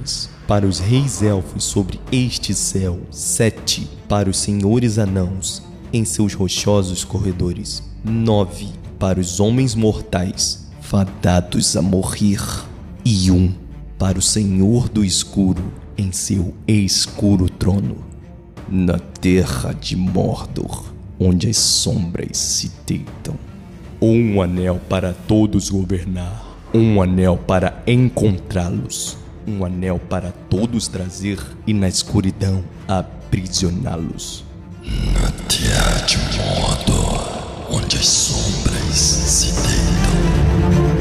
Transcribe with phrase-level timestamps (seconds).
[0.00, 5.62] Anéis para os reis elfos sobre este céu, sete para os senhores anãos
[5.92, 8.68] em seus rochosos corredores, nove
[8.98, 12.40] para os homens mortais fadados a morrer,
[13.04, 13.52] e um
[13.98, 17.98] para o Senhor do Escuro em seu escuro trono,
[18.68, 20.84] na terra de Mordor,
[21.18, 23.36] onde as sombras se deitam.
[24.00, 31.72] Um anel para todos governar, um anel para encontrá-los, um anel para todos trazer e
[31.72, 34.44] na escuridão aprisioná-los.
[34.82, 35.30] Na
[36.06, 41.00] de Mordor, onde as sombras se deitam.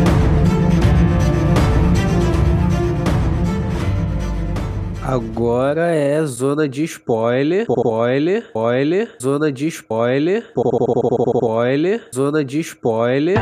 [5.02, 13.40] Agora é zona de spoiler, spoiler, spoiler, zona de spoiler, spoiler, zona de spoiler.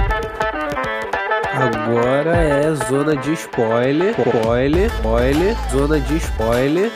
[1.58, 6.92] Agora é zona de spoiler, spoiler, spoiler, zona de spoiler,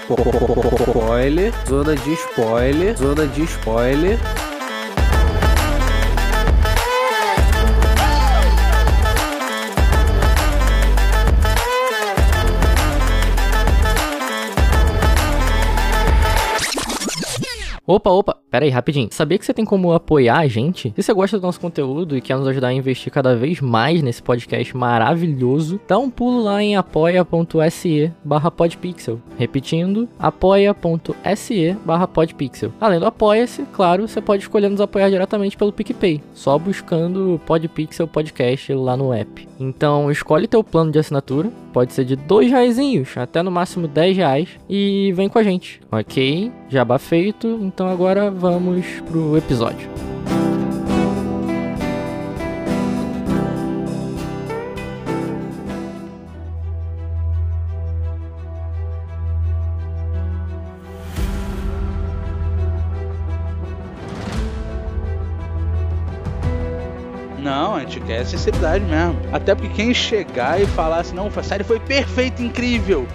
[0.88, 4.20] spoiler, zona de spoiler, zona de spoiler.
[17.94, 19.10] Opa, opa, pera aí, rapidinho.
[19.12, 20.94] Sabia que você tem como apoiar a gente?
[20.96, 24.02] Se você gosta do nosso conteúdo e quer nos ajudar a investir cada vez mais
[24.02, 29.20] nesse podcast maravilhoso, dá um pulo lá em apoia.se barra podpixel.
[29.38, 32.72] Repetindo, apoia.se barra podpixel.
[32.80, 38.08] Além do Apoia-se, claro, você pode escolher nos apoiar diretamente pelo PicPay, só buscando Podpixel
[38.08, 39.50] Podcast lá no app.
[39.60, 44.18] Então, escolhe teu plano de assinatura, pode ser de dois reaisinhos até no máximo 10
[44.18, 46.52] reais e vem com a gente, ok?
[46.70, 50.11] Jabá feito, então agora vamos pro episódio.
[67.52, 69.20] Não, a gente quer sinceridade mesmo.
[69.30, 73.06] Até porque quem chegar e falar assim, não, a série foi perfeita, incrível.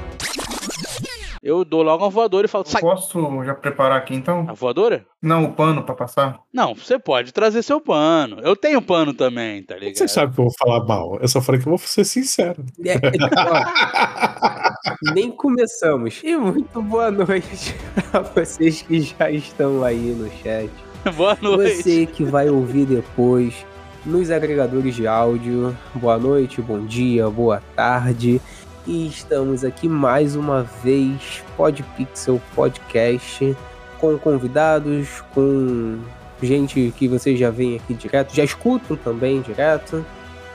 [1.42, 2.82] Eu dou logo uma voadora e falo, sai.
[2.82, 4.44] Posso já preparar aqui então?
[4.46, 5.06] A voadora?
[5.22, 6.40] Não, o pano pra passar.
[6.52, 8.38] Não, você pode trazer seu pano.
[8.42, 9.96] Eu tenho pano também, tá ligado?
[9.96, 11.18] Você sabe que eu vou falar mal.
[11.18, 12.62] Eu só falei que eu vou ser sincero.
[12.84, 12.96] É,
[13.40, 16.20] ó, nem começamos.
[16.22, 17.74] E muito boa noite
[18.12, 20.70] a vocês que já estão aí no chat.
[21.16, 21.82] Boa noite.
[21.82, 23.64] Você que vai ouvir depois
[24.06, 25.76] nos agregadores de áudio.
[25.94, 28.40] Boa noite, bom dia, boa tarde.
[28.86, 33.56] E estamos aqui mais uma vez, Podpixel Podcast,
[33.98, 35.98] com convidados, com
[36.40, 40.06] gente que vocês já vêm aqui direto, já escutam também direto.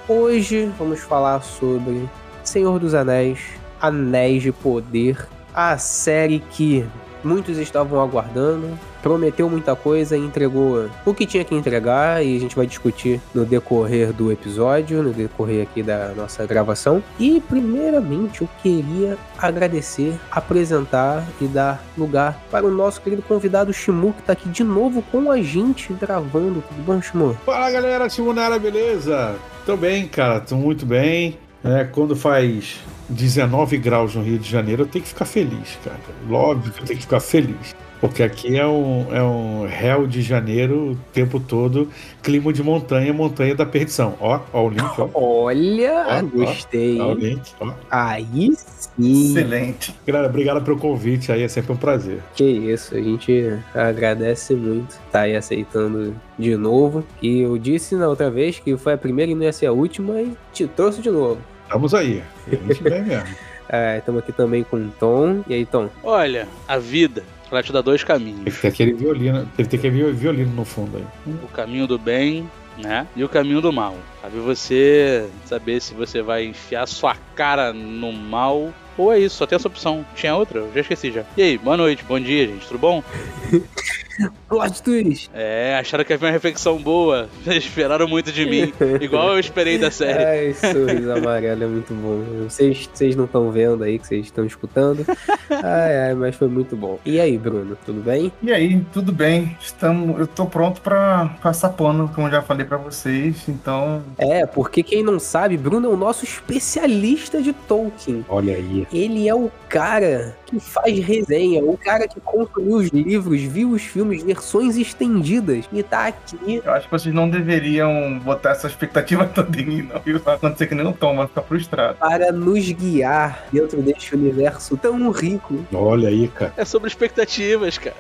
[0.08, 2.10] Hoje vamos falar sobre
[2.44, 3.40] Senhor dos Anéis,
[3.82, 6.86] Anéis de Poder, a série que
[7.22, 12.40] muitos estavam aguardando, prometeu muita coisa e entregou o que tinha que entregar e a
[12.40, 17.04] gente vai discutir no decorrer do episódio, no decorrer aqui da nossa gravação.
[17.20, 24.14] E primeiramente eu queria agradecer, apresentar e dar lugar para o nosso querido convidado Shimu
[24.14, 26.64] que tá aqui de novo com a gente gravando.
[26.68, 27.38] Tudo bom, Shimu?
[27.46, 29.36] Fala galera, Timonara, beleza?
[29.66, 31.38] Tô bem, cara, tô muito bem.
[31.64, 36.00] É, quando faz 19 graus no Rio de Janeiro, eu tenho que ficar feliz, cara.
[36.30, 37.76] Óbvio que eu tenho que ficar feliz.
[38.02, 41.88] Porque aqui é um, é um réu de janeiro o tempo todo,
[42.24, 44.16] clima de montanha, montanha da perdição.
[44.20, 45.08] Ó, ó o link, ó.
[45.14, 47.00] Olha, Ó, ó, gostei.
[47.00, 47.72] Ó o link, ó.
[47.92, 49.30] Aí sim.
[49.30, 49.96] Excelente.
[50.06, 52.24] Galera, obrigado pelo convite aí, é sempre um prazer.
[52.34, 57.06] Que isso, a gente agradece muito estar aí aceitando de novo.
[57.22, 59.72] E eu disse na outra vez que foi a primeira e não ia ser a
[59.72, 61.40] última e te trouxe de novo.
[61.66, 62.24] Estamos aí.
[62.48, 63.28] A gente vem mesmo.
[63.98, 65.44] Estamos aqui também com o Tom.
[65.48, 65.88] E aí, Tom?
[66.04, 68.44] Olha, a vida, ela te dá dois caminhos.
[68.44, 71.34] Tem que ter aquele violino, tem que ter aquele violino no fundo aí.
[71.44, 73.08] O caminho do bem, né?
[73.16, 73.96] E o caminho do mal.
[74.22, 79.46] Cabe você saber se você vai enfiar sua cara no mal ou é isso, só
[79.46, 80.06] tem essa opção.
[80.16, 80.60] Tinha outra?
[80.60, 81.24] Eu já esqueci já.
[81.36, 83.04] E aí, boa noite, bom dia, gente, tudo bom?
[84.48, 85.30] Plot twist!
[85.34, 87.30] É, acharam que havia uma reflexão boa.
[87.48, 88.74] Esperaram muito de mim.
[89.00, 90.24] Igual eu esperei da série.
[90.24, 92.48] Ai, sorriso amarelo é muito bom.
[92.50, 95.06] Vocês, vocês não estão vendo aí, que vocês estão escutando.
[95.50, 97.00] Ai, ai, mas foi muito bom.
[97.06, 98.32] E aí, Bruno, tudo bem?
[98.42, 99.58] E aí, tudo bem?
[99.62, 103.48] Estamos, eu tô pronto pra passar pano, como eu já falei pra vocês.
[103.48, 108.26] Então, É, porque quem não sabe, Bruno é o nosso especialista de Tolkien.
[108.30, 108.88] Olha aí.
[108.94, 113.82] Ele é o cara que faz resenha, o cara que consumiu os livros, viu os
[113.82, 116.62] filmes, versões estendidas e tá aqui.
[116.64, 120.00] Eu acho que vocês não deveriam botar essa expectativa toda em mim, não.
[120.02, 120.20] Viu?
[120.20, 121.98] Vai acontecer que nem o Tom, vai ficar frustrado.
[121.98, 125.66] Para nos guiar dentro deste universo tão rico.
[125.74, 126.54] Olha aí, cara.
[126.58, 127.96] É sobre expectativas, cara.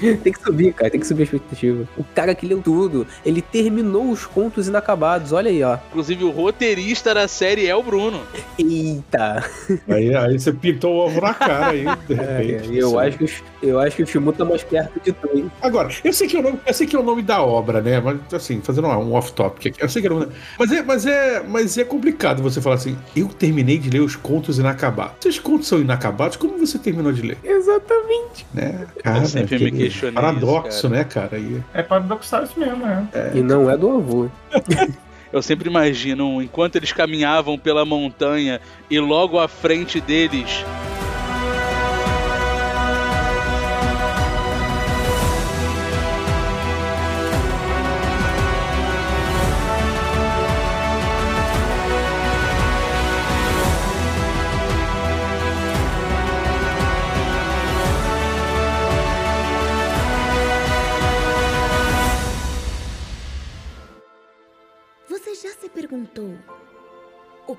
[0.22, 1.88] Tem que subir, cara, tem que subir a expectativa.
[1.96, 5.76] O cara que leu tudo, ele terminou os contos inacabados, olha aí, ó.
[5.88, 8.20] Inclusive, o roteirista da série é o Bruno.
[8.58, 9.44] Eita!
[9.88, 12.76] Aí, aí você pintou o ovo na cara aí, de É, repente.
[12.76, 12.98] eu, Isso.
[12.98, 13.30] acho que, o-
[13.62, 15.50] eu acho que o Shimu tá mais perto de tu, hein?
[15.62, 17.80] Agora, eu sei que é o nome, eu sei que é o nome da obra,
[17.80, 18.00] né?
[18.00, 19.82] Mas assim, fazendo um off-topic aqui.
[19.82, 20.32] Eu sei que é o nome.
[20.58, 24.16] Mas é, mas é, mas é complicado você falar assim, eu terminei de ler os
[24.16, 25.14] contos inacabados.
[25.20, 27.38] Se os contos são inacabados, como você terminou de ler?
[27.44, 28.46] Exatamente.
[28.52, 28.86] Né?
[29.02, 31.38] Cara, sempre me questionei paradoxo, isso, né, cara?
[31.38, 33.08] E, É paradoxal isso mesmo, né?
[33.34, 34.28] E não é do avô.
[35.30, 40.64] Eu sempre imagino, enquanto eles caminhavam pela montanha e logo à frente deles.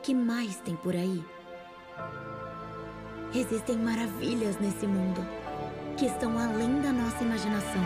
[0.01, 1.23] Que mais tem por aí?
[3.33, 5.21] Existem maravilhas nesse mundo
[5.97, 7.83] que estão além da nossa imaginação.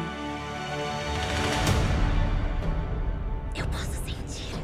[3.55, 4.55] Eu posso sentir.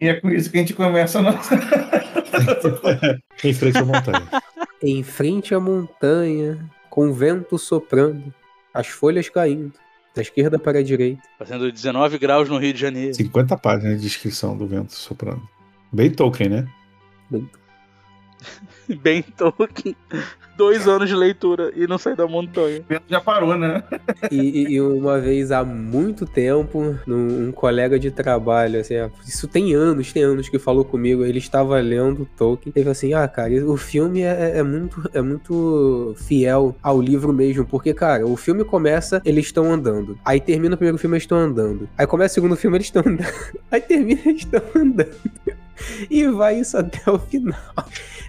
[0.00, 1.54] E é com isso que a gente começa a nossa.
[3.44, 4.28] em frente à montanha.
[4.82, 8.32] Em frente à montanha, com o vento soprando,
[8.72, 9.72] as folhas caindo,
[10.14, 11.22] da esquerda para a direita.
[11.36, 13.12] Fazendo 19 graus no Rio de Janeiro.
[13.14, 15.42] 50 páginas de descrição do vento soprando.
[15.90, 16.68] Bem Tolkien, né?
[19.02, 19.96] Bem Tolkien.
[20.56, 22.80] Dois anos de leitura e não sai da montanha.
[23.08, 23.82] Já parou, né?
[24.30, 28.94] E, e- uma vez há muito tempo, num- um colega de trabalho, assim,
[29.26, 33.12] isso tem anos, tem anos que falou comigo, ele estava lendo Tolkien, ele falou assim,
[33.14, 38.26] ah, cara, o filme é, é muito, é muito fiel ao livro mesmo, porque, cara,
[38.26, 42.06] o filme começa, eles estão andando, aí termina o primeiro filme, eles estão andando, aí
[42.06, 43.26] começa o segundo filme, eles estão andando,
[43.70, 45.10] aí termina, eles estão andando,
[46.10, 47.58] e vai isso até o final.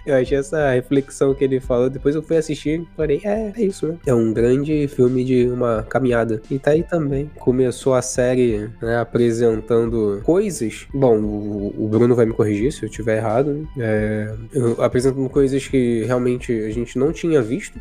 [0.06, 1.90] Eu achei essa reflexão que ele falou.
[1.90, 3.96] Depois eu fui assistir e falei, é, é isso, né?
[4.06, 6.40] É um grande filme de uma caminhada.
[6.48, 7.28] E tá aí também.
[7.36, 10.86] Começou a série né, apresentando coisas.
[10.94, 13.52] Bom, o, Bruno vai me corrigir se eu estiver errado.
[13.52, 13.66] né?
[13.78, 14.34] É,
[14.78, 17.80] apresentando coisas que realmente a gente não tinha visto.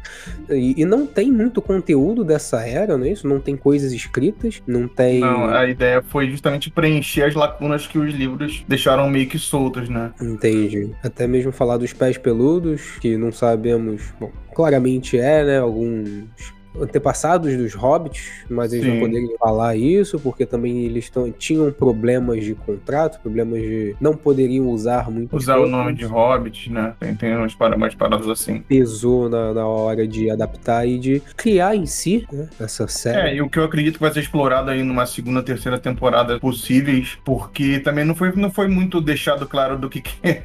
[0.50, 3.28] E, e não tem muito conteúdo dessa era, não é isso?
[3.28, 5.20] Não tem coisas escritas, não tem.
[5.20, 9.55] Não, a ideia foi justamente preencher as lacunas que os livros deixaram meio que soltas,
[9.90, 10.14] né?
[10.22, 10.92] Entendi.
[11.04, 14.02] Até mesmo falar dos pés peludos, que não sabemos.
[14.20, 15.60] Bom, claramente é, né?
[15.60, 18.94] Alguns antepassados dos hobbits, mas eles Sim.
[18.94, 23.96] não poderiam falar isso, porque também eles tinham problemas de contrato, problemas de.
[24.00, 25.36] não poderiam usar muito.
[25.36, 26.94] Usar o nome de Hobbit, né?
[27.00, 28.60] Tem, tem umas para- umas paradas assim.
[28.62, 33.30] Pesou na, na hora de adaptar e de criar em si né, essa série.
[33.30, 36.40] É, e o que eu acredito que vai ser explorado aí numa segunda, terceira temporada
[36.40, 40.44] possíveis, porque também não foi, não foi muito deixado claro do que, que é,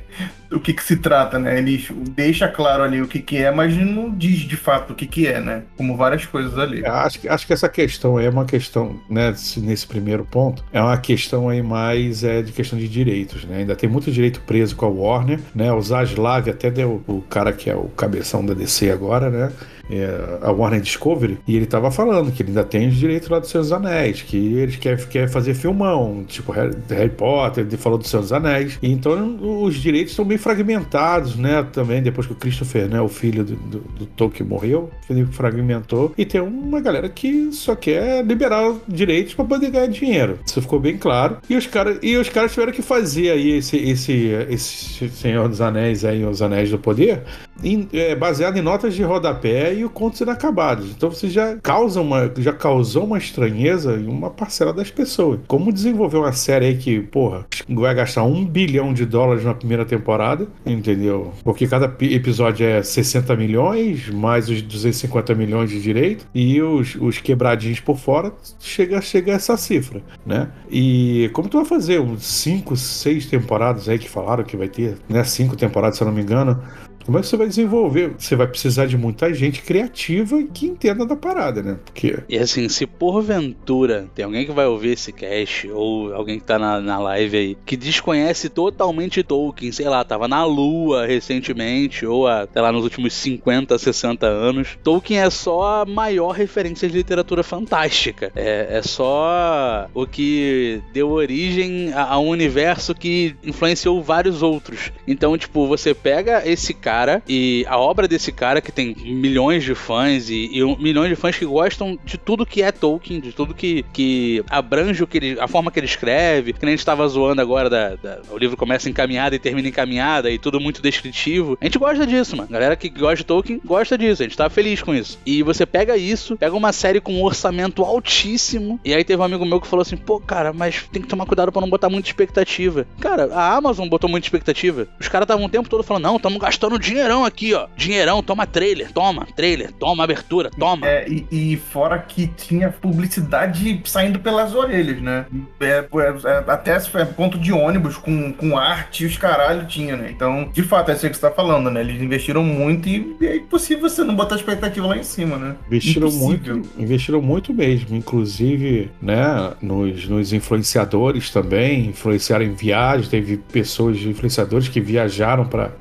[0.49, 1.59] do que, que se trata, né?
[1.59, 5.07] Ele deixa claro ali o que, que é, mas não diz de fato o que,
[5.07, 5.63] que é, né?
[5.77, 6.83] Como várias coisas ali.
[6.85, 10.65] É, Acho, que- acho que essa questão é uma questão, né, se- nesse primeiro ponto,
[10.73, 13.59] é uma questão aí mais é, de questão de direitos, né?
[13.59, 15.73] Ainda tem muito direito preso com a Warner, né?
[15.73, 19.53] O Zaslav até deu o cara que é o cabeção da DC agora, né?
[19.91, 23.39] É, a Warner Discovery, e ele tava falando que ele ainda tem os direitos lá
[23.39, 27.99] dos Seus Anéis, que eles querem quer fazer filmão, tipo Harry, Harry Potter, ele falou
[27.99, 31.67] dos Seus Anéis, e então os direitos estão bem fragmentados, né?
[31.73, 36.13] Também depois que o Christopher, né, o filho do, do, do Tolkien morreu, ele fragmentou,
[36.17, 40.39] e tem uma galera que só quer liberar direitos para poder ganhar dinheiro.
[40.45, 41.39] Isso ficou bem claro.
[41.49, 44.13] E os caras e os caras tiveram que fazer aí esse esse
[44.49, 47.23] esse Senhor dos Anéis aí, os Anéis do Poder,
[47.63, 50.91] em- é, baseado em notas de rodapé e o contos inacabados.
[50.91, 55.41] Então você já causa uma, já causou uma estranheza em uma parcela das pessoas.
[55.47, 59.85] Como desenvolver uma série aí que, porra, vai gastar um bilhão de dólares na primeira
[59.85, 61.33] temporada, entendeu?
[61.45, 66.97] Porque cada pi- episódio é 60 milhões, mais os 250 milhões de direito, e os,
[67.01, 70.49] os quebradinhos por fora, chega, chega a essa cifra, né?
[70.71, 72.01] E como tu vai fazer?
[72.01, 75.25] Uns 5, 6 temporadas aí que falaram que vai ter, né?
[75.25, 76.61] Cinco temporadas, se eu não me engano.
[77.05, 78.15] Como é que você vai desenvolver?
[78.19, 81.79] Você vai precisar de muita gente criativa que entenda da parada, né?
[81.85, 82.19] Porque.
[82.29, 86.59] E assim, se porventura tem alguém que vai ouvir esse cast, ou alguém que tá
[86.59, 92.29] na, na live aí, que desconhece totalmente Tolkien, sei lá, tava na lua recentemente, ou
[92.29, 96.97] a, sei lá, nos últimos 50, 60 anos, Tolkien é só a maior referência de
[96.97, 98.31] literatura fantástica.
[98.37, 104.93] É, é só o que deu origem a, a um universo que influenciou vários outros.
[105.07, 106.90] Então, tipo, você pega esse cara
[107.29, 111.17] e a obra desse cara que tem milhões de fãs e, e um- milhões de
[111.17, 115.19] fãs que gostam de tudo que é Tolkien, de tudo que, que abrange o que
[115.19, 116.53] ele, a forma que ele escreve.
[116.53, 119.39] Que nem a gente tava zoando agora da, da- o livro começa em caminhada e
[119.39, 121.57] termina em caminhada e tudo muito descritivo.
[121.61, 122.49] A gente gosta disso, mano.
[122.51, 124.23] Galera que gosta de Tolkien gosta disso.
[124.23, 125.19] A gente tá feliz com isso.
[125.25, 128.81] E você pega isso, pega uma série com um orçamento altíssimo.
[128.85, 131.27] E aí teve um amigo meu que falou assim: pô, cara, mas tem que tomar
[131.27, 132.87] cuidado pra não botar muita expectativa.
[133.01, 134.89] Cara, a Amazon botou muita expectativa.
[135.01, 137.69] Os caras estavam o tempo todo falando: não, estamos gastando dinheirão aqui, ó.
[137.77, 140.87] Dinheirão, toma trailer, toma trailer, toma abertura, toma.
[140.87, 145.27] É, e, e fora que tinha publicidade saindo pelas orelhas, né?
[145.61, 145.85] É, é,
[146.25, 150.11] é, até se foi ponto de ônibus com, com arte e os caralho tinha, né?
[150.11, 151.81] Então, de fato, é isso que você tá falando, né?
[151.81, 155.57] Eles investiram muito e é impossível você não botar expectativa lá em cima, né?
[155.67, 156.57] Investiram Impossível.
[156.57, 163.99] muito, investiram muito mesmo, inclusive, né, nos, nos influenciadores também, influenciaram em viagens, teve pessoas,
[163.99, 165.73] influenciadores que viajaram para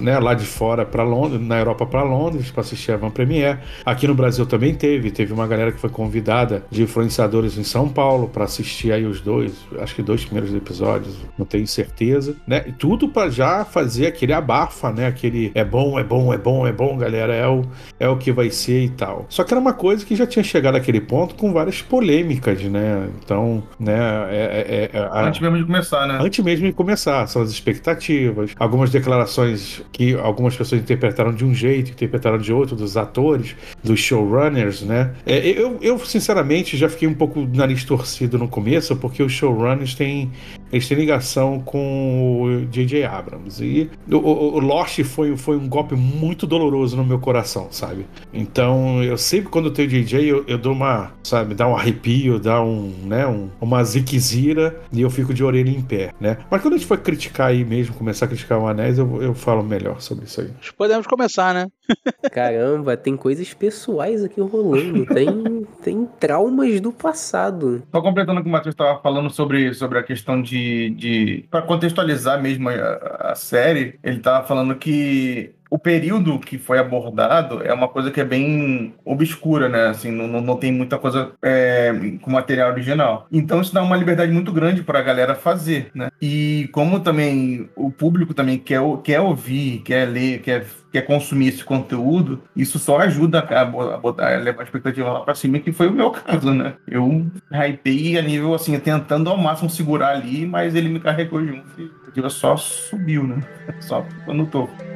[0.00, 3.58] né, lá de fora para Londres, na Europa para Londres para assistir a Van Premiere.
[3.84, 7.88] Aqui no Brasil também teve, teve uma galera que foi convidada de influenciadores em São
[7.88, 12.64] Paulo para assistir aí os dois, acho que dois primeiros episódios, não tenho certeza, né?
[12.66, 15.06] E tudo para já fazer aquele abafa, né?
[15.06, 17.62] Aquele é bom, é bom, é bom, é bom, galera, é o
[17.98, 19.26] é o que vai ser e tal.
[19.28, 23.08] Só que era uma coisa que já tinha chegado àquele ponto com várias polêmicas, né?
[23.22, 23.94] Então, né,
[24.30, 26.18] é, é- é- a- Antes mesmo de começar, né?
[26.20, 31.54] Antes mesmo de começar, são as expectativas, algumas declarações que algumas pessoas interpretaram de um
[31.54, 35.12] jeito, interpretaram de outro, dos atores, dos showrunners, né?
[35.26, 39.94] É, eu, eu, sinceramente, já fiquei um pouco nariz torcido no começo, porque os showrunners
[39.94, 40.32] têm,
[40.74, 43.04] eles têm ligação com o J.J.
[43.04, 43.64] Abrams.
[43.64, 48.06] E o, o, o Lost foi, foi um golpe muito doloroso no meu coração, sabe?
[48.32, 52.38] Então, eu sempre, quando eu tenho J.J., eu, eu dou uma, sabe, dá um arrepio,
[52.38, 56.38] dá um, né, um, uma ziquezira e eu fico de orelha em pé, né?
[56.50, 59.34] Mas quando a gente for criticar aí mesmo, começar a criticar o Anéis, eu, eu
[59.34, 60.50] falo melhor sobre isso aí.
[60.60, 61.66] Acho que Podemos começar, né?
[62.32, 65.06] Caramba, tem coisas pessoais aqui rolando.
[65.06, 67.82] Tem, tem traumas do passado.
[67.90, 70.63] Só completando o que o Matheus estava falando sobre, sobre a questão de.
[70.90, 76.78] De para contextualizar mesmo a, a série, ele estava falando que o período que foi
[76.78, 79.88] abordado é uma coisa que é bem obscura, né?
[79.88, 83.26] Assim, não, não, não tem muita coisa é, com material original.
[83.32, 86.10] Então isso dá uma liberdade muito grande para a galera fazer, né?
[86.22, 91.64] E como também o público também quer, quer ouvir, quer ler, quer, quer consumir esse
[91.64, 95.58] conteúdo, isso só ajuda a, bo- a botar, a levar a expectativa lá para cima,
[95.58, 96.74] que foi o meu caso, né?
[96.86, 101.66] Eu hypei a nível assim, tentando ao máximo segurar ali, mas ele me carregou junto
[101.76, 103.40] e a expectativa só subiu, né?
[103.80, 104.93] Só no topo.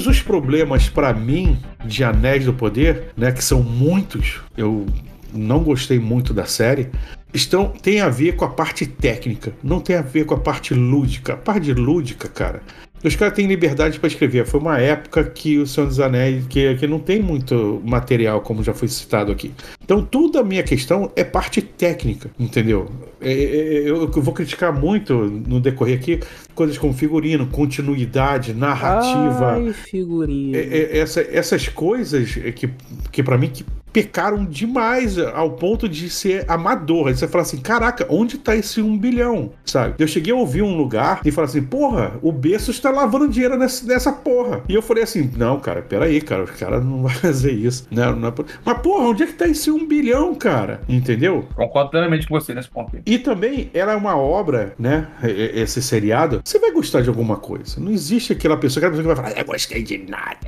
[0.00, 4.86] Todos os problemas pra mim de Anéis do Poder, né, que são muitos, eu
[5.30, 6.88] não gostei muito da série,
[7.34, 10.72] estão tem a ver com a parte técnica, não tem a ver com a parte
[10.72, 11.34] lúdica.
[11.34, 12.62] A parte lúdica, cara,
[13.08, 14.44] os caras têm liberdade pra escrever.
[14.46, 18.62] Foi uma época que o Senhor dos Anéis, que, que não tem muito material, como
[18.62, 19.52] já foi citado aqui.
[19.82, 22.90] Então, toda a minha questão é parte técnica, entendeu?
[23.20, 26.20] É, é, eu, eu vou criticar muito no decorrer aqui
[26.54, 29.52] coisas como figurino, continuidade, narrativa.
[29.54, 30.58] Ai, figurinha.
[30.58, 32.68] É, é, essa- essas coisas é que,
[33.10, 37.08] que para mim que pecaram demais ao ponto de ser amador.
[37.08, 39.52] Aí você fala assim: caraca, onde tá esse um bilhão?
[39.64, 39.94] Sabe?
[39.98, 43.56] Eu cheguei a ouvir um lugar e falar assim: porra, o Bezos tá lavando dinheiro
[43.56, 44.62] nessa, nessa porra.
[44.68, 47.86] E eu falei assim: não, cara, peraí, cara, os caras não vão fazer isso.
[47.90, 50.80] Não, não é por- Mas porra, onde é que tá esse um bilhão, cara?
[50.88, 51.46] Entendeu?
[51.54, 53.02] Concordo plenamente com você nesse ponto aí.
[53.06, 55.08] E também ela é uma obra, né?
[55.22, 56.40] Esse seriado.
[56.44, 57.80] Você vai gostar de alguma coisa.
[57.80, 60.38] Não existe aquela pessoa, aquela pessoa que vai falar, eu gostei de nada.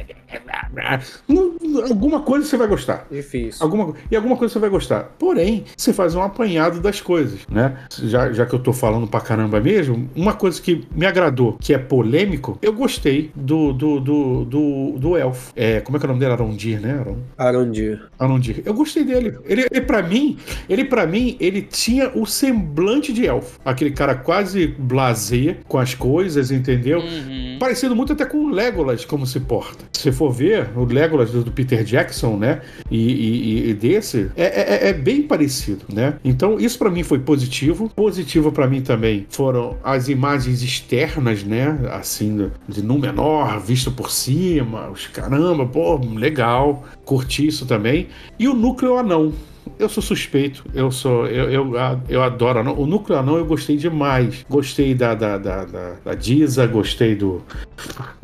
[1.89, 3.07] Alguma coisa você vai gostar.
[3.33, 3.65] Difícil.
[3.65, 5.15] Alguma, e alguma coisa você vai gostar.
[5.19, 7.79] Porém, você faz um apanhado das coisas, né?
[8.03, 11.73] Já, já que eu tô falando pra caramba mesmo, uma coisa que me agradou, que
[11.73, 15.53] é polêmico, eu gostei do do, do, do, do elfo.
[15.57, 16.33] É, como é que é o nome dele?
[16.33, 16.99] Arondir, né?
[16.99, 18.03] Aron, Arondir.
[18.19, 18.63] Arondir.
[18.65, 19.39] Eu gostei dele.
[19.45, 20.37] Ele, ele para mim,
[20.69, 23.59] ele para mim, ele tinha o semblante de elfo.
[23.65, 27.01] Aquele cara quase blasé com as coisas, entendeu?
[27.01, 27.57] Uhum.
[27.59, 29.85] Parecido muito até com o Legolas, como se porta.
[29.93, 32.61] Se for ver, o Legolas do, do Peter Jackson, né?
[32.91, 36.15] E, e- e desse, é, é- é bem parecido, né?
[36.25, 37.91] Então, isso pra mim foi positivo.
[37.95, 41.79] Positivo pra mim também foram as imagens externas, né?
[41.93, 46.85] Assim, de Númenor, visto por cima, os caramba, pô, legal.
[47.05, 48.09] Curti isso também.
[48.39, 49.33] E o núcleo anão.
[49.79, 51.27] Eu sou suspeito, eu sou.
[51.29, 51.73] Eu, eu,
[52.09, 52.77] eu adoro anão.
[52.79, 54.45] O núcleo anão eu gostei demais.
[54.49, 57.41] Gostei da, da, da, da, da Diza, gostei do,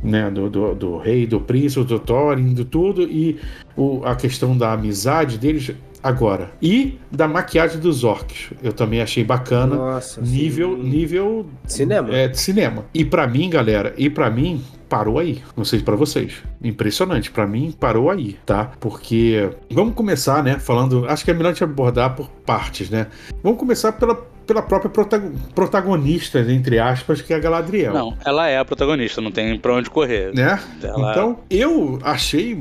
[0.02, 3.02] né, do, do, do rei, do príncipe, do Thorin, do tudo.
[3.02, 3.38] E
[3.76, 6.50] o, a questão da amizade deles agora.
[6.60, 8.50] E da maquiagem dos orcs.
[8.62, 9.76] Eu também achei bacana.
[9.76, 10.20] Nossa.
[10.20, 10.88] nível, sim.
[10.88, 12.14] nível Cinema.
[12.14, 12.84] é, de cinema.
[12.94, 15.42] E pra mim, galera, e pra mim parou aí.
[15.56, 16.42] Não sei pra vocês.
[16.62, 17.30] Impressionante.
[17.30, 18.72] Pra mim parou aí, tá?
[18.80, 23.08] Porque vamos começar, né, falando, acho que é melhor a gente abordar por partes, né?
[23.42, 24.14] Vamos começar pela
[24.48, 27.92] pela própria protago- protagonista, entre aspas, que é a Galadriel.
[27.92, 30.34] Não, ela é a protagonista, não tem pra onde correr.
[30.34, 30.58] Né?
[30.82, 32.58] Ela- Então, eu achei.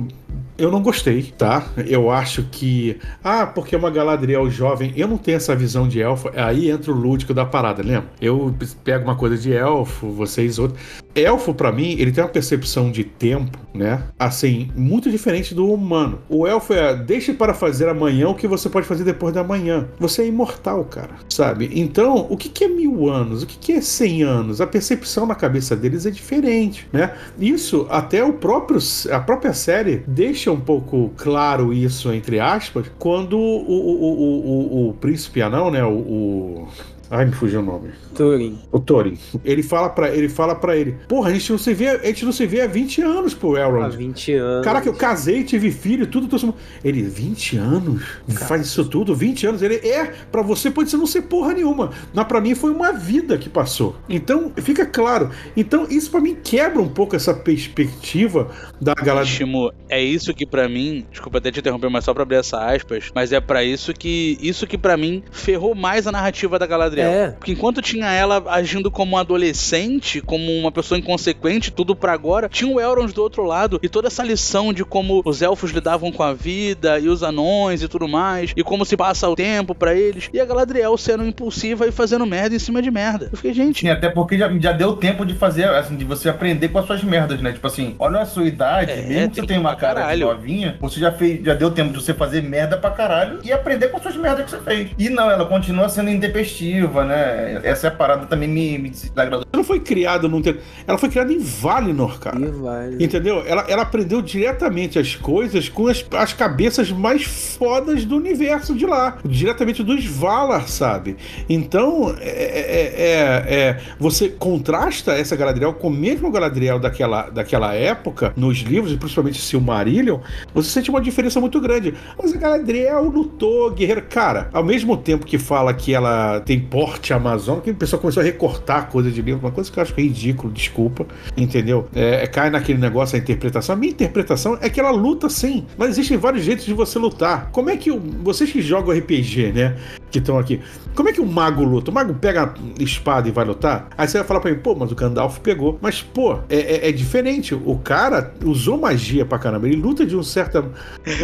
[0.57, 1.67] Eu não gostei, tá?
[1.85, 2.97] Eu acho que.
[3.23, 4.91] Ah, porque é uma Galadriel jovem.
[4.95, 6.31] Eu não tenho essa visão de elfo.
[6.35, 8.09] Aí entra o lúdico da parada, lembra?
[8.19, 10.81] Eu pego uma coisa de elfo, vocês outros.
[11.13, 14.03] Elfo, pra mim, ele tem uma percepção de tempo, né?
[14.17, 16.19] Assim, muito diferente do humano.
[16.27, 19.87] O elfo é deixe para fazer amanhã o que você pode fazer depois da manhã.
[19.99, 21.69] Você é imortal, cara, sabe?
[21.73, 23.43] Então, o que que é mil anos?
[23.43, 24.61] O que que é cem anos?
[24.61, 27.13] A percepção na cabeça deles é diferente, né?
[27.39, 28.79] Isso, até o próprio,
[29.11, 34.89] a própria série deixa um pouco claro isso, entre aspas, quando o, o, o, o,
[34.89, 35.83] o, príncipe anão, né?
[35.85, 36.67] O, o-
[37.09, 37.89] Ai, me fugiu o nome.
[38.15, 38.57] Turing.
[38.71, 39.17] O Thorin.
[39.45, 42.25] Ele fala para ele, fala para ele: "Porra, a gente não se vê, a gente
[42.25, 43.95] não se vê há 20 anos, pô, Há Elrond.
[43.95, 44.65] 20 anos.
[44.65, 46.53] Caraca, eu casei, tive filho, tudo, tudo.
[46.83, 48.03] Ele, 20 anos?
[48.47, 49.15] Faz isso tudo?
[49.15, 49.61] 20 anos?
[49.61, 51.91] Ele, é, pra você pode ser não ser porra nenhuma.
[52.13, 53.95] Mas pra mim foi uma vida que passou.
[54.09, 55.29] Então, fica claro.
[55.55, 58.49] Então, isso pra mim quebra um pouco essa perspectiva
[58.81, 59.25] da galera.
[59.25, 62.65] Shimo, é isso que pra mim, desculpa até te interromper, mas só pra abrir essa
[62.65, 66.65] aspas, mas é pra isso que isso que pra mim ferrou mais a narrativa da
[66.97, 67.27] Galadriel.
[67.29, 67.31] É.
[67.31, 72.49] Porque enquanto tinha ela agindo como um adolescente, como uma pessoa inconsequente, tudo pra agora,
[72.49, 76.11] tinha o Elrond do outro lado e toda essa lição de como os elfos lidavam
[76.11, 79.73] com a vida e os anões e tudo mais, e como se passa o tempo
[79.73, 83.29] pra eles, e a Galadriel sendo impulsiva e fazendo merda em cima de merda.
[83.31, 86.29] Eu fiquei, gente, Sim, até porque já, já deu tempo de fazer, assim, de você
[86.29, 87.51] aprender com as suas merdas, né?
[87.51, 90.01] Tipo assim, olha a sua idade, É, mesmo que tem você tenha uma cara de
[90.01, 90.25] caralho.
[90.27, 93.87] novinha, você já fez, já deu tempo de você fazer merda pra caralho e aprender
[93.89, 94.89] com as suas merdas que você fez.
[94.97, 97.59] E não, ela continua sendo intempestiva, né?
[97.63, 99.41] Essa é a parada também me, me desagradou.
[99.41, 100.59] Ela não foi criada num tempo.
[100.85, 102.39] Ela foi criada em Valinor, cara.
[102.39, 102.89] E vai.
[102.99, 103.43] Entendeu?
[103.45, 108.85] Ela, ela aprendeu diretamente as coisas com as, as cabeças mais fodas do universo de
[108.85, 109.17] lá.
[109.25, 111.17] Diretamente dos Valar, sabe?
[111.49, 117.73] Então, é, é- é- é- você contrasta essa Galadriel com o mesmo Galadriel daquela, daquela
[117.73, 120.19] época, nos livros, e principalmente Silmarillion,
[120.53, 121.93] você sente uma diferença muito grande.
[122.21, 124.03] Mas a Galadriel lutou, guerreiro.
[124.09, 128.21] Cara, ao mesmo tempo que fala que ela tem porte amazônico, que o pessoal começou
[128.21, 131.87] a recortar coisa de livro, uma coisa que eu acho ridículo, desculpa, entendeu?
[131.91, 133.73] É, é, cai naquele negócio a interpretação.
[133.73, 137.49] A minha interpretação é que ela luta sim, mas existem vários jeitos de você lutar.
[137.51, 139.75] Como é que vocês que jogam RPG, né,
[140.09, 140.61] que estão aqui,
[140.95, 141.91] como é que o mago luta?
[141.91, 143.89] O mago pega a espada e vai lutar?
[143.97, 145.77] Aí você vai falar pra mim, pô, mas o Gandalf pegou.
[145.81, 147.53] Mas, pô, é, é- é diferente.
[147.53, 149.67] O cara usou magia pra caramba.
[149.67, 150.71] Ele luta de um certo.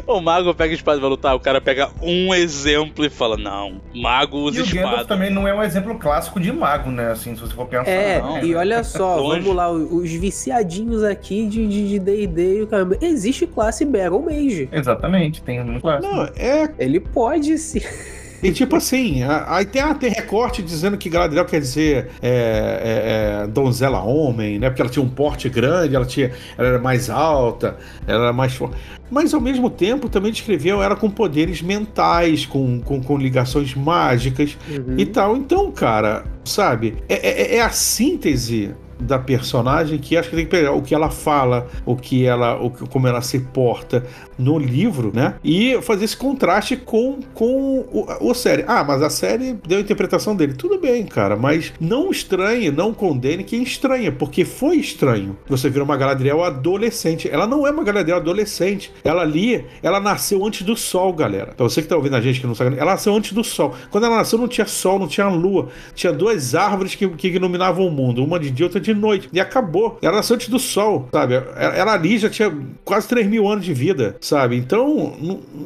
[0.06, 3.38] o mago pega a espada e vai lutar, o cara pega um exemplo e fala,
[3.38, 5.06] não, mago usa E o Gandalf espada.
[5.08, 7.12] também não é um exemplo clássico de mago, né?
[7.12, 7.90] Assim, se você for pensar.
[7.90, 8.56] É, não, e né?
[8.58, 9.40] olha só, Longe.
[9.42, 12.98] vamos lá, os viciadinhos aqui de D&D e o caramba.
[13.02, 14.70] Existe classe Battle Mage.
[14.72, 16.14] Exatamente, tem um clássico.
[16.14, 17.82] Não, é Ele pode sim.
[18.44, 23.44] E tipo assim, aí tem, ah, tem recorte dizendo que Galadriel quer dizer é, é,
[23.44, 24.70] é, donzela homem, né?
[24.70, 28.54] Porque ela tinha um porte grande, ela, tinha, ela era mais alta, ela era mais
[28.54, 28.76] forte.
[29.10, 34.58] Mas ao mesmo tempo também descreveu ela com poderes mentais, com, com, com ligações mágicas
[34.70, 34.96] Uhum.
[34.98, 35.38] e tal.
[35.38, 38.72] Então, cara, sabe, é, é- é a síntese
[39.04, 42.56] da personagem que acho que tem que pegar o que ela fala, o que ela,
[42.62, 44.04] o, que- como ela se porta
[44.38, 45.36] no livro, né?
[45.44, 48.64] E fazer esse contraste com, com o, o série.
[48.68, 50.54] Ah, mas a série deu a interpretação dele.
[50.54, 55.38] Tudo bem, cara, mas não estranhe, não condene quem estranha, porque foi estranho.
[55.48, 57.30] Você vira uma Galadriel adolescente.
[57.32, 58.92] Ela não é uma Galadriel adolescente.
[59.04, 61.54] Ela ali, ela nasceu antes do sol, galera.
[61.56, 63.74] Pra você que tá ouvindo a gente que não sabe, ela nasceu antes do sol.
[63.92, 65.70] Quando ela nasceu não tinha sol, não tinha lua.
[65.94, 69.30] Tinha duas árvores que, que iluminavam o mundo, uma de dia, outra de noite.
[69.34, 69.98] E acabou.
[70.02, 71.36] Ela nasceu antes do sol, sabe?
[71.36, 72.52] Ela, ela ali já tinha
[72.84, 74.56] quase 3 mil anos de vida, sabe?
[74.58, 75.14] Então,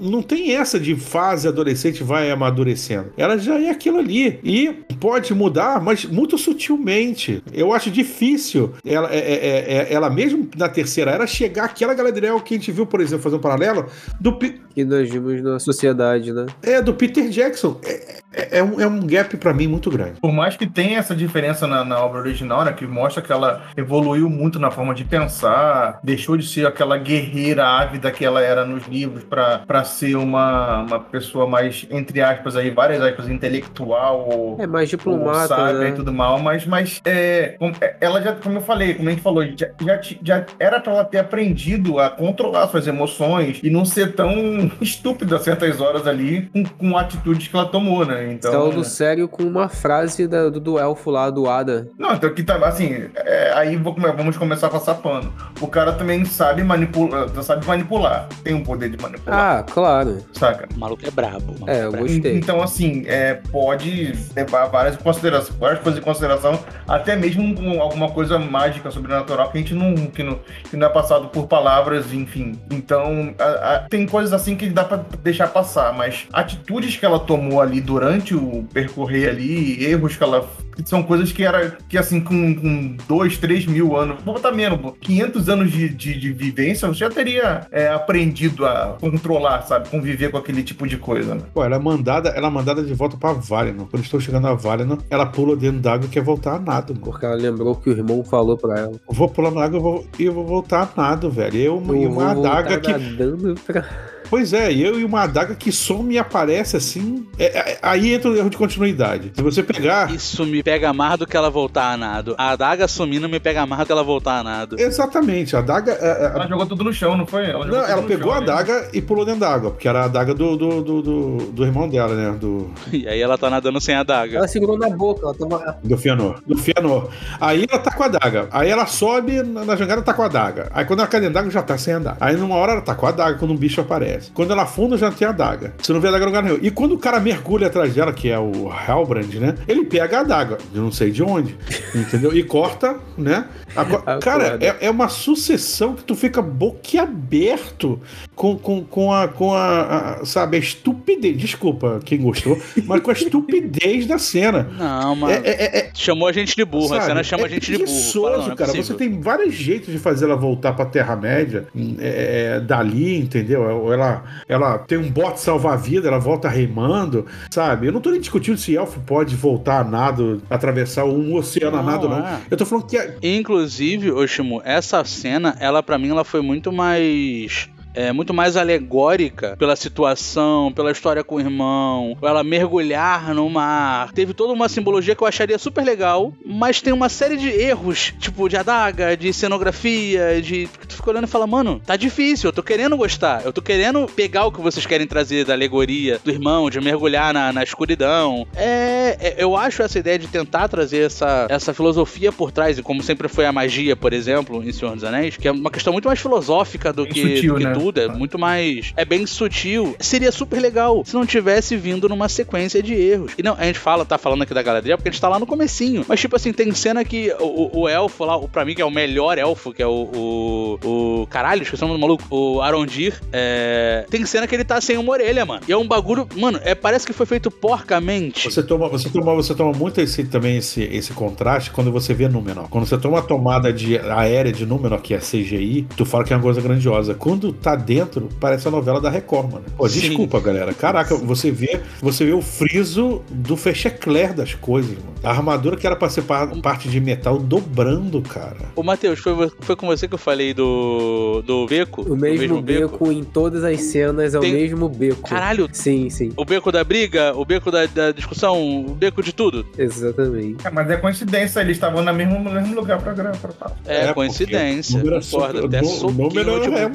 [0.02, 3.12] não, tem essa de fase adolescente vai amadurecendo.
[3.18, 4.40] Ela já é aquilo ali.
[4.44, 7.42] E pode mudar, mas muito sutilmente.
[7.54, 12.40] Eu acho difícil ela, é, é- é- ela mesmo na terceira era chegar àquela Galadriel
[12.40, 13.86] que a gente viu, por exemplo, fazer um paralelo,
[14.20, 16.46] do, Que nós vimos na sociedade, né?
[16.62, 17.80] é, do Peter Jackson.
[17.84, 20.20] É, é- é um, é um gap pra mim muito grande.
[20.22, 23.64] Por mais que tenha essa diferença na, na obra original, né, que mostra que ela
[23.76, 28.66] evoluiu muito na forma de pensar, deixou de ser aquela guerreira ávida que ela era
[28.66, 34.28] nos livros pra pra ser uma, uma pessoa mais, entre aspas, aí, várias aspas, intelectual
[34.30, 35.90] ou, É mais diplomata, sábia né?
[35.90, 39.22] e tudo mal, mas, mas é, é, ela já, como eu falei, como a gente
[39.22, 43.86] falou, já, já, já era pra ela ter aprendido a controlar suas emoções e não
[43.86, 44.32] ser tão
[44.82, 48.27] estúpida a certas horas ali com, com atitudes que ela tomou, né?
[48.34, 51.88] Então, Falando sério com uma frase da- do, do elfo lá, do Ada.
[51.98, 55.34] Não, então que tá, assim, é, aí vamos começar a passar pano.
[55.60, 60.18] O cara também sabe manipular, sabe manipular, tem um poder de manipular, Ah, claro.
[60.34, 60.68] saca?
[60.76, 61.54] O maluco é brabo.
[61.54, 62.08] maluco É, eu brabo.
[62.08, 62.36] gostei.
[62.38, 68.10] Então, assim, é, pode levar várias, considerações, várias coisas em consideração, até mesmo com alguma
[68.12, 70.40] coisa mágica, sobrenatural, que a gente não, que não,
[70.70, 72.60] que não é passado por palavras, enfim.
[72.72, 77.20] Então, a- a- tem coisas assim que dá pra deixar passar, mas atitudes que ela
[77.20, 80.48] tomou ali durante o percorrer ali, erros que ela.
[80.86, 84.80] São coisas que era que assim, com, com dois, três mil anos, vou botar menos,
[84.80, 89.90] pô, 500 anos de, de, de vivência, você já teria é, aprendido a controlar, sabe?
[89.90, 91.42] Conviver com aquele tipo de coisa, né?
[91.54, 93.88] Pô, ela é mandada, ela é mandada de volta pra Valinor.
[93.90, 97.06] Quando estou chegando a Valinor, ela pula dentro d'água e quer voltar a nado, mano.
[97.06, 98.94] Porque ela lembrou que o irmão falou pra ela.
[99.08, 101.58] Vou pular na água e vou, e eu vou voltar a nado, velho.
[101.58, 102.92] Eu, e Eu uma vou adaga voltar que.
[102.92, 103.86] nadando pra...
[104.30, 107.26] Pois é, eu e uma adaga que some e aparece assim.
[107.40, 109.32] é- é- aí entra o erro de continuidade.
[109.36, 110.12] Se você pegar.
[110.14, 112.36] Isso me pega mais do que ela voltar a nado.
[112.38, 114.76] A adaga sumindo me pega mais do que ela voltar a nado.
[114.80, 115.92] Exatamente, a adaga.
[115.94, 117.46] é- é- Ela jogou tudo no chão, não foi?
[117.50, 118.52] Ela, Não, ela pegou chão, a né?
[118.52, 121.88] adaga e pulou dentro d'água, porque era a adaga do, do, do, do, do irmão
[121.88, 122.38] dela, né?
[122.38, 124.38] Do, E aí ela tá nadando sem adaga.
[124.38, 125.78] Ela segurou na boca, ela tava...
[125.84, 126.42] do Fianor.
[126.46, 127.10] Do Fianor.
[127.40, 128.48] Aí ela tá com a adaga.
[128.52, 130.70] Aí ela sobe na, na jangada, tá com a adaga.
[130.74, 132.18] Aí quando ela cai dentro d'água, já tá sem adaga.
[132.20, 134.17] Aí numa hora ela tá com a adaga quando um bicho aparece.
[134.34, 135.74] Quando ela afunda, já tem a adaga.
[135.82, 136.60] Você não vê a adaga no lugar nenhum.
[136.62, 139.56] E quando o cara mergulha atrás dela, que é o Halbrand, né?
[139.68, 141.56] Ele pega a adaga, eu não sei de onde,
[141.96, 142.36] entendeu?
[142.36, 143.46] E corta, né?
[143.76, 148.02] A cara, é, é uma sucessão que tu fica boquiaberto
[148.36, 151.38] com, com, com, a, com a, a, sabe, a estupidez.
[151.38, 154.68] Desculpa quem gostou, mas com a estupidez da cena.
[154.78, 155.34] Não, mano.
[155.34, 156.94] É, é, é, Chamou a gente de burro.
[156.94, 157.06] a Sabe?
[157.06, 158.12] cena chama é a gente de burro.
[158.12, 158.72] Fala, não, não é cara.
[158.72, 158.84] possível.
[158.84, 161.68] Você tem vários jeitos de fazer ela voltar pra Terra-média
[162.00, 163.62] é, é, dali, entendeu?
[163.62, 167.88] Ou ela, ela tem um bote salva-vida, ela volta remando, sabe?
[167.88, 171.84] Eu não tô nem discutindo se elfo pode voltar a nado, atravessar um oceano a
[171.84, 172.26] Não, nado, não.
[172.26, 172.40] é.
[172.50, 176.72] Eu tô falando que é, Inclusive, Oshimo, essa cena, ela para mim, ela foi muito
[176.72, 177.70] mais.
[177.98, 184.12] É, muito mais alegórica pela situação, pela história com o irmão, ela mergulhar no mar.
[184.12, 188.14] Teve toda uma simbologia que eu acharia super legal, mas tem uma série de erros,
[188.20, 190.70] tipo de adaga, de cenografia, de.
[190.88, 194.06] Tu fica olhando e fala, mano, tá difícil, eu tô querendo gostar, eu tô querendo
[194.06, 198.46] pegar o que vocês querem trazer da alegoria do irmão, de mergulhar na, na escuridão.
[198.56, 202.84] É, é, eu acho essa ideia de tentar trazer essa, essa filosofia por trás, e
[202.84, 205.92] como sempre foi a magia, por exemplo, em Senhor dos Anéis, que é uma questão
[205.92, 207.74] muito mais filosófica do que, sutil, do que né?
[207.74, 208.92] tudo, é muito mais.
[208.96, 209.96] É bem sutil.
[210.00, 213.32] Seria super legal se não tivesse vindo numa sequência de erros.
[213.38, 215.40] E não, a gente fala, tá falando aqui da Galadriel porque a gente tá lá
[215.40, 216.06] no comecinho.
[216.08, 218.86] Mas, tipo assim, tem cena que o, o- elfo lá, o, pra mim, que é
[218.86, 220.08] o melhor elfo, que é o.
[220.14, 220.80] O.
[221.24, 222.24] o caralho, esqueci o nome do maluco.
[222.30, 223.20] O Arondir.
[223.32, 225.62] É, tem cena que ele tá sem uma orelha, mano.
[225.68, 226.28] E é um bagulho.
[226.36, 228.50] Mano, é, parece que foi feito porcamente.
[228.50, 232.28] Você toma, você toma, você toma muito esse, também esse, esse contraste quando você vê
[232.28, 232.68] Númenor.
[232.70, 236.34] Quando você toma uma tomada de aérea de Númenor, que é CGI, tu fala que
[236.34, 237.14] é uma coisa grandiosa.
[237.14, 239.66] Quando tá dentro parece a novela da Record, mano.
[239.78, 240.00] Pô, Sim.
[240.02, 240.74] desculpa, galera.
[240.74, 245.16] Caraca, você vê, você vê o friso do fechecler das coisas, mano.
[245.24, 248.58] A armadura que era pra ser pa- parte de metal dobrando, cara.
[248.76, 252.02] Ô, Matheus, foi, foi com você que eu falei do, do beco?
[252.04, 255.22] O mesmo, beco, em todas as cenas é Tem- o mesmo beco.
[255.28, 259.34] Caralho, Sim, sim, o beco da briga, o beco da, da discussão, o beco de
[259.34, 259.66] tudo.
[259.78, 260.66] exatamente.
[260.66, 263.38] É, mas é coincidência, eles estavam no mesmo, no mesmo lugar pra gravar.
[263.86, 264.98] É, porque coincidência.
[265.00, 266.28] é Concordo, até o soquinho.
[266.30, 266.92] número tipo, é um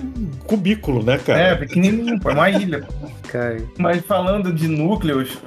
[1.02, 1.38] né, cara?
[1.38, 2.86] É, pequenininho, é uma ilha.
[3.32, 5.38] Cara, Mas falando de núcleos,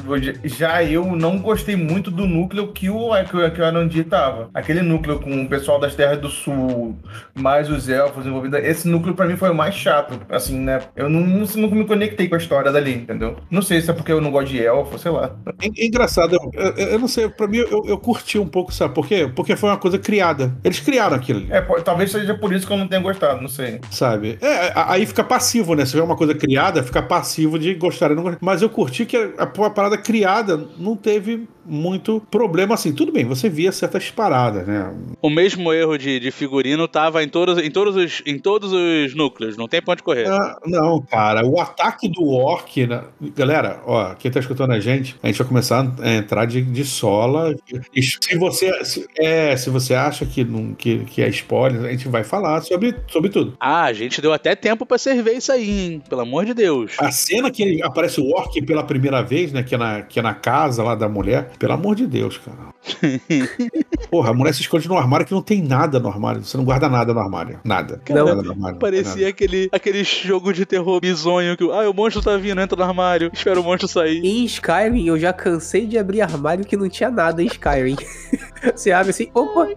[0.44, 4.50] já eu não gostei muito do núcleo que o, que o, que o Arandir tava.
[4.56, 6.98] Aquele núcleo com o pessoal das Terras do Sul,
[7.36, 8.60] mais os elfos envolvidos.
[8.64, 10.82] Esse núcleo pra mim foi o mais chato, assim, né?
[10.96, 13.36] Eu não, não, nunca me conectei com a história dali, entendeu?
[13.52, 15.36] Não sei se é porque eu não gosto de elfo, sei lá.
[15.62, 18.74] É, é engraçado, eu, eu- eu não sei, pra mim eu, eu curti um pouco,
[18.74, 19.30] sabe por quê?
[19.36, 20.56] Porque foi uma coisa criada.
[20.64, 23.42] Eles criaram aquilo ali, É, pô, talvez seja por isso que eu não tenha gostado,
[23.42, 23.80] não sei.
[23.92, 24.38] sabe?
[24.42, 25.86] É, aí fica passivo, né?
[25.86, 28.38] Se vê uma coisa criada, fica passivo de gostar ou não.
[28.42, 32.94] Mas eu curti que a, a parada criada não teve muito problema assim.
[32.94, 34.94] Tudo bem, você via certas paradas, né?
[35.22, 39.16] O mesmo erro de, de figurino tava em todos, em, todos os, em todos os
[39.16, 40.28] núcleos, não tem pra onde correr.
[40.28, 42.86] Ah, não, cara, o ataque do orc.
[42.86, 43.04] né?
[43.36, 46.86] Galera, ó, quem tá escutando a gente, a gente vai começar a entrar de, de
[46.86, 47.56] sola.
[47.96, 51.92] E se você, se, é, se você acha que, não, que, que é spoiler, a
[51.92, 53.56] gente vai falar sobre, sobre tudo.
[53.60, 56.04] Ah, a gente deu até tempo pra servir isso aí, hein?
[56.08, 56.94] Pelo amor de Deus.
[57.00, 59.64] A cena que ele aparece o orc pela primeira vez, né?
[59.64, 62.74] Que é na, que é na casa lá da mulher, pelo amor de Deus, cara.
[64.10, 66.44] Porra, a mulher se esconde no armário que não tem nada no armário.
[66.44, 67.60] Você não guarda nada no armário.
[67.64, 68.02] Nada.
[68.10, 68.26] Não.
[68.26, 68.80] nada no armário.
[68.80, 71.64] Parecia aquele, aquele jogo de terror bizonho que.
[71.64, 74.24] Ah, o monstro tá vindo, entra no armário, espera o monstro sair.
[74.24, 77.96] em Skyrim eu já cansei de abrir armário que não tinha nada em Skyrim.
[78.76, 79.68] Você abre assim, opa,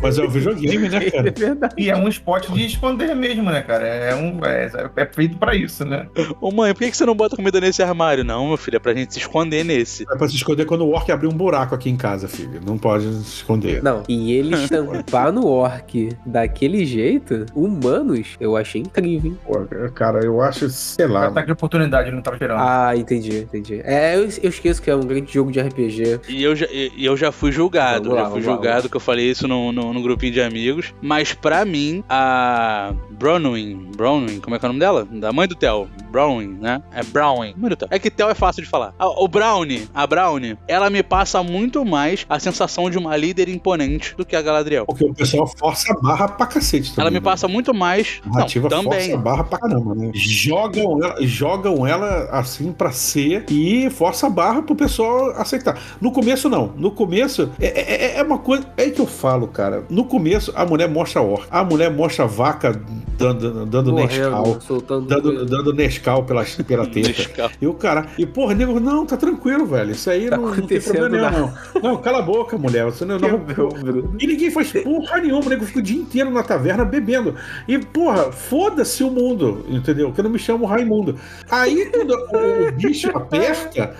[0.00, 1.30] Mas é o videogame, né, é cara?
[1.30, 1.74] verdade.
[1.76, 3.86] E é um spot de esconder mesmo, né, cara?
[3.86, 6.06] É, um, é, é feito pra isso, né?
[6.40, 8.24] Ô mãe, por que que você não bota comida nesse armário?
[8.24, 10.04] Não, meu filho, é pra gente se esconder nesse.
[10.10, 12.60] É pra se esconder quando o orc abrir um buraco aqui em casa, filho.
[12.64, 13.82] Não pode se esconder.
[13.82, 19.38] Não, e ele estampar no orc daquele jeito, humanos, eu achei incrível, hein?
[19.44, 21.26] Pô, cara, eu acho, sei lá.
[21.26, 22.60] Ataque de oportunidade, eu não tava esperando.
[22.60, 23.80] Ah, entendi, entendi.
[23.84, 26.20] É, eu, eu esqueço que é um grande jogo de RPG.
[26.28, 28.96] E eu já, e eu já fui julgado, Vamos lá, já fui lá, julgado que
[28.96, 30.94] eu falei isso no, no, no grupinho de amigos.
[31.00, 35.06] Mas pra mim, a Bronwyn, Bronwyn, como é que é o nome dela?
[35.10, 35.88] Da mãe do Theo.
[36.10, 36.80] Bronwyn, né?
[36.94, 37.52] É Brown.
[37.56, 37.88] Mãe do Theo.
[37.90, 38.94] É que Theo é fácil de falar.
[38.98, 43.48] A- O Brownie, a Brownie, ela me passa muito mais a sensação de uma líder
[43.48, 44.86] imponente do que a Galadriel.
[44.86, 47.02] Porque o pessoal força a barra pra cacete também.
[47.02, 47.24] Ela me né?
[47.24, 48.20] passa muito mais.
[48.26, 49.14] A narrativa Não, força também.
[49.14, 50.10] a barra pra caramba, né?
[50.14, 55.78] Jogam ela, jogam ela assim pra ser e força a barra pro pessoal aceitar.
[56.00, 56.72] No começo, não.
[56.76, 58.64] No começo, é, é- é uma coisa.
[58.76, 59.84] É aí que eu falo, cara.
[59.88, 61.46] No começo, a mulher mostra a orca.
[61.50, 62.80] A mulher mostra a vaca
[63.16, 64.42] dando, dando Nescau.
[64.42, 65.06] Correndo, soltando.
[65.06, 66.44] Dando, dando Nescau pela,
[66.86, 67.50] pela teta.
[67.60, 69.92] E o cara, e porra, nego, não, tá tranquilo, velho.
[69.92, 71.82] Isso aí Tá não, não tem acontecendo problema nenhum, não.
[71.82, 72.84] Não, cala a boca, mulher.
[72.84, 74.14] Você não, não, Quebrou, Bruno.
[74.18, 77.34] e ninguém faz porra nenhuma, o nego fica o dia inteiro na taverna bebendo.
[77.68, 80.12] E, porra, foda-se o mundo, entendeu?
[80.12, 81.18] Que eu não me chamo Raimundo.
[81.50, 83.94] Aí, quando o, o bicho aperta,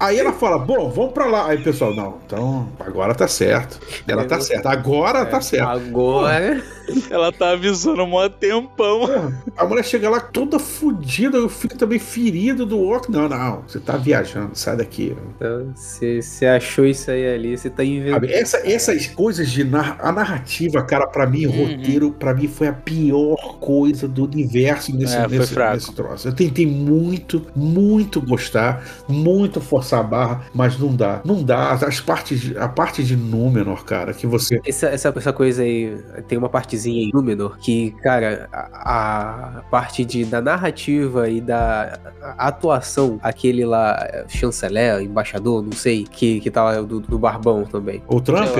[0.00, 1.48] aí ela fala, bom, vamos pra lá.
[1.48, 3.78] Aí o pessoal, não, então, agora tá certo.
[4.06, 5.68] Ela tá certa, agora tá certo.
[5.68, 6.62] Agora.
[7.10, 8.68] Ela tá avisando um tempão.
[9.00, 13.08] Porra, a mulher chega lá toda fodida, eu fico também ferido do orc.
[13.10, 15.16] Não, não, você tá viajando, sai daqui.
[15.36, 18.24] Então, você você achou isso aí ali, você tá inventando.
[18.28, 21.76] Essa- essas coisas de nar- a narrativa, cara, pra mim, o Uhum.
[21.76, 26.28] roteiro, pra mim, foi a pior coisa do universo nesse, É, nesse, nesse troço.
[26.28, 31.20] Eu tentei muito, muito gostar, muito forçar a barra, mas não dá.
[31.24, 31.72] Não dá.
[31.72, 34.60] As partes, a parte de Númenor, cara, que você.
[34.66, 40.04] Essa, essa, essa coisa aí, tem uma partezinha em Númenor que, cara, a, a parte
[40.04, 41.98] de, da narrativa e da
[42.36, 47.64] atuação, aquele lá, é, chanceler, embaixador, não sei, que, que tá lá do, do Barbão
[47.64, 48.02] também.
[48.06, 48.48] O Trump?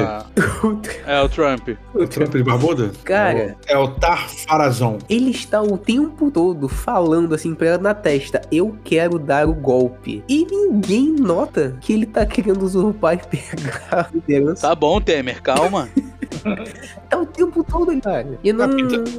[1.07, 1.69] É o Trump.
[1.95, 2.91] O Trump de Barbuda?
[3.05, 3.57] Cara.
[3.67, 4.99] É o Tar Farazon.
[5.09, 9.55] Ele está o tempo todo falando assim pra ela na testa: Eu quero dar o
[9.55, 10.23] golpe.
[10.29, 14.69] E ninguém nota que ele tá querendo usurpar e pegar a liderança.
[14.69, 15.89] Tá bom, Temer, calma.
[17.09, 18.38] Tá o tempo todo, cara.
[18.45, 18.69] E não.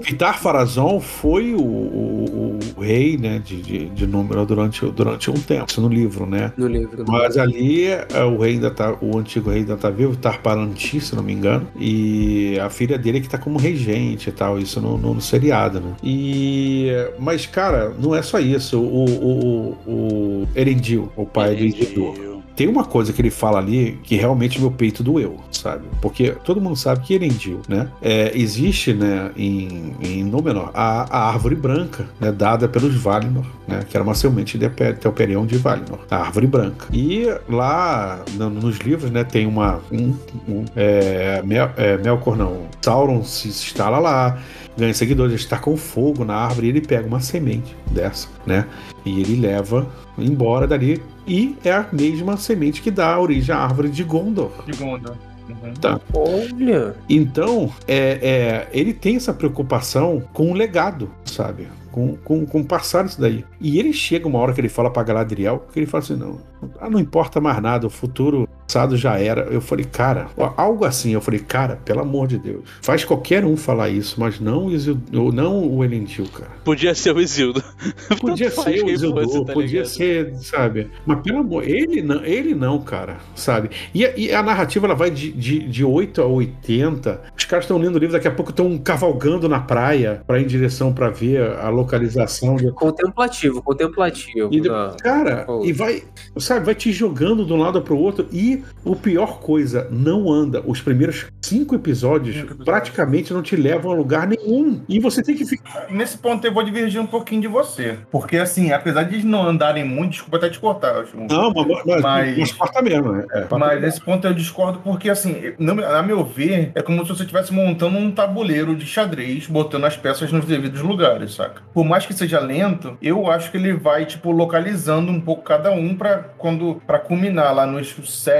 [0.02, 5.34] Pitar Farazon foi o, o- o rei né, de, de, de Númenor durante, durante um
[5.34, 6.52] tempo, isso no livro, né?
[6.58, 7.04] No livro.
[7.08, 11.15] Mas ali é, o rei ainda tá, o antigo rei ainda tá vivo, Tarparanti, se
[11.15, 14.98] não me engano, e a filha dele que tá como regente e tal, isso no,
[14.98, 15.93] no, no seriado, né?
[16.04, 18.80] E mas cara, não é só isso.
[18.80, 22.15] O o, o, o Erendil, o pai do Isildur,
[22.60, 25.86] tem uma coisa que ele fala ali que realmente meu peito doeu, sabe?
[26.02, 27.88] Porque todo mundo sabe que Elendil, né?
[28.02, 33.86] É, existe, né, em, em Númenor, a, a árvore branca, né, dada pelos Valinor, né?
[33.89, 34.67] Que era uma semente de
[35.00, 36.88] Telperion de Valinor, a árvore branca.
[36.91, 39.80] E lá no- nos livros, né, tem uma.
[39.89, 40.13] Um,
[40.45, 42.63] um, é, Mel, é, Melkor não.
[42.82, 44.38] Sauron se instala lá,
[44.77, 48.65] ganha seguidores, ele está com fogo na árvore e ele pega uma semente dessa, né?
[49.05, 51.01] E ele leva embora dali.
[51.27, 54.51] E é a mesma semente que dá origem à árvore de Gondor.
[54.65, 55.15] De Gondor.
[55.49, 55.73] Uhum.
[55.73, 55.99] Tá.
[56.13, 61.67] Olha, Então, é, é, ele tem essa preocupação com o legado, sabe?
[61.91, 63.43] Com, com, com passar isso daí.
[63.60, 66.39] E ele chega uma hora que ele fala pra Galadriel, que ele fala assim, não,
[66.79, 69.41] ah, não importa mais nada, o futuro passado já era.
[69.51, 73.43] Eu falei, cara, ó, algo assim, eu falei, cara, pelo amor de Deus, faz qualquer
[73.43, 76.51] um falar isso, mas não o, Isildur, não o Elendil, cara.
[76.63, 77.63] Podia ser o Isildo.
[78.21, 79.86] Podia Tanto ser o fosse, tá podia ligado?
[79.88, 80.88] ser, sabe?
[81.03, 83.71] Mas pelo amor, ele não, ele não, cara, sabe?
[83.93, 87.21] E, a- e a narrativa ela vai de, de, de 8 a 80.
[87.36, 90.43] Os caras estão lendo o livro, daqui a pouco estão cavalgando na praia para ir
[90.43, 92.55] em direção para ver a localização.
[92.55, 94.49] de- contemplativo, contemplativo.
[94.51, 94.95] E de- não.
[94.97, 96.03] Cara, e vai,
[96.38, 98.27] sabe, vai te jogando de um lado pro outro.
[98.32, 100.62] E o pior coisa, não anda.
[100.65, 102.65] Os primeiros cinco episódios Cinco episódios.
[102.65, 104.82] praticamente não te levam a lugar nenhum.
[104.88, 105.88] E você tem que ficar.
[105.89, 107.98] Nesse ponto eu vou divergir um pouquinho de você.
[108.12, 111.26] Porque, assim, apesar de não andarem muito, desculpa até te cortar, Ju.
[111.30, 113.12] Não, mas, mas, Mas- mas corta mesmo.
[113.12, 113.26] né?
[113.34, 117.10] É, Mas nesse ponto eu discordo porque, assim, no- a meu ver, é como se
[117.10, 121.62] você estivesse montando um tabuleiro de xadrez, botando as peças nos devidos lugares, saca?
[121.74, 125.72] Por mais que seja lento, eu acho que ele vai, tipo, localizando um pouco cada
[125.72, 127.95] um pra quando para culminar lá nos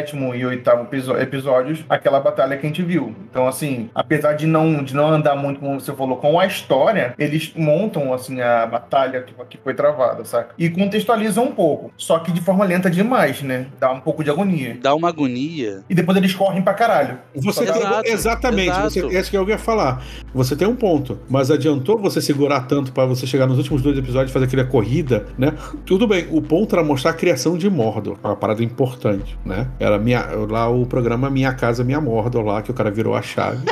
[0.10, 0.88] sétimo e oitavo
[1.20, 3.16] episódios, aquela batalha que a gente viu.
[3.30, 7.14] Então, assim, apesar de não, de não andar muito, como você falou, com a história,
[7.18, 10.54] eles montam, assim, a batalha que, que foi travada, saca?
[10.58, 11.92] E contextualizam um pouco.
[11.98, 13.68] Só que de forma lenta demais, né?
[13.80, 14.78] Dá um pouco de agonia.
[14.82, 15.84] Dá uma agonia.
[15.90, 17.20] E depois eles correm pra caralho.
[17.36, 18.90] Você tem, Exato, exatamente, exato.
[18.90, 20.04] Você, é isso que eu ia falar.
[20.34, 23.98] Você tem um ponto, mas adiantou você segurar tanto pra você chegar nos últimos dois
[23.98, 25.54] episódios e fazer aquela corrida, né?
[25.86, 29.68] Tudo bem, o ponto era mostrar a criação de Mordor, uma parada importante, né?
[29.80, 33.22] Era minha, lá o programa Minha Casa Minha Mordor lá, que o cara virou a
[33.22, 33.66] chave.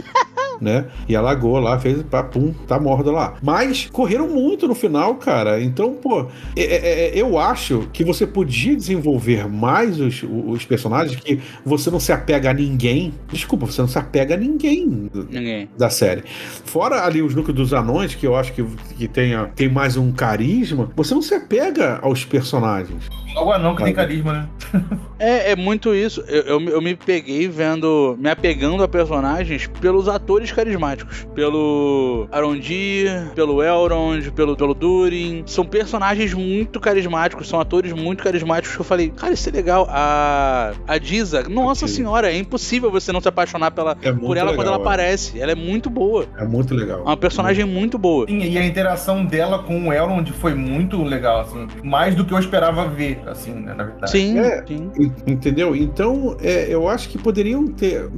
[0.62, 0.86] Né?
[1.08, 3.36] E alagou lá, fez pá, pum, tá morda lá.
[3.42, 5.62] Mas correram muito no final, cara.
[5.62, 11.20] Então, pô, é- é- é- eu acho que você podia desenvolver mais os, os personagens
[11.20, 13.14] que você não se apega a ninguém.
[13.32, 15.70] Desculpa, você não se apega a ninguém Ninguém.
[15.78, 16.24] da série.
[16.66, 18.64] Fora ali os núcleos dos anões, que eu acho que,
[18.98, 23.06] que tenha, tem mais um carisma, você não se apega aos personagens.
[23.36, 24.48] O anão que tem carisma, né?
[25.20, 26.22] É, é muito isso.
[26.28, 31.28] Eu, eu, eu me peguei vendo, me apegando a personagens pelos atores carismáticos.
[31.36, 35.44] Pelo Arondir, pelo Elrond, pelo, pelo Durin.
[35.46, 39.88] São personagens muito carismáticos, são atores muito carismáticos que eu falei, cara, isso é legal.
[39.90, 41.96] A, a Diza, nossa Ok.
[41.96, 44.84] senhora, é impossível você não se apaixonar pela, É muito por ela quando legal, ela
[44.84, 45.40] aparece.
[45.40, 46.26] Ela é muito boa.
[46.38, 47.00] É, é muito legal.
[47.00, 48.26] É uma personagem muito boa.
[48.28, 51.68] Sim, e a interação dela com o Elrond foi muito legal, assim.
[51.84, 54.12] Mais do que eu esperava ver, assim, né, na verdade.
[54.12, 54.64] Sim, É.
[54.68, 54.92] sim.
[55.26, 55.76] Entendeu?
[55.76, 58.10] Então, é, eu acho que poderiam ter.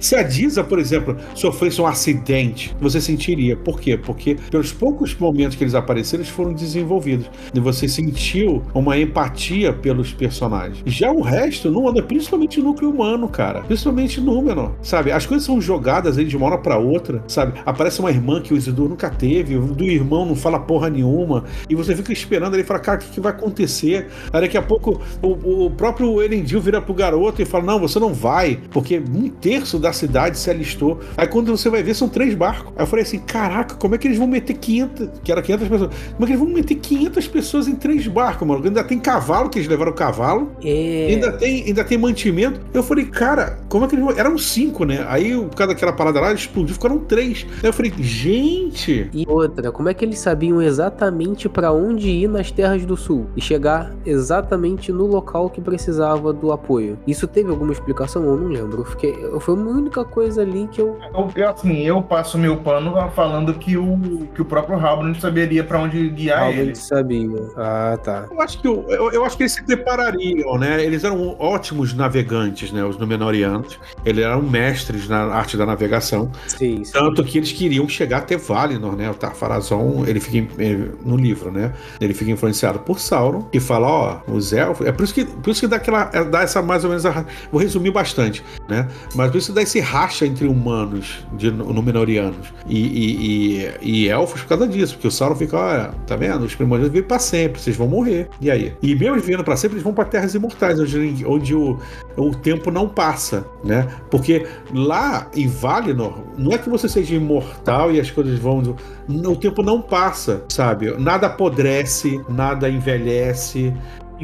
[0.00, 3.56] Se a Diza, por exemplo, sofresse um acidente, você sentiria.
[3.56, 3.96] Por quê?
[3.96, 7.30] Porque pelos poucos momentos que eles apareceram, eles foram desenvolvidos.
[7.54, 10.82] E você sentiu uma empatia pelos personagens.
[10.86, 13.60] Já o resto não anda, principalmente o núcleo humano, cara.
[13.62, 15.12] Principalmente Númenor, sabe?
[15.12, 17.60] As coisas são jogadas aí de uma hora pra outra, sabe?
[17.64, 21.74] Aparece uma irmã que o Isidoro nunca teve, do irmão não fala porra nenhuma, e
[21.74, 24.08] você fica esperando ele e fala, cara, o que, que vai acontecer?
[24.32, 27.98] Aí daqui a pouco o, o próprio Elendil vira pro garoto e fala: Não, você
[27.98, 31.00] não vai, porque um terço da cidade se alistou.
[31.16, 32.72] Aí quando você vai ver, são três barcos.
[32.76, 35.68] Aí eu falei assim: Caraca, como é que eles vão meter 500, que era 500
[35.68, 38.64] pessoas, como é que eles vão meter 500 pessoas em três barcos, mano?
[38.64, 41.08] Ainda tem cavalo, que eles levaram o cavalo, É.
[41.10, 42.60] ainda, tem, ainda tem mantimento.
[42.72, 44.16] Eu falei: Cara, como é que eles vão.
[44.16, 45.04] Eram cinco, né?
[45.08, 47.46] Aí por causa daquela parada lá, explodiu, ficaram três.
[47.62, 49.08] Aí eu falei: Gente.
[49.12, 53.26] E outra, como é que eles sabiam exatamente pra onde ir nas terras do sul
[53.36, 56.98] e chegar exatamente no local que precisava do apoio?
[57.06, 58.24] Isso teve alguma explicação?
[58.24, 58.80] Eu não lembro.
[58.80, 60.96] Eu fiquei, foi a única coisa ali que eu.
[61.14, 65.62] Eu, eu, assim, eu passo meu pano falando que o, que o próprio Halbrand saberia
[65.64, 66.54] pra onde guiar ele.
[66.54, 67.28] realmente sabia.
[67.56, 68.26] Ah, tá.
[68.30, 70.82] Eu acho que, eu, eu, eu acho que eles se preparariam, né?
[70.84, 72.84] Eles eram ótimos navegantes, né?
[72.84, 73.78] Os Númenóreanos.
[74.04, 76.30] Eles eram mestres na arte da navegação.
[76.46, 76.92] Sim, sim.
[76.92, 79.10] Tanto que eles queriam chegar até Valinor, né?
[79.10, 81.72] O Tafarazon, ele fica eh, no livro, né?
[82.00, 84.86] Ele fica influenciado por Sauron, que fala, ó, os elfos.
[84.86, 87.04] É por isso que, por isso que dá, aquela, dá essa mais ou menos.
[87.06, 88.88] a- vou resumir bastante, né?
[89.14, 94.04] Mas por isso que dá esse racha entre humanos de de Númenóreanos e, e, e,
[94.04, 96.44] e elfos por causa disso, porque o Sauron fica, tá vendo?
[96.44, 98.28] Os primordiais vivem pra sempre, vocês vão morrer.
[98.40, 98.72] E aí?
[98.82, 101.78] E mesmo vivendo pra sempre, eles vão pra terras imortais, onde, onde o,
[102.16, 103.86] o tempo não passa, né?
[104.10, 108.76] Porque lá em Valinor, não é que você seja imortal e as coisas vão.
[109.08, 110.90] O tempo não passa, sabe?
[110.98, 113.72] Nada apodrece, nada envelhece.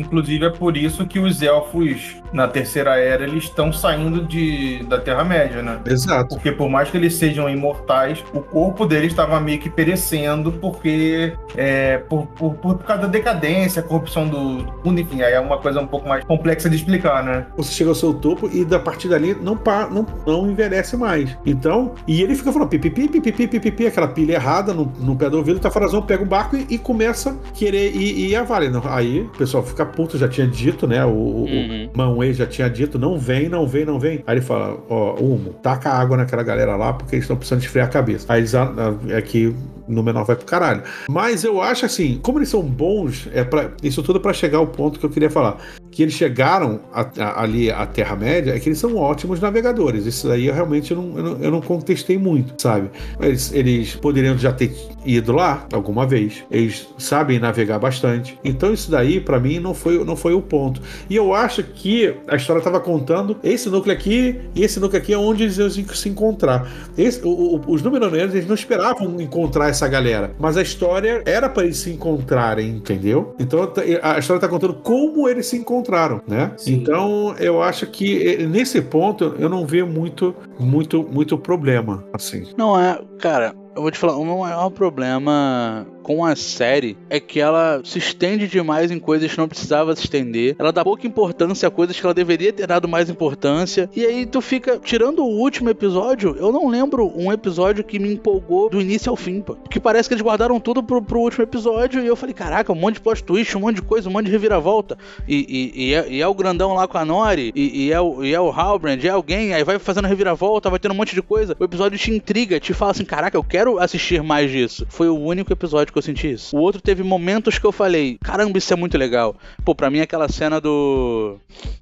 [0.01, 4.99] Inclusive é por isso que os elfos na Terceira Era eles estão saindo de, da
[4.99, 5.81] Terra-média, né?
[5.87, 6.35] Exato.
[6.35, 11.35] Porque por mais que eles sejam imortais, o corpo deles estava meio que perecendo porque
[11.57, 14.39] é, por, por, por causa da decadência, a corrupção do
[14.85, 17.47] mundo, enfim, aí é uma coisa um pouco mais complexa de explicar, né?
[17.57, 21.37] Você chega ao seu topo e da partir dali não, pa, não, não envelhece mais.
[21.45, 25.37] Então, e ele fica falando pipipi, pipipi, pipipi, aquela pilha errada no, no pé do
[25.37, 28.71] ouvido, o Tafarazão pega o barco e, e começa a querer ir, ir a Vale.
[28.87, 31.05] Aí o pessoal fica puto, já tinha dito, né?
[31.05, 31.91] O, Uhum.
[31.95, 34.23] o Manwë já tinha dito, não vem, não vem, não vem.
[34.27, 37.87] Aí ele fala, ó, Humo, taca água naquela galera lá, porque eles estão precisando esfriar
[37.87, 38.27] a cabeça.
[38.33, 38.73] Aí eles, ah,
[39.09, 39.55] é que
[39.89, 40.83] no menor vai pro caralho.
[41.09, 44.67] Mas eu acho assim, como eles são bons, é para isso tudo para chegar ao
[44.67, 45.57] ponto que eu queria falar.
[45.91, 50.07] Que eles chegaram a- a- ali à Terra-média, é que eles são ótimos navegadores.
[50.07, 52.89] Isso daí eu realmente não, eu não, eu não contestei muito, sabe?
[53.21, 54.73] Eles, eles poderiam já ter
[55.05, 56.45] ido lá alguma vez.
[56.49, 58.39] Eles sabem navegar bastante.
[58.45, 60.81] Então isso daí, para mim, não foi, não foi o ponto.
[61.09, 65.13] E eu acho que a história estava contando esse núcleo aqui e esse núcleo aqui
[65.13, 66.71] é onde eles iam se encontrar.
[66.97, 71.49] Esse- o- o- os Númenóreanos, eles não esperavam encontrar essa galera, mas a história era
[71.49, 73.35] para eles se encontrarem, entendeu?
[73.39, 76.53] Então tá- a história está contando como eles se encontraram, né?
[76.57, 76.75] Sim.
[76.75, 82.45] Então eu acho que nesse ponto eu não vejo muito, muito, muito problema, assim.
[82.57, 87.21] Não é, cara, eu vou te falar, o meu maior problema com a série é
[87.21, 90.57] que ela se estende demais em coisas que não precisava se estender.
[90.59, 93.89] Ela dá pouca importância a coisas que ela deveria ter dado mais importância.
[93.95, 98.13] E aí tu fica, tirando o último episódio, eu não lembro um episódio que me
[98.13, 99.55] empolgou do início ao fim, pô.
[99.55, 102.77] Porque parece que eles guardaram tudo pro, pro último episódio e eu falei, caraca, um
[102.77, 104.97] monte de plot twist, um monte de coisa, um monte de reviravolta.
[105.29, 108.01] E, e, e é, e é o grandão lá com a Nori, e, e é
[108.01, 111.15] o, e é o Halbrand, é alguém, aí vai fazendo reviravolta, vai tendo um monte
[111.15, 111.57] de coisa.
[111.59, 114.87] O episódio te intriga, te fala assim, caraca, eu quero assistir mais disso.
[114.89, 116.57] Foi o único episódio que eu senti isso.
[116.57, 119.37] O outro teve momentos que eu falei, caramba, isso é muito legal.
[119.65, 121.39] Pô, pra mim aquela cena do.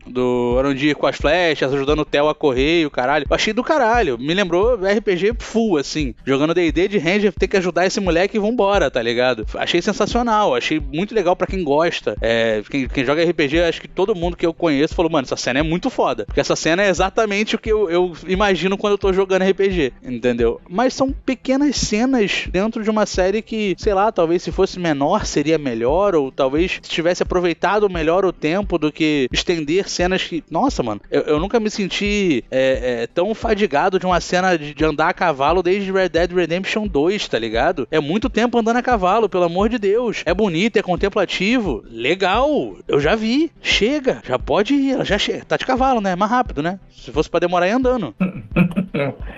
[0.06, 3.26] Do Arondir com as flechas, ajudando o Theo a correr e o caralho.
[3.28, 4.18] Eu achei do caralho.
[4.18, 6.14] Me lembrou RPG full, assim.
[6.24, 9.46] Jogando DD de Ranger, ter que ajudar esse moleque e vambora, tá ligado?
[9.54, 10.54] Achei sensacional.
[10.54, 12.16] Achei muito legal pra quem gosta.
[12.20, 15.36] É, quem, quem joga RPG, acho que todo mundo que eu conheço falou, mano, essa
[15.36, 16.24] cena é muito foda.
[16.24, 19.92] Porque essa cena é exatamente o que eu, eu imagino quando eu tô jogando RPG,
[20.02, 20.60] entendeu?
[20.68, 25.26] Mas são pequenas cenas dentro de uma série que, sei lá, talvez se fosse menor
[25.26, 30.42] seria melhor, ou talvez se tivesse aproveitado melhor o tempo do que estender cenas que.
[30.50, 34.72] Nossa, mano, eu, eu nunca me senti é, é, tão fadigado de uma cena de,
[34.74, 37.86] de andar a cavalo desde Red Dead Redemption 2, tá ligado?
[37.90, 40.22] É muito tempo andando a cavalo, pelo amor de Deus.
[40.24, 41.82] É bonito, é contemplativo.
[41.90, 43.50] Legal, eu já vi.
[43.60, 45.44] Chega, já pode ir, já chega.
[45.44, 46.12] Tá de cavalo, né?
[46.12, 46.78] É mais rápido, né?
[46.90, 48.14] Se fosse pra demorar, ia andando.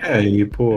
[0.01, 0.71] É, e pô,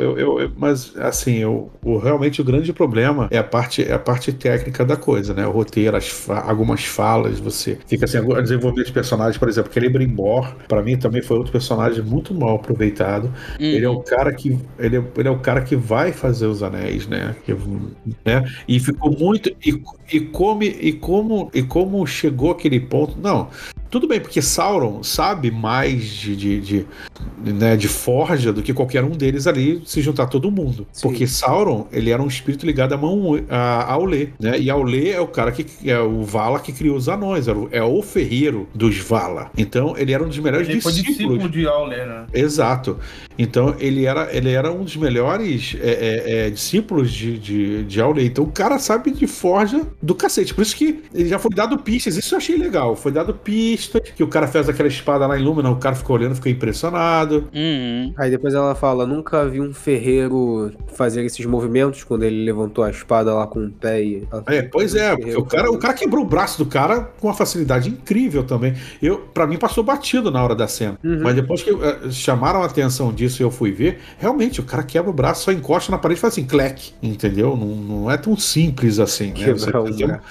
[0.00, 1.70] eu, eu- eu- mas assim, eu,
[2.02, 5.46] realmente o grande problema é a parte, é a parte técnica da coisa, né?
[5.46, 9.72] O roteiro, as fa- algumas falas, você fica assim, agora desenvolvimento de personagens, por exemplo,
[9.72, 13.32] Celebrimbor, pra mim também foi outro personagem muito mal aproveitado.
[13.58, 16.62] Ele é o cara que ele é, ele é o cara que vai fazer os
[16.62, 17.34] anéis, né?
[17.44, 17.54] Que,
[18.24, 18.44] né?
[18.66, 19.82] E ficou muito e,
[20.12, 23.18] e como e como e como chegou aquele ponto?
[23.20, 23.48] Não,
[23.90, 26.86] tudo bem porque Sauron sabe mais de, de, de,
[27.44, 30.86] né, de forja do que qualquer um deles ali se juntar todo mundo.
[30.92, 31.08] Sim.
[31.08, 34.58] Porque Sauron ele era um espírito ligado à mão a Aulê, né?
[34.58, 37.68] E Aulê é o cara que é o Vala que criou os anões, era o-
[37.72, 39.50] é o ferreiro dos Vala.
[39.56, 41.16] Então ele era um dos melhores Ele foi discípulos.
[41.38, 42.26] discípulo de Auler, né?
[42.32, 42.98] Exato.
[43.38, 48.00] Então ele era, ele era um dos melhores é, é, é, discípulos de, de, de
[48.00, 48.26] Aulê.
[48.26, 50.52] Então o cara sabe de forja do cacete.
[50.52, 52.16] Por isso que ele já foi dado pistas.
[52.16, 52.94] Isso eu achei legal.
[52.96, 53.77] Foi dado pistas
[54.14, 55.70] que o cara fez aquela espada lá em Lúmina.
[55.70, 57.48] O cara ficou olhando, ficou impressionado.
[57.54, 58.12] Uhum.
[58.16, 62.90] Aí depois ela fala, nunca vi um ferreiro fazer esses movimentos quando ele levantou a
[62.90, 64.28] espada lá com o pé e...
[64.46, 67.34] É, pois é, porque o cara, o cara quebrou o braço do cara com uma
[67.34, 68.74] facilidade incrível também.
[69.02, 70.98] Eu, para mim passou batido na hora da cena.
[71.04, 71.20] Uhum.
[71.22, 74.82] Mas depois que eh, chamaram a atenção disso e eu fui ver, realmente o cara
[74.82, 77.56] quebra o braço, só encosta na parede e faz assim, clec, entendeu?
[77.56, 79.52] Não, não é tão simples assim, né?
[79.52, 80.22] Você, o tem, braço.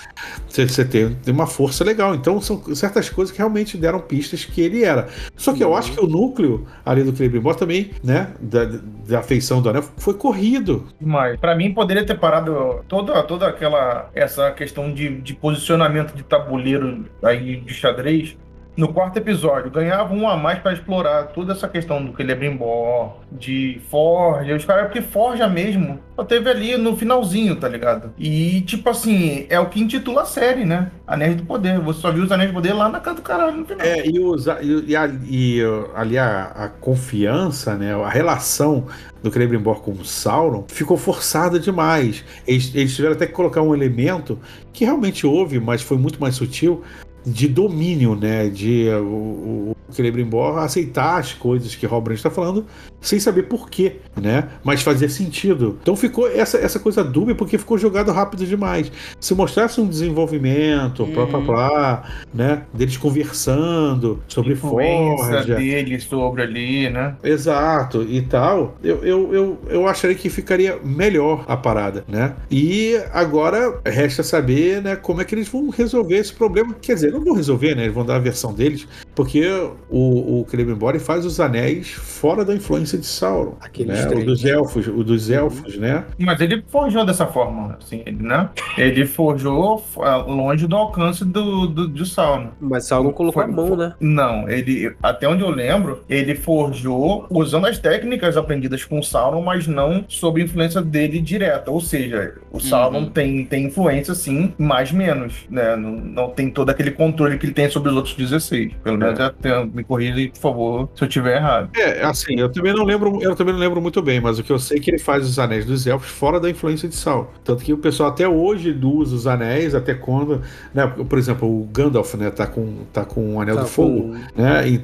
[0.48, 2.16] você- você tem, tem uma força legal.
[2.16, 5.07] Então são certas coisas que realmente deram pistas que ele era.
[5.35, 8.65] Só que eu acho que o núcleo ali do Celebrimbor também, né, da,
[9.07, 10.88] da feição do anel, foi corrido.
[10.99, 16.23] Mas pra mim poderia ter parado toda, toda aquela essa questão de, de posicionamento de
[16.23, 18.35] tabuleiro aí de xadrez
[18.78, 23.82] no quarto episódio, ganhava um a mais pra explorar toda essa questão do Celebrimbor, de
[23.89, 28.11] Forja, os caras, porque Forja mesmo, só teve ali no finalzinho, tá ligado?
[28.19, 30.91] E, tipo assim, é o que intitula a série, né?
[31.07, 31.80] Anéis do Poder.
[31.80, 33.86] Você só viu os Anéis do Poder lá na canto do caralho no final.
[33.86, 35.61] É, e, os, e, a- e,
[35.95, 38.86] ali a, a confiança, né, a relação
[39.23, 42.23] do Celebrimbor com o Sauron ficou forçada demais.
[42.45, 44.39] Eles, eles tiveram até que colocar um elemento
[44.71, 46.84] que realmente houve, mas foi muito mais sutil,
[47.28, 52.65] de domínio, né, de o Celebrimbor aceitar as coisas que Robin está falando
[52.99, 55.77] sem saber por quê, né, mas fazia sentido.
[55.81, 58.91] Então ficou essa, essa coisa dúbia porque ficou jogado rápido demais.
[59.19, 61.13] Se mostrasse um desenvolvimento, Uhum.
[61.13, 67.15] blá blá blá, né, deles conversando sobre influência Forja, dele sobre ali, né?
[67.23, 72.33] Exato, e tal, eu, eu, eu, eu acharia que ficaria melhor a parada, né?
[72.49, 76.75] E agora resta saber, né, como é que eles vão resolver esse problema.
[76.81, 77.83] Quer dizer, não vão resolver, né?
[77.83, 79.43] Eles vão dar a versão deles, porque
[79.89, 83.55] o, o Celebrimbor faz os anéis fora da influência de Sauron.
[83.61, 84.15] Aqueles né?
[84.15, 86.05] O dos elfos, o dos elfos, né?
[86.17, 88.49] Mas ele forjou dessa forma, assim, ele, né?
[88.78, 92.49] Ele forjou ah, longe do alcance do, do, de Sauron.
[92.59, 93.93] Mas Sauron colocou Foi- a mão, né?
[93.99, 99.67] Não, ele, até onde eu lembro, ele forjou usando as técnicas aprendidas com Sauron, mas
[99.67, 101.71] não sob influência dele direta.
[101.71, 103.09] Ou seja, o Sauron Uhum.
[103.09, 105.75] tem, tem influência sim, mas menos, né?
[105.75, 108.73] Não, não tem todo aquele controle que ele tem sobre os outros 16.
[108.84, 111.70] Pelo menos até, me corrija, por favor, se eu tiver errado.
[111.76, 114.51] É, assim, eu também não lembro, eu também não lembro muito bem, mas o que
[114.51, 117.28] eu sei é que ele faz os anéis dos elfos fora da influência de Sauron.
[117.43, 120.41] Tanto que o pessoal até hoje usa os anéis, até quando,
[120.74, 124.01] né, por exemplo, o Gandalf, né, tá com tá com o anel Tá do fogo,
[124.13, 124.68] com- né?
[124.68, 124.82] E,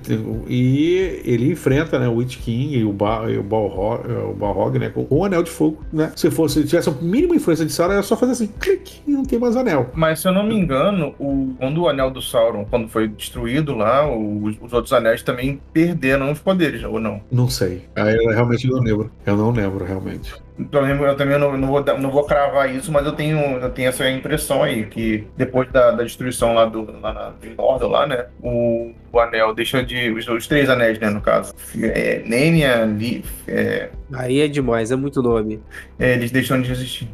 [0.47, 4.77] e ele enfrenta, né, o Witch King e o, ba, e o Balrog, o Balrog,
[4.79, 6.11] né, com o anel de fogo, né?
[6.15, 9.11] Se fosse se tivesse a mínima influência de Sauron, era só fazer assim, clique, e
[9.11, 9.89] não tem mais anel.
[9.93, 13.75] Mas se eu não me engano, o, quando o anel do Sauron, quando foi destruído
[13.75, 17.21] lá, os, os outros anéis também perderam os poderes, ou não?
[17.31, 17.83] Não sei.
[17.95, 19.11] Aí eu realmente não lembro.
[19.25, 20.33] Eu não lembro realmente.
[20.57, 23.89] Menos eu também não, não, vou, não vou cravar isso, mas eu tenho, eu tenho
[23.89, 28.27] essa impressão aí, que depois da, da destruição lá do lá na, Mordor, lá, né,
[28.41, 30.11] o, o anel deixa de...
[30.11, 31.53] Os, os três anéis, né, no caso.
[31.81, 35.59] É, Nenya, Li, é, Aí é demais, é muito nome.
[35.97, 37.07] é, eles deixam de existir.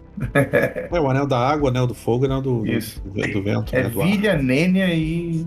[0.91, 2.71] É o anel da água, o anel do fogo, o anel do, do,
[3.05, 3.89] do, do vento, É né.
[3.89, 5.45] Vilha, Nenya e...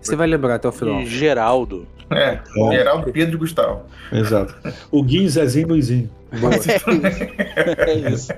[0.00, 1.00] Você vai lembrar até o final.
[1.00, 1.86] E Geraldo.
[2.10, 2.70] É, É.
[2.72, 3.82] Geraldo, Pedro e Gustavo.
[4.12, 4.54] Exato.
[4.90, 6.10] O Guin, Zezinho e Luizinho.
[6.40, 6.52] Boa.
[7.86, 8.32] É isso.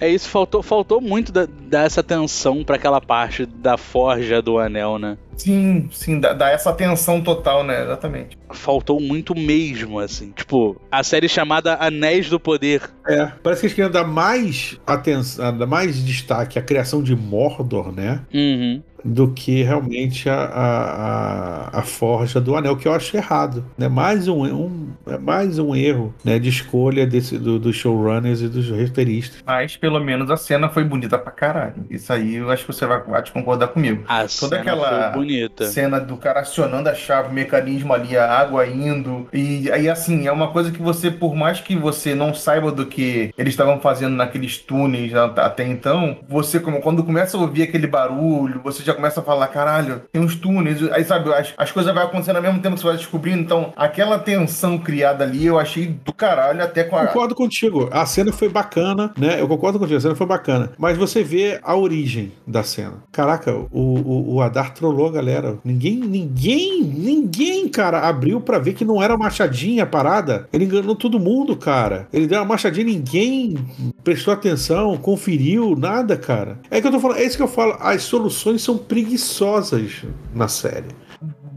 [0.00, 4.58] É isso, faltou, faltou muito da- dar essa atenção pra aquela parte da forja do
[4.58, 5.16] anel, né?
[5.36, 8.38] Sim, sim, dá, dá essa atenção total, né, exatamente.
[8.50, 10.30] Faltou muito mesmo, assim.
[10.30, 12.82] Tipo, a série chamada Anéis do Poder.
[13.06, 17.92] É, parece que eles queriam dar mais atenção, dar mais destaque à criação de Mordor,
[17.92, 18.20] né?
[18.32, 18.82] Uhum.
[19.04, 23.62] Do que realmente a, a, a, a forja do anel, que eu acho errado.
[23.76, 23.86] Né?
[23.86, 28.48] Mais, um, um, é mais um erro né, de escolha desse, do, dos showrunners e
[28.48, 29.42] dos roteiristas.
[29.44, 31.84] Mas pelo menos a cena foi bonita pra caralho.
[31.90, 34.04] Isso aí eu acho que você vai, vai te concordar comigo.
[34.08, 35.64] A Toda cena aquela foi bonita.
[35.66, 39.28] cena do cara acionando a chave, o mecanismo ali, a água indo.
[39.32, 42.86] E aí, assim, é uma coisa que você, por mais que você não saiba do
[42.86, 47.86] que eles estavam fazendo naqueles túneis até então, você, como quando começa a ouvir aquele
[47.86, 50.82] barulho, você já começa a falar: caralho, tem uns túneis.
[50.92, 53.40] Aí, sabe, as, as coisas vão acontecendo ao mesmo tempo que você vai descobrindo.
[53.40, 57.06] Então, aquela tensão criada ali, eu achei do caralho, até com a.
[57.06, 57.88] Concordo contigo.
[57.92, 59.40] A cena foi bacana, né?
[59.40, 60.72] Eu concordo contigo, a cena foi bacana.
[60.78, 62.94] Mas você vê a origem da cena.
[63.12, 65.58] Caraca, o, o, o Adar trollou galera.
[65.64, 70.48] Ninguém, ninguém, ninguém, cara, abriu pra ver que não era machadinha a parada.
[70.52, 72.08] Ele enganou todo mundo, cara.
[72.12, 73.56] Ele deu uma machadinha, ninguém
[74.02, 76.58] prestou atenção, conferiu, nada, cara.
[76.70, 77.76] É que eu tô falando, é isso que eu falo.
[77.80, 80.02] As soluções são preguiçosas
[80.34, 80.88] na série.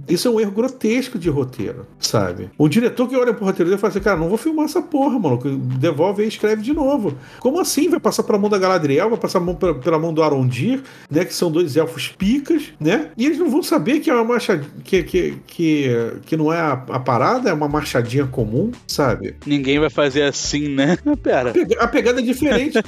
[0.07, 2.49] Isso é um erro grotesco de roteiro, sabe?
[2.59, 5.17] Um diretor que olha pro roteiro dele fala assim, cara, não vou filmar essa porra,
[5.19, 5.37] mano.
[5.79, 7.13] Devolve e escreve de novo.
[7.39, 7.89] Como assim?
[7.89, 10.81] Vai passar pela mão da Galadriel, vai passar a mão pela, pela mão do Arondir,
[11.09, 11.25] né?
[11.25, 13.09] Que são dois elfos picas, né?
[13.17, 15.89] E eles não vão saber que é uma machadinha, que, que, que,
[16.25, 19.35] que não é a, a parada, é uma machadinha comum, sabe?
[19.45, 20.97] Ninguém vai fazer assim, né?
[21.21, 21.51] Pera.
[21.51, 22.77] Pega- A pegada é diferente.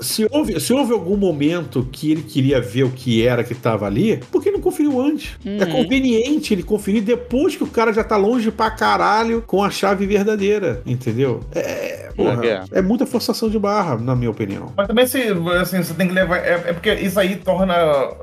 [0.00, 3.86] Se, houve, se houve algum momento que ele queria ver o que era que estava
[3.86, 5.32] ali, por que não conferiu antes?
[5.44, 5.70] É Uhum.
[5.82, 10.06] conveniente ele conferir depois que o cara já tá longe pra caralho com a chave
[10.06, 11.40] verdadeira, entendeu?
[11.54, 12.62] É, porra, É.
[12.72, 14.72] é muita forçação de barra, na minha opinião.
[14.76, 15.18] Mas também se,
[15.60, 16.38] assim, você tem que levar.
[16.38, 17.74] É, é porque isso aí torna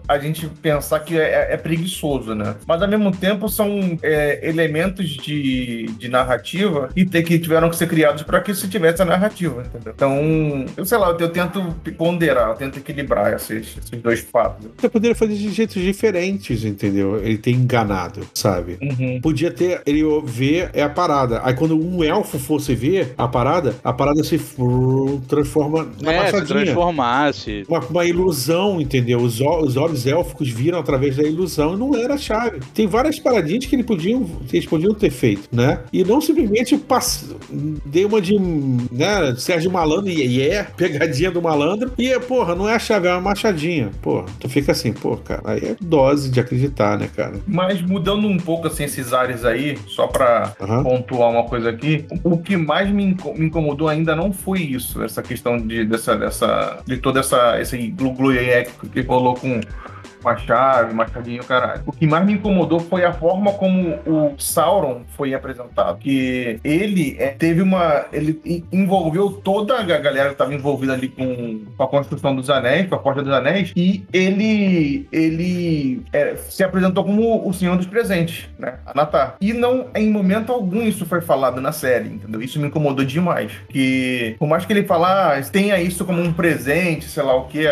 [0.07, 2.55] a gente pensar que é, é preguiçoso, né?
[2.67, 7.75] Mas ao mesmo tempo são é, elementos de, de narrativa e ter, que tiveram que
[7.75, 9.93] ser criados para que se tivesse a narrativa, entendeu?
[9.95, 11.61] Então, eu sei lá, eu, eu tento
[11.97, 14.67] ponderar, eu tento equilibrar esses, esses dois fatos.
[14.77, 17.17] Você poderia fazer de jeitos diferentes, entendeu?
[17.23, 18.77] Ele ter enganado, sabe?
[18.81, 19.19] Uhum.
[19.21, 21.41] Podia ter ele ver é a parada.
[21.43, 24.39] Aí quando um elfo fosse ver a parada, a parada se
[25.27, 26.63] transforma na É, se machadinha.
[26.63, 27.65] transformasse.
[27.67, 29.19] Uma, uma ilusão, entendeu?
[29.19, 32.59] Os, os olhos élficos viram através da ilusão e não era a chave.
[32.73, 35.79] Tem várias paradinhas que, ele podiam, que eles podiam ter feito, né?
[35.91, 37.25] E não simplesmente pass...
[37.85, 42.67] dei uma de né, Sérgio Malandro e e é pegadinha do malandro e, porra, não
[42.69, 43.91] é a chave, é uma machadinha.
[44.01, 47.39] Porra, tu fica assim, pô, cara, aí é dose de acreditar, né, cara?
[47.47, 50.83] Mas mudando um pouco assim, esses ares aí, só pra Aham.
[50.83, 55.03] pontuar uma coisa aqui, o que mais me, inco- me incomodou ainda não foi isso,
[55.03, 58.31] essa questão de, dessa, dessa, de toda essa, esse glu-glu
[58.91, 59.59] que rolou com
[60.21, 61.81] uma chave, machadinho, caralho.
[61.85, 65.97] O que mais me incomodou foi a forma como o Sauron foi apresentado.
[65.97, 68.05] Que ele é, teve uma.
[68.13, 72.49] Ele en- envolveu toda a galera que estava envolvida ali com, com a construção dos
[72.49, 75.07] anéis, com a porta dos anéis, e ele.
[75.11, 78.75] ele é, se apresentou como o Senhor dos Presentes, né?
[78.85, 79.35] Anatar.
[79.41, 82.41] E não, em momento algum, isso foi falado na série, entendeu?
[82.41, 83.51] Isso me incomodou demais.
[83.69, 87.45] Que, por mais que ele falar, ah, tenha isso como um presente, sei lá o
[87.45, 87.63] que,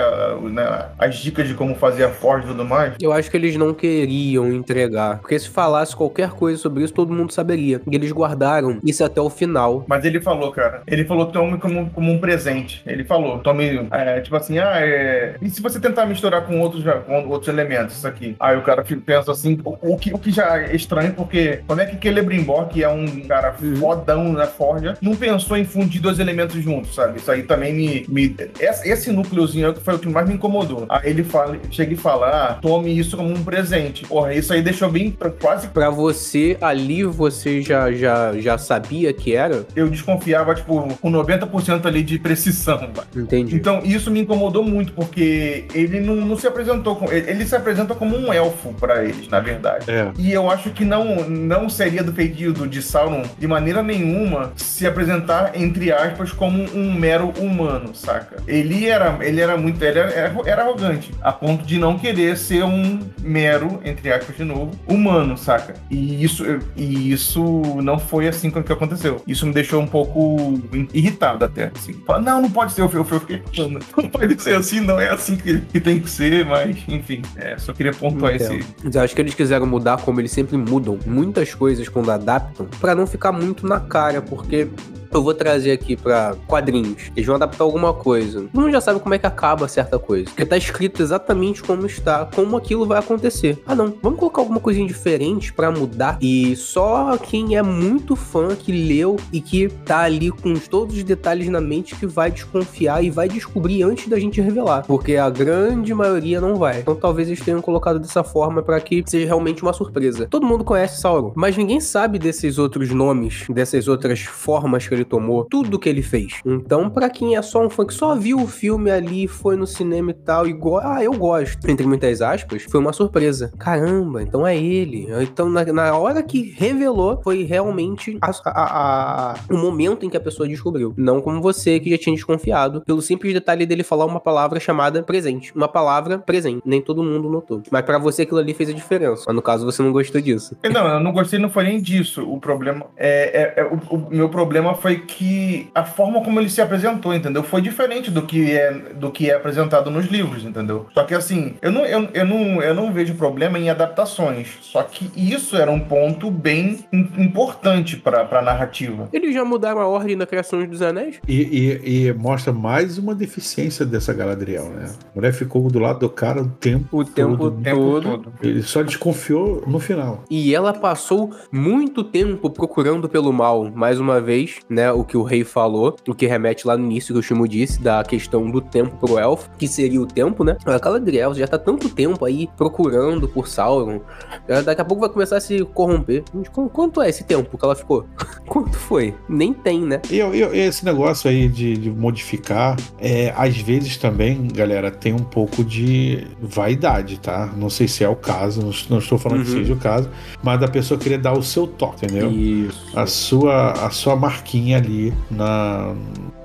[0.51, 2.93] né, as dicas de como fazer a forja e tudo mais.
[3.01, 5.19] Eu acho que eles não queriam entregar.
[5.19, 7.81] Porque se falasse qualquer coisa sobre isso, todo mundo saberia.
[7.89, 9.85] E eles guardaram isso até o final.
[9.87, 10.81] Mas ele falou, cara.
[10.87, 12.81] Ele falou tome como, como um presente.
[12.85, 15.35] Ele falou, tome, é, tipo assim, ah, é...
[15.41, 18.35] E se você tentar misturar com outros, já- com outros elementos, isso aqui?
[18.39, 21.81] Aí o cara pensa assim, o, o que, o que já é estranho, porque como
[21.81, 23.75] é que Celebrimbor, que é um cara Uhum.
[23.77, 27.17] fodão na Forja, não pensou em fundir dois elementos juntos, sabe?
[27.19, 28.05] Isso aí também me...
[28.07, 30.85] me esse, núcleozinho foi o que mais me incomodou.
[30.89, 32.28] Aí ele fala, chega e fala,
[32.61, 34.05] tome isso como um presente.
[34.05, 39.11] Porra, isso aí deixou bem, pra- quase Pra você, ali você já, já, já sabia
[39.13, 39.65] que era?
[39.75, 42.89] eu desconfiava, tipo, com 90% ali de precisão.
[43.15, 43.55] Entendi.
[43.55, 47.11] Então, isso me incomodou muito, porque ele não, não se apresentou com.
[47.11, 49.89] Ele, ele se apresenta como um elfo pra eles, na verdade.
[49.89, 50.11] É.
[50.17, 54.85] E eu acho que não, não seria do feitio de Sauron, de maneira nenhuma, se
[54.85, 58.37] apresentar, entre aspas, como um mero humano, saca?
[58.47, 59.81] Ele era, ele era muito.
[59.83, 64.35] Ele era, era- era arrogante, a ponto de não querer ser um mero, entre aspas,
[64.35, 65.75] de novo, humano, saca?
[65.89, 66.43] E isso,
[66.75, 69.21] e isso não foi assim que aconteceu.
[69.27, 70.59] Isso me deixou um pouco
[70.93, 71.71] irritado até.
[71.75, 71.95] Assim.
[72.23, 72.81] Não, não pode ser.
[72.81, 75.99] Eu, eu, eu fiquei falando, não pode ser assim, não é assim que, que tem
[75.99, 78.55] que ser, mas enfim, é, só queria pontuar Entendo.
[78.55, 78.75] esse.
[78.83, 82.67] Mas eu acho que eles quiseram mudar como eles sempre mudam muitas coisas quando adaptam,
[82.79, 84.67] pra não ficar muito na cara, porque
[85.11, 87.11] eu vou trazer aqui pra quadrinhos.
[87.15, 88.41] Eles vão adaptar alguma coisa.
[88.41, 90.25] Todo mundo já sabe como é que acaba certa coisa.
[90.25, 93.61] Porque tá escrito exatamente como está, como aquilo vai acontecer.
[93.65, 96.17] Ah, não, vamos colocar alguma coisinha diferente pra mudar.
[96.21, 101.03] E só quem é muito fã, que leu e que tá ali com todos os
[101.03, 104.85] detalhes na mente, que vai desconfiar e vai descobrir antes da gente revelar.
[104.85, 106.79] Porque a grande maioria não vai.
[106.79, 110.27] Então talvez eles tenham colocado dessa forma pra que seja realmente uma surpresa.
[110.29, 115.05] Todo mundo conhece Sauron, mas ninguém sabe desses outros nomes, dessas outras formas que ele
[115.05, 116.41] tomou, tudo que ele fez.
[116.45, 119.65] Então, pra quem é só um fã que só viu o filme ali, foi no
[119.67, 123.51] cinema e tal, go- ah, eu gosto, entre muitas aspas, foi uma surpresa.
[123.57, 125.07] Caramba, então é ele.
[125.21, 130.17] Então, na, na hora que revelou, foi realmente a- a- a- o momento em que
[130.17, 130.93] a pessoa descobriu.
[130.97, 135.01] Não como você que já tinha desconfiado, pelo simples detalhe dele falar uma palavra chamada
[135.03, 135.53] presente.
[135.55, 136.61] Uma palavra presente.
[136.65, 137.61] Nem todo mundo notou.
[137.71, 139.23] Mas pra você aquilo ali fez a diferença.
[139.27, 140.55] Mas no caso você não gostou disso.
[140.71, 142.23] Não, eu não gostei, não foi nem disso.
[142.29, 146.49] O problema é, é- é- o, o meu problema foi que a forma como ele
[146.49, 147.43] se apresentou, entendeu?
[147.43, 150.87] Foi diferente do que é do que é apresentado nos livros, entendeu?
[150.93, 154.57] Só que assim, eu não, eu, eu não, eu não vejo problema em adaptações.
[154.61, 159.07] Só que isso era um ponto bem im- importante pra, pra narrativa.
[159.13, 161.19] Eles já mudaram a ordem da criação dos anéis?
[161.27, 161.41] E,
[161.83, 164.89] e- e mostra mais uma deficiência dessa Galadriel, né?
[165.13, 167.57] A mulher ficou do lado do cara o tempo O tempo todo.
[167.59, 168.01] O tempo todo.
[168.03, 168.33] todo.
[168.41, 170.23] Ele só desconfiou no final.
[170.29, 174.78] E ela passou muito tempo procurando pelo mal, mais uma vez, né?
[174.79, 177.47] Né, o que o rei falou, o que remete lá no início que o Shimo
[177.47, 180.55] disse, da questão do tempo pro elfo, que seria o tempo, né?
[180.65, 183.99] A Galadriel já tá tanto tempo aí procurando por Sauron,
[184.47, 186.23] ela daqui a pouco vai começar a se corromper.
[186.33, 188.05] Gente, Quanto é esse tempo que ela ficou?
[188.47, 189.13] Quanto foi?
[189.27, 190.01] Nem tem, né?
[190.09, 195.13] E, eu- eu- esse negócio aí de, de modificar, é, às vezes também, galera, tem
[195.13, 197.51] um pouco de vaidade, tá?
[197.57, 199.57] Não sei se é o caso, não, não estou falando que Uhum.
[199.57, 200.09] seja o caso,
[200.43, 202.31] mas da pessoa querer dar o seu toque, entendeu?
[202.31, 202.97] Isso.
[202.97, 205.93] A sua, a sua marquinha ali na,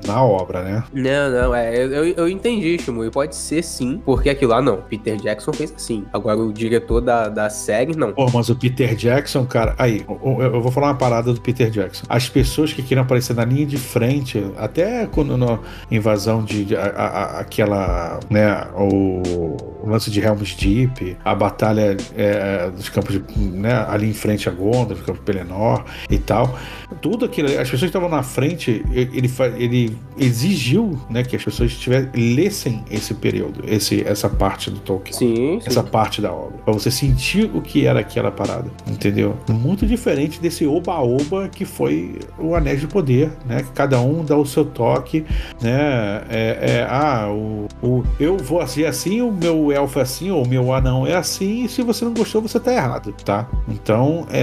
[0.06, 0.84] na obra, né?
[0.92, 5.16] Não, não, é, eu, eu entendi, Shimui, pode ser sim, porque aquilo lá não, Peter
[5.16, 6.04] Jackson fez assim.
[6.12, 8.12] Agora o diretor da, da série, não.
[8.12, 11.70] Pô, mas o Peter Jackson, cara, aí, o- eu vou falar uma parada do Peter
[11.70, 12.04] Jackson.
[12.08, 15.58] As pessoas que queriam aparecer na linha de frente, até quando na
[15.90, 19.22] invasão de, de- a- a- aquela, né, o,
[19.82, 24.48] o lance de Helm's Deep, a batalha é, dos campos de, né, ali em frente
[24.48, 26.58] a Gondor, do campo de Pelennor e tal,
[27.00, 31.72] tudo aquilo, as pessoas que estavam na frente, ele, ele exigiu, né, que as pessoas
[31.76, 35.66] tivessem, lessem esse período, esse, essa parte do Tolkien Sim, sim.
[35.66, 36.58] essa parte da obra.
[36.64, 39.36] Pra você sentir o que era aquela parada, entendeu?
[39.48, 43.62] Muito diferente desse oba-oba que foi o Anéis de Poder, né?
[43.62, 45.24] Que cada um dá o seu toque,
[45.60, 46.22] né?
[46.30, 50.44] É, é, ah, o, o- eu vou assim, assim, o meu elfo é assim, ou
[50.44, 53.48] o meu anão é assim, e se você não gostou, você tá errado, tá?
[53.68, 54.40] Então, é,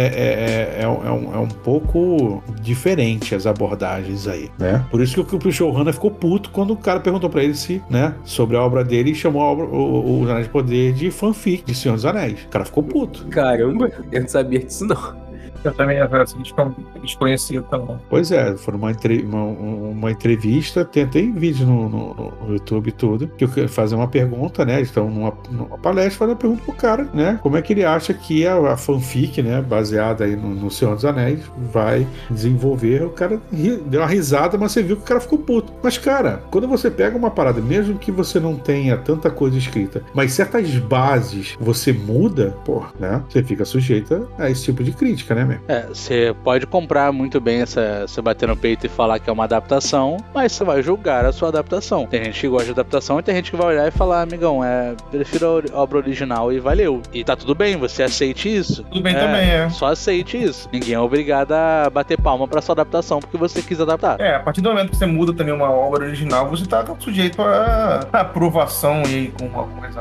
[0.77, 4.83] é, é, é um, é um- é um pouco diferente as abordagens aí, né?
[4.89, 7.81] Por isso que o, o showrunner ficou puto quando o cara perguntou pra ele se,
[7.89, 11.11] né, sobre a obra dele e chamou a obra, o, o Anéis de Poder de
[11.11, 12.43] fanfic de Senhor dos Anéis.
[12.43, 13.25] O cara ficou puto.
[13.27, 15.20] Caramba, eu não sabia disso não.
[15.63, 17.97] Eu também, assim, descon- desconhecia também.
[18.09, 18.91] Pois é, foi uma,
[19.23, 22.13] uma, uma entrevista, tem até vídeo no, no-
[22.47, 24.81] no YouTube tudo, que eu fazer uma pergunta, né?
[24.81, 27.39] Estão numa, numa palestra, fazendo uma pergunta pro cara, né?
[27.41, 30.95] Como é que ele acha que a, a fanfic, né, baseada aí no, no Senhor
[30.95, 31.39] dos Anéis,
[31.71, 33.03] vai desenvolver?
[33.03, 35.71] O cara ri- deu uma risada, mas você viu que o cara ficou puto.
[35.83, 40.01] Mas, cara, quando você pega uma parada, mesmo que você não tenha tanta coisa escrita,
[40.13, 43.21] mas certas bases você muda, pô, né?
[43.29, 47.61] Você fica sujeita a esse tipo de crítica, né, É, você pode comprar muito bem
[47.61, 51.25] essa, você bater no peito e falar que é uma adaptação, mas você vai julgar
[51.25, 52.05] a sua adaptação.
[52.07, 54.63] Tem gente que gosta de adaptação e tem gente que vai olhar e falar, amigão,
[54.63, 57.01] é, prefiro a obra original e valeu.
[57.13, 58.83] E tá tudo bem, você aceite isso.
[58.83, 59.69] Tudo bem também, é.
[59.69, 60.69] Só aceite isso.
[60.71, 64.19] Ninguém é obrigado a bater palma pra sua adaptação porque você quis adaptar.
[64.19, 67.41] É, a partir do momento que você muda também uma obra original, você tá sujeito
[67.41, 69.91] a a aprovação e com algumas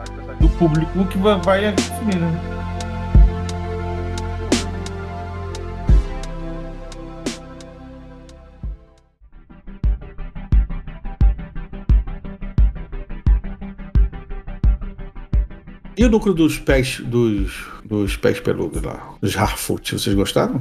[0.41, 2.70] do público que vai- vai definir, né?
[15.97, 20.59] E o núcleo dos pés dos, dos pés peludos lá, dos Harfoot, vocês gostaram?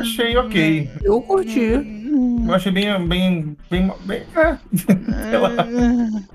[0.00, 0.88] Achei ok.
[1.02, 2.04] Eu curti.
[2.46, 3.06] Eu achei bem.
[3.08, 3.56] bem.
[3.70, 3.92] bem.
[4.04, 4.56] bem é.
[5.30, 5.50] Sei lá.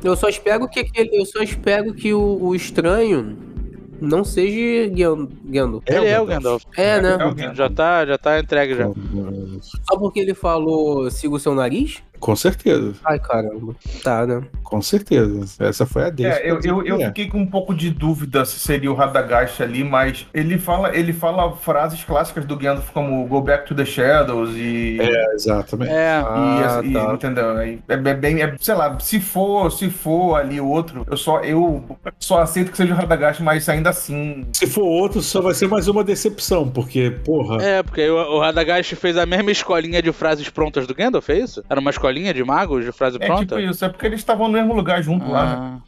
[0.03, 3.37] Eu só espero que aquele- eu só espero que o, o estranho
[4.01, 5.83] não seja Gan- Gandalf.
[5.87, 6.63] Ele é o Gandalf.
[6.75, 7.17] É, né?
[7.37, 7.55] É.
[7.55, 8.89] Já tá, já tá entregue já.
[9.89, 12.01] Só porque ele falou siga o seu nariz?
[12.19, 13.75] Com certeza, Ai, caramba.
[14.03, 14.41] Tá, né?
[14.63, 15.45] com certeza.
[15.59, 16.39] Essa foi a deixa.
[16.39, 17.07] É, eu, eu, eu É.
[17.07, 21.11] fiquei com um pouco de dúvida se seria o Radagast ali, mas ele fala, ele
[21.13, 24.97] fala frases clássicas do Gandalf como Go Back to the Shadows e.
[25.01, 25.91] É, exatamente.
[25.91, 27.13] É, E, Ah, e- tá.
[27.13, 27.49] entendeu?
[27.57, 31.39] Aí É, é bem, é, sei lá, se for, se for ali outro, eu só,
[31.41, 31.83] eu
[32.19, 34.45] só aceito que seja o Radagast, mas ainda assim.
[34.53, 37.63] Se for outro, só vai ser mais uma decepção, porque, porra.
[37.63, 41.39] é, porque o, o Radagast fez a mesma escolinha de frases prontas do Gandalf, é
[41.39, 41.63] isso?
[41.69, 43.55] Era uma escolinha de magos de frase É pronta?
[43.55, 45.79] tipo isso, é porque eles estavam no mesmo lugar junto lá, né?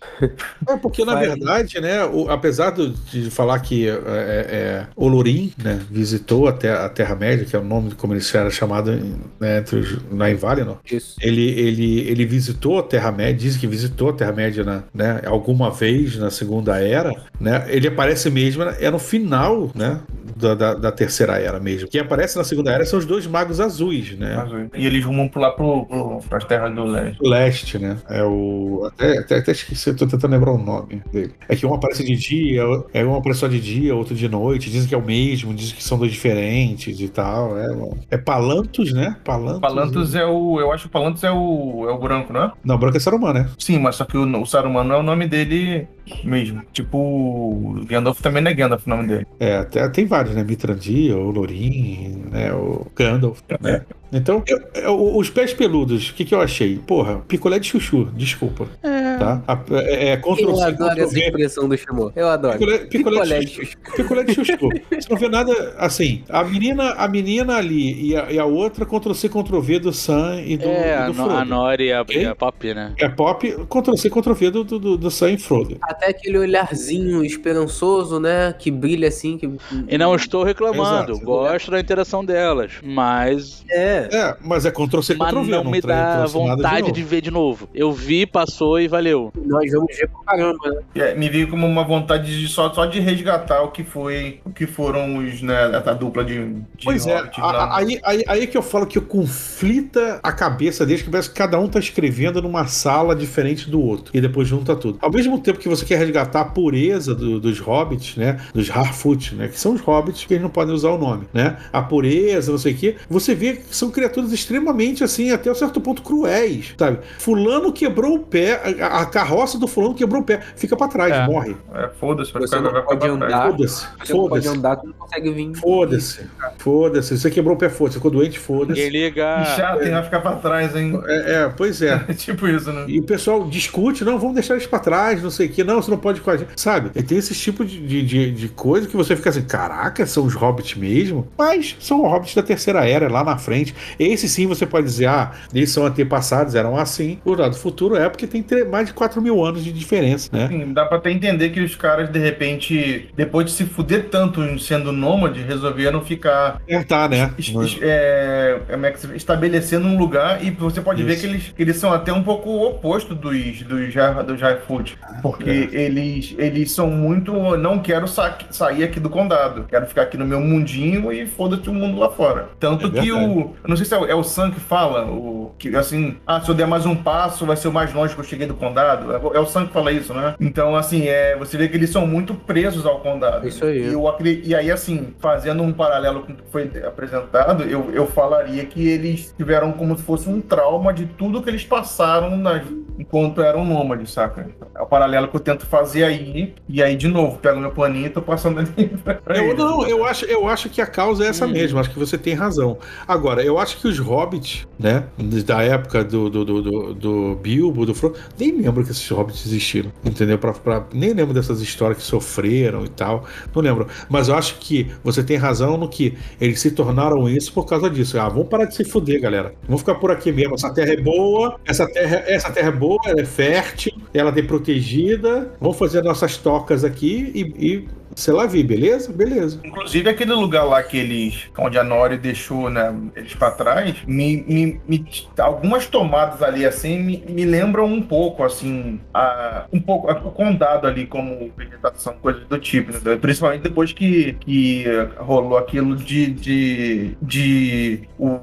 [0.67, 1.27] Ah, É porque, na Vai.
[1.27, 6.53] verdade, né, o- apesar do- de falar que é, é, é, Olorim né, visitou a,
[6.53, 8.91] Te- a Terra-média, que é o nome como ele era chamado
[9.39, 11.15] né, entre os, na em Valinor, Isso.
[11.21, 16.15] ele, ele, ele visitou a Terra-média, diz que visitou a Terra-média na- né, alguma vez
[16.17, 17.65] na Segunda Era, né?
[17.67, 19.99] Ele aparece mesmo, é no final, né?
[20.35, 21.87] Da, da, da Terceira Era mesmo.
[21.87, 24.69] Quem aparece na Segunda Era são os dois magos azuis, né?
[24.75, 27.17] E eles rumam pular pro, pro, pras terras do leste.
[27.21, 27.97] O Leste, né?
[28.09, 28.83] É o.
[28.85, 31.33] Até, até, até esqueci, tô tentando lembrar o nome dele.
[31.47, 34.69] É que um aparece de dia, é um aparece só de dia, outro de noite.
[34.69, 37.57] Dizem que é o mesmo, dizem que são dois diferentes e tal.
[37.57, 37.67] É,
[38.11, 39.15] é Palantos, né?
[39.23, 39.61] Palantos.
[39.61, 40.59] Palantos é o.
[40.59, 41.85] Eu acho que Palantos é o.
[41.87, 42.51] é o branco, não é?
[42.63, 43.49] Não, branco é Saruman, né?
[43.57, 45.87] Sim, mas só que o, o Saruman não é o nome dele
[46.23, 46.61] mesmo.
[46.73, 49.27] Tipo, o Gandalf também não é Gandalf o nome dele.
[49.39, 50.43] É, até, tem vários, né?
[50.43, 52.51] Mitrandir, o Lorin, né?
[52.53, 53.39] O Gandalf.
[53.59, 53.81] né?
[54.13, 56.77] Então, eu- eu- os pés peludos, o que, que eu achei?
[56.85, 58.67] Porra, picolé de chuchu, desculpa.
[58.83, 59.41] é, Tá?
[59.47, 61.19] A- é, é Ctrl Eu adoro essa V.
[61.21, 62.09] expressão do Shimon.
[62.15, 62.57] Eu adoro.
[62.57, 63.77] Picolé, picolé, Picolé de de chuchu.
[63.95, 64.57] Picolé de chuchu.
[64.91, 66.23] Você não vê nada assim.
[66.27, 69.93] A menina, a menina ali e a, e a outra Ctrl C, Ctrl V do
[69.93, 71.35] Sam e do, É, e a, do Frodo.
[71.35, 72.93] a Nori e a, e a Pop, né?
[72.97, 75.77] É pop, Ctrl C, Ctrl V do, do, do Sam e Frodo.
[75.91, 78.53] Até aquele olharzinho esperançoso, né?
[78.57, 79.37] Que brilha assim.
[79.37, 79.49] Que...
[79.87, 81.25] E não estou reclamando, Exato.
[81.25, 84.07] gosto da interação delas, mas, É.
[84.11, 85.51] É, mas é Ctrl C, Ctrl V.
[85.51, 86.93] não me tra- dá trouxe nada vontade novo.
[86.93, 87.69] de, ver de novo.
[87.73, 89.31] Eu vi, passou e valeu.
[89.45, 90.81] Nós vamos ver pra caramba, né?
[90.95, 94.49] É, me veio como uma vontade de só, só de resgatar o que foi, o
[94.51, 98.57] que foram os, né, essa dupla de, de Pois é, a- aí, aí, aí que
[98.57, 102.65] eu falo que conflita a cabeça deles, que parece que cada um tá escrevendo numa
[102.67, 104.99] sala diferente do outro, e depois junta tudo.
[105.01, 109.35] Ao mesmo tempo que você quer resgatar a pureza do- dos hobbits, né, dos Harfoot,
[109.35, 112.51] né, que são os hobbits que eles não podem usar o nome, né, a pureza,
[112.51, 116.01] não sei o quê, você vê que são criaturas extremamente, assim, até um certo ponto
[116.01, 116.99] cruéis, sabe?
[117.19, 121.13] Fulano quebrou o pé, a, a carroça do fulano quebrou o pé, fica pra trás,
[121.13, 121.25] É.
[121.25, 121.55] morre.
[121.73, 123.51] É, foda-se, Você não vai pode andar.
[123.51, 125.53] Foda-se, Você não pode andar, tu não consegue vir.
[125.55, 126.21] Foda-se,
[126.57, 127.17] foda-se.
[127.17, 127.95] Você quebrou o pé, foda-se.
[127.97, 128.89] Ficou doente, foda-se.
[128.89, 129.43] liga.
[129.43, 129.91] Que chato, hein?
[129.91, 130.99] Vai ficar pra trás, hein?
[131.05, 132.03] É, é, pois é.
[132.07, 132.85] É tipo isso, né?
[132.87, 135.70] E o pessoal discute, não, vamos deixar eles pra trás, não sei o que, não,
[135.75, 136.49] você não pode ir com a gente.
[136.55, 136.91] Sabe?
[136.95, 140.25] E tem esse tipo de, de, de, de coisa que você fica assim, caraca, são
[140.25, 141.27] os hobbits mesmo?
[141.37, 143.73] Mas são hobbits da terceira era, lá na frente.
[143.99, 147.19] Esse sim você pode dizer, ah, eles são antepassados, eram assim.
[147.25, 150.47] O lado futuro é porque tem mais de 4 mil anos de diferença, né?
[150.47, 154.57] Sim, dá pra até entender que os caras, de repente, depois de se fuder tanto
[154.59, 156.61] sendo nômade, resolveram ficar
[157.09, 157.33] né?
[157.37, 161.21] es- es- é, como é que se- estabelecendo um lugar e você pode ver Isso.
[161.21, 164.97] que eles, que eles são até um pouco o oposto dos, dos, Jar- dos Highfoot.
[165.21, 167.31] Porque eles, eles são muito.
[167.57, 169.65] Não quero sa- sair aqui do condado.
[169.69, 172.49] Quero ficar aqui no meu mundinho e foda-se o mundo lá fora.
[172.59, 173.15] Tanto É que o.
[173.15, 176.41] eu Não sei se é o, é o Sam que fala, o, que assim, ah,
[176.41, 178.53] se eu der mais um passo, vai ser o mais longe que eu cheguei do
[178.55, 179.11] condado.
[179.13, 180.35] É, o- é o Sam que fala isso, né?
[180.39, 183.47] Então, assim, é, você vê que eles são muito presos ao condado.
[183.47, 183.79] Isso aí.
[183.89, 184.03] E, eu
[184.43, 188.87] e aí, assim, fazendo um paralelo com o que foi apresentado, eu, eu falaria que
[188.87, 192.61] eles tiveram como se fosse um trauma de tudo que eles passaram nas-
[193.01, 194.49] enquanto eram nômades, saca?
[194.75, 196.53] É o paralelo que eu tento fazer aí.
[196.69, 198.87] E aí, de novo, pego meu paninho e tô passando ali
[199.23, 199.57] pra Eu, eles.
[199.57, 202.33] não, eu acho, eu acho que a causa é essa mesmo, acho que você tem
[202.33, 202.77] razão.
[203.07, 205.05] Agora, eu acho que os hobbits, né,
[205.45, 209.45] da época do, do, do, do, do Bilbo, do Frodo, nem lembro que esses hobbits
[209.45, 210.37] existiram, entendeu?
[210.37, 213.25] Pra, pra- nem lembro dessas histórias que sofreram e tal,
[213.55, 213.87] não lembro.
[214.09, 217.89] Mas eu acho que você tem razão no que eles se tornaram isso por causa
[217.89, 218.19] disso.
[218.19, 219.53] Ah, vamos parar de se fuder, galera.
[219.63, 220.55] Vamos ficar por aqui mesmo.
[220.55, 224.45] Essa terra é boa, essa terra, essa terra é boa, ela é fértil, ela tem
[224.45, 225.53] protegida.
[225.59, 229.11] Vamos fazer nossas tocas aqui e, e sei lá, vi, beleza?
[229.11, 229.59] Beleza.
[229.63, 231.49] Inclusive aquele lugar lá que eles.
[231.57, 235.05] onde a Nori deixou né, eles pra trás, me, me- me-
[235.39, 240.31] algumas tomadas ali assim me, me lembram um pouco, assim, a, um pouco a- o
[240.31, 243.15] condado ali como vegetação, coisas do tipo, né?
[243.17, 244.85] Principalmente depois que, que
[245.17, 246.27] rolou aquilo de.
[246.31, 248.39] de, de o,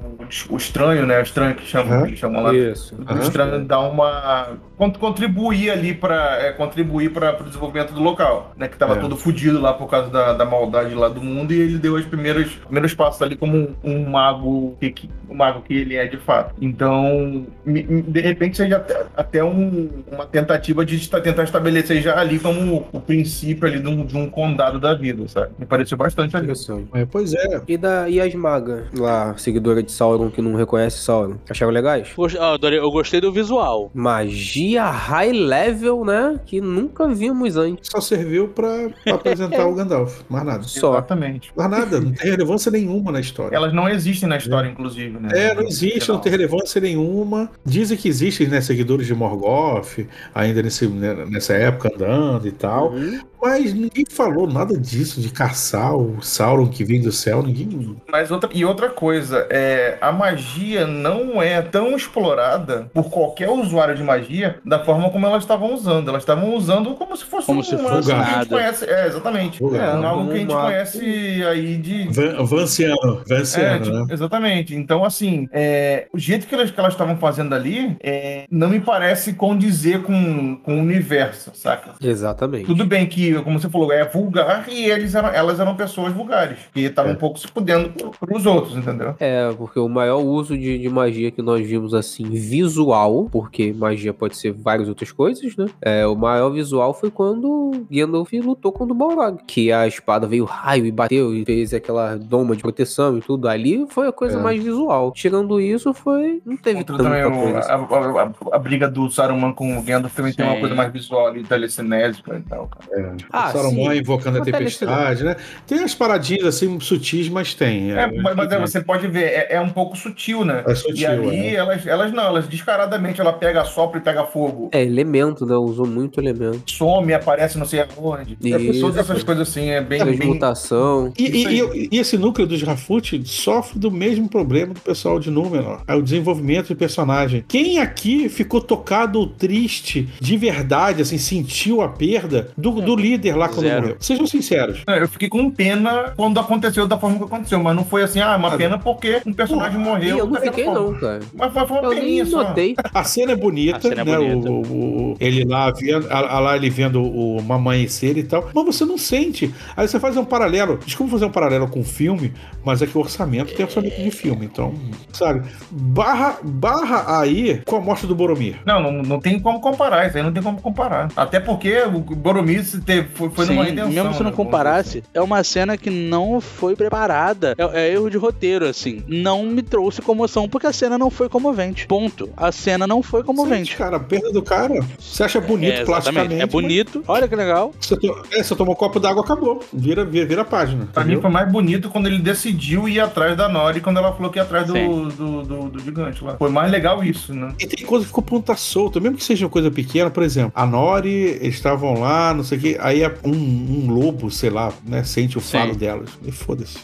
[0.49, 1.19] o estranho, né?
[1.19, 2.53] O estranho que chamam, chamam lá.
[2.53, 2.95] Isso.
[2.95, 4.57] O estranho dar uma.
[4.77, 8.67] con- contribuir ali para contribuir para o desenvolvimento do local, né?
[8.67, 8.99] Que tava É.
[8.99, 12.05] todo fudido lá por causa da, da maldade lá do mundo e ele deu os
[12.05, 16.07] primeiros, primeiros passos ali como um, um mago que, que- um mago que ele é
[16.07, 16.55] de fato.
[16.59, 22.87] Então, de repente seja até, até um- uma tentativa de tentar estabelecer já ali como
[22.91, 25.51] o princípio ali de um, de um condado da vida, sabe?
[25.59, 26.47] Me pareceu bastante ali.
[26.93, 27.61] É, pois é.
[27.67, 31.35] E, da, e as magas lá, seguidora de Sauron que não reconhece Sauron?
[31.49, 32.09] Acharam legais?
[32.39, 33.91] Ah, eu gostei do visual.
[33.93, 36.39] Magia high level, né?
[36.45, 37.89] Que nunca vimos antes.
[37.91, 40.21] Só serviu pra, pra apresentar o Gandalf.
[40.29, 40.63] Mais nada.
[40.63, 40.93] Só.
[40.93, 41.51] Exatamente.
[41.55, 41.99] Mais nada.
[41.99, 43.55] Não tem relevância nenhuma na história.
[43.55, 45.29] Elas não existem na história, inclusive, né?
[45.33, 47.49] É, não existe, não tem relevância nenhuma.
[47.65, 49.99] Dizem que existem né, seguidores de Morgoth,
[50.33, 52.91] ainda nesse, né, nessa época andando e tal.
[52.91, 53.19] Uhum.
[53.41, 57.41] Mas ninguém falou nada disso, de caçar o Sauron que vem do céu.
[57.43, 57.97] Ninguém.
[58.11, 63.95] Mas outra, e outra coisa, é, a magia não é tão explorada por qualquer usuário
[63.95, 66.09] de magia da forma como elas estavam usando.
[66.09, 68.85] Elas estavam usando como se fosse Como um se que a gente conhece.
[68.85, 69.63] É, exatamente.
[69.63, 72.07] É, algo que a gente Uma- conhece aí de.
[72.09, 74.05] Van- Vanciano, É, Vanciano, tipo, né?
[74.13, 74.75] Exatamente.
[74.75, 78.79] Então, assim, é, o jeito que elas que elas estavam fazendo ali é, não me
[78.79, 81.91] parece condizer com, com o universo, saca?
[82.01, 82.65] Exatamente.
[82.65, 86.57] Tudo bem que como você falou, é vulgar e eles eram, elas eram pessoas vulgares.
[86.73, 89.15] Que estavam um pouco se fudendo pro- pros outros, entendeu?
[89.19, 94.13] É, porque o maior uso de, de magia que nós vimos assim, visual, porque magia
[94.13, 95.65] pode ser várias outras coisas, né?
[95.81, 100.45] É, o maior visual foi quando Gandalf lutou contra o Balrog, que a espada veio
[100.45, 103.47] raio e bateu e fez aquela doma de proteção e tudo.
[103.47, 104.41] Ali foi a coisa É.
[104.41, 105.11] mais visual.
[105.11, 106.41] Tirando isso, foi.
[106.45, 107.59] Não teve Contra tanta também coisa.
[107.59, 107.71] assim.
[107.71, 110.59] a, a- a- a briga do Saruman com o Gandalf também tem uma Sim.
[110.59, 113.15] coisa mais visual ali, telecinésica e tal, cara.
[113.31, 113.99] Ah, Saruman sim.
[113.99, 115.35] invocando a tempestade, né?
[115.67, 117.91] Tem as paradinhas assim sutis, mas tem.
[117.91, 120.63] É, mas, mas é, você pode ver, é, é um pouco sutil, né?
[120.67, 121.55] É sutil, e ali é.
[121.55, 124.69] elas, elas não, elas descaradamente, ela pega sopra e pega fogo.
[124.71, 125.55] É, elemento, né?
[125.55, 126.61] Usou muito elemento.
[126.71, 128.37] Some, aparece não sei aonde.
[128.43, 128.81] É, Isso.
[128.81, 130.03] todas essas coisas assim, é bem.
[130.03, 130.17] bem...
[130.17, 131.13] Transmutação.
[131.17, 135.19] E, Isso e- e- e esse núcleo dos Rafut sofre do mesmo problema do pessoal
[135.19, 135.81] de Númenor.
[135.87, 137.43] É o desenvolvimento de personagem.
[137.47, 143.35] Quem aqui ficou tocado ou triste de verdade, assim, sentiu a perda do, do líder
[143.35, 143.81] lá quando Zero.
[143.81, 143.97] morreu?
[143.99, 144.83] Sejam sinceros.
[144.87, 148.19] Não, Eu fiquei com pena quando aconteceu da forma que aconteceu, mas não foi assim,
[148.19, 150.17] ah, uma Ah, pena porque um personagem E morreu.
[150.17, 150.79] eu não fiquei, forma.
[150.79, 151.19] não, cara.
[151.33, 152.43] Mas foi, foi uma Eu peninha só.
[152.43, 152.75] notei.
[152.93, 154.17] A cena é bonita, cena é né?
[154.17, 154.49] bonita.
[154.49, 158.23] O, o- o- ele lá vendo, a, a lá ele vendo o uma amanhecer e
[158.23, 159.53] tal, mas você não sente.
[159.75, 160.79] Aí você faz um paralelo.
[160.85, 162.33] Desculpa fazer um paralelo com o filme,
[162.63, 164.73] mas é que o orçamento tem orçamento de filme, então,
[165.13, 165.41] sabe?
[165.71, 168.55] Barra, barra aí com a morte do Boromir.
[168.65, 171.09] Não, não, não tem como comparar, isso aí não tem como comparar.
[171.15, 173.91] Até porque o Boromir se teve, foi, foi numa Sim, redenção.
[173.91, 177.55] mesmo se não né, comparasse, é uma cena que não foi preparada.
[177.57, 179.03] É, é erro de roteiro, assim.
[179.07, 181.87] Não me trouxe comoção, porque a cena não foi comovente.
[181.87, 182.29] Ponto.
[182.35, 183.75] A cena não foi Sente, comovente.
[183.75, 184.79] cara, a perda do cara.
[184.99, 186.33] Você acha bonito É, plasticamente.
[186.35, 186.43] exatamente.
[186.43, 187.03] É bonito.
[187.07, 187.71] Olha que legal.
[187.75, 189.59] mas Você, to- é, você tomou um copo d'água, acabou.
[189.73, 190.87] Vira, vira, vira a página.
[190.93, 194.31] Pra mim foi mais bonito quando ele decidiu ir atrás da Nori quando ela falou
[194.31, 194.73] que ia atrás do,
[195.09, 196.35] do, do, do gigante lá.
[196.37, 197.53] Foi mais legal isso, né?
[197.59, 200.51] E tem coisa que ficou ponta solta, mesmo que seja uma coisa pequena, por exemplo,
[200.55, 201.09] a Nori,
[201.41, 205.37] eles estavam lá, não sei o que, aí um, um lobo, sei lá, né, sente
[205.37, 205.79] o falo Sim.
[205.79, 206.09] delas.
[206.25, 206.77] E foda-se.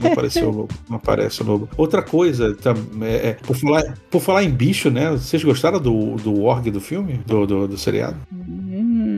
[0.00, 1.68] Não apareceu o lobo, não aparece o lobo.
[1.76, 6.16] Outra coisa, tam- é, é, por, falar, por falar em bicho, né, vocês gostaram do,
[6.16, 8.16] do org do filme, do, do, do seriado?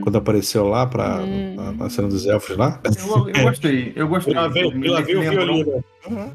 [0.03, 1.18] Quando apareceu lá pra,
[1.55, 2.80] na, na cena dos elfos lá?
[2.84, 4.34] Eu, eu gostei, eu gostei.
[4.34, 5.84] Me veio o lembrou- violino.
[6.09, 6.30] Uhum.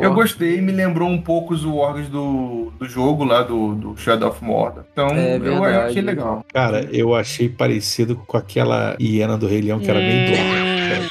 [0.00, 4.28] Eu gostei, me lembrou um pouco os orgs do, do jogo lá, do, do Shadow
[4.30, 4.84] of Mordor.
[4.92, 6.44] Então, É eu achei legal.
[6.52, 11.10] Cara, eu achei parecido com aquela hiena do Rei Leão, que era bem doida.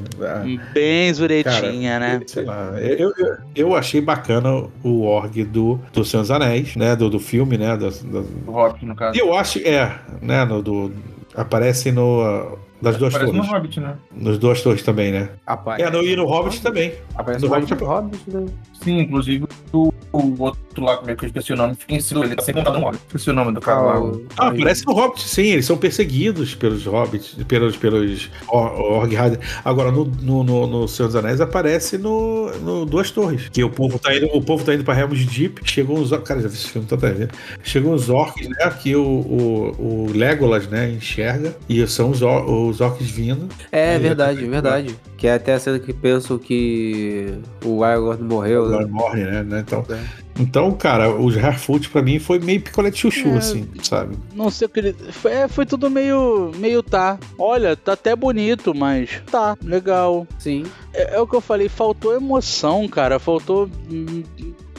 [0.72, 2.20] Bem zuretinha, né?
[2.27, 6.95] Sei lá, eu, eu, eu achei bacana o org do, do Senhor dos Anéis, né?
[6.97, 7.77] Do, do filme, né?
[7.77, 9.16] Do, do- O Hobbit, no caso.
[9.16, 10.45] E eu acho, é, né?
[10.45, 10.93] No, do,
[11.35, 12.22] aparece no.
[12.22, 13.53] ah, Das duas Parece no torres.
[13.53, 13.95] Hobbit, né?
[14.14, 15.29] Nos duas torres também, né?
[15.47, 16.93] Aparece, É, no, e no Hobbit também.
[17.14, 18.47] aparece no o Hobbit Hobbit, Hobbit, né?
[18.83, 22.01] Sim, inclusive o, o outro lá, como é que eu esqueci o nome, fica em
[22.01, 23.03] cima, ele tá sempre montado no Hobbit.
[23.07, 24.01] Esqueci o nome do cara lá.
[24.01, 24.57] o- Ah, Aí.
[24.59, 29.39] aparece no Hobbit, sim, eles são perseguidos pelos Hobbits, pelos, pelos Or- Org Rider.
[29.64, 33.49] Agora, no, no, no, no Senhor dos Anéis aparece no, no Duas Torres.
[33.49, 36.11] Que o povo tá indo, o povo tá indo pra Helm's Deep, chegam os.
[36.24, 37.29] Cara, já vi esse filme tanta vez.
[37.62, 38.70] Chegam os orcs, né?
[38.83, 41.57] Que o, o, o Legolas, né, enxerga.
[41.68, 43.49] E são os, or- os orcs vindo.
[43.72, 44.97] É Aí verdade, é verdade.
[45.16, 48.87] Que é até a cena que pensam que o Aragorn morreu, Lá né?
[48.87, 49.43] morre, né?
[49.43, 50.26] né, Então, É.
[50.39, 53.37] então, cara, os Harfoot pra mim foi meio picolé de chuchu, É.
[53.39, 54.16] assim, sabe?
[54.34, 54.93] Não sei o que ele.
[55.12, 56.51] Foi, é, foi tudo meio.
[56.57, 57.18] meio tá.
[57.39, 60.26] Olha, tá até bonito, mas tá, legal.
[60.39, 60.64] Sim.
[60.93, 63.18] É, é o que eu falei, faltou emoção, cara.
[63.18, 63.68] Faltou.
[63.91, 64.22] hum,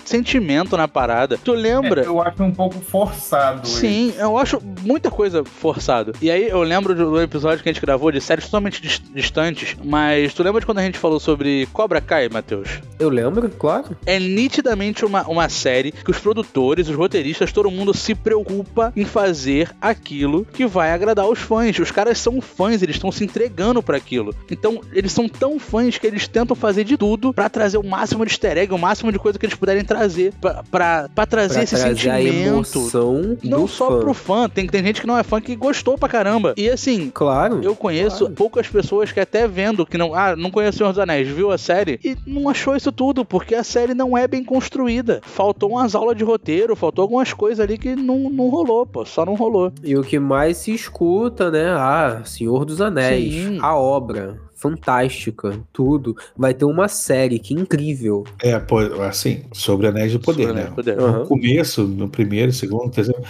[0.08, 1.38] sentimento na parada.
[1.44, 2.02] Tu lembra?
[2.02, 3.68] É, eu acho um pouco forçado.
[3.68, 6.14] Sim, eu acho muita coisa forçada.
[6.22, 9.76] E aí eu lembro do episódio que a gente gravou de séries totalmente dis- distantes,
[9.84, 12.70] mas tu lembra de quando a gente falou sobre Cobra Kai, Matheus?
[13.00, 13.98] Eu lembro, claro.
[14.06, 19.06] É nitidamente uma, uma série que os produtores, os roteiristas, todo mundo se preocupa em
[19.06, 21.78] fazer aquilo que vai agradar os fãs.
[21.80, 24.34] Os caras são fãs, eles estão se entregando pra aquilo.
[24.50, 28.26] Então, eles são tão fãs que eles tentam fazer de tudo pra trazer o máximo
[28.26, 29.97] de easter egg, o máximo de coisa que eles puderem trazer
[30.40, 33.38] pra, pra, pra trazer Pra esse trazer sentimento.
[33.44, 34.00] Não só fã.
[34.00, 36.54] pro fã, tem, tem gente que não é fã que gostou pra caramba.
[36.58, 37.62] E assim, Claro.
[37.64, 38.34] eu conheço Claro.
[38.36, 41.52] poucas pessoas que até vendo que não, ah, não conhece o Senhor dos Anéis, viu
[41.52, 45.22] a série e não achou isso tudo, porque a série não é bem construída.
[45.24, 49.26] Faltou umas aulas de roteiro, faltou algumas coisas ali que não, não rolou, pô, só
[49.26, 49.72] não rolou.
[49.84, 51.70] E o que mais se escuta, né?
[51.72, 53.60] Ah, Senhor dos Anéis, Sim.
[53.62, 54.38] a obra.
[54.58, 56.18] Fantástica, tudo.
[56.36, 58.26] Vai ter uma série que incrível.
[58.42, 60.68] É, pô, assim, sobre Anéis de Poder, Sobre né?
[60.68, 60.98] Anéis de Poder.
[60.98, 63.22] No começo, no primeiro, segundo, terceiro,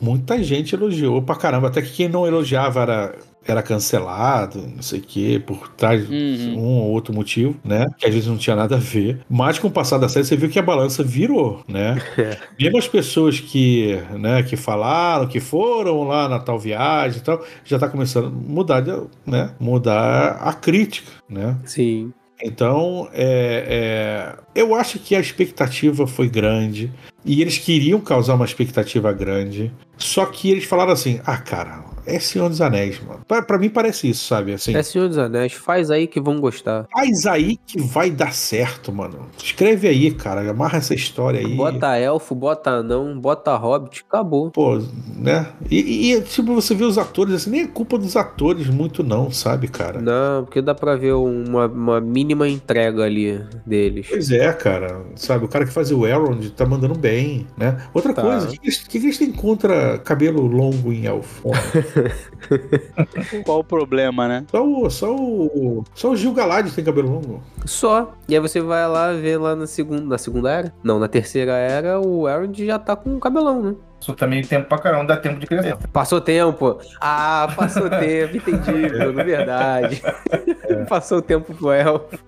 [0.00, 1.68] muita gente elogiou pra caramba.
[1.68, 3.14] Até que quem não elogiava era,
[3.50, 6.58] era cancelado, não sei o quê, por trás de Uhum.
[6.58, 7.86] um ou outro motivo, né?
[7.98, 9.20] Que às vezes não tinha nada a ver.
[9.28, 11.96] Mas com o passar da série, você viu que a balança virou, né?
[12.18, 12.36] É.
[12.58, 17.44] Mesmo as pessoas que, né, que falaram, que foram lá na tal viagem e tal,
[17.64, 18.82] já tá começando a mudar,
[19.26, 19.50] né?
[19.60, 21.56] Mudar a crítica, né?
[21.64, 22.12] Sim.
[22.42, 26.92] Então, é, é, eu acho que a expectativa foi grande
[27.24, 29.72] e eles queriam causar uma expectativa grande.
[29.96, 33.20] Só que eles falaram assim: ah, cara, é Senhor dos Anéis, mano.
[33.26, 34.52] Pra, pra mim parece isso, sabe?
[34.54, 36.86] Assim, É Senhor dos Anéis, faz aí que vão gostar.
[36.92, 39.26] faz aí que vai dar certo, mano.
[39.42, 40.50] Escreve aí, cara.
[40.50, 41.54] Amarra essa história aí.
[41.56, 44.50] Bota elfo, bota anão, bota hobbit, acabou.
[44.50, 44.80] Pô,
[45.16, 45.46] né?
[45.70, 49.30] E, e, tipo, você vê os atores, assim, nem é culpa dos atores muito, não,
[49.30, 50.00] sabe, cara?
[50.00, 54.06] Não, porque dá pra ver uma, uma mínima entrega ali deles.
[54.08, 55.02] Pois é, cara.
[55.16, 57.76] Sabe, o cara que faz o Elrond tá mandando bem, né?
[57.92, 58.22] Outra Tá.
[58.22, 61.50] coisa, o que, que que eles têm contra cabelo longo em elfo?
[63.44, 64.44] Qual o problema, né?
[64.50, 67.42] Só o, só o, só o Gil Galad tem cabelo longo.
[67.64, 68.12] Só.
[68.28, 70.74] E aí você vai lá ver lá na segunda, na segunda era?
[70.82, 73.74] Não, na terceira era o Elrond já tá com cabelão, né?
[74.00, 75.76] Isso também tempo pra caramba, dá tempo de crescer.
[75.92, 76.78] Passou tempo.
[77.00, 80.02] Ah, passou tempo, entendi, Bruno, verdade.
[80.88, 82.18] Passou tempo pro elfo,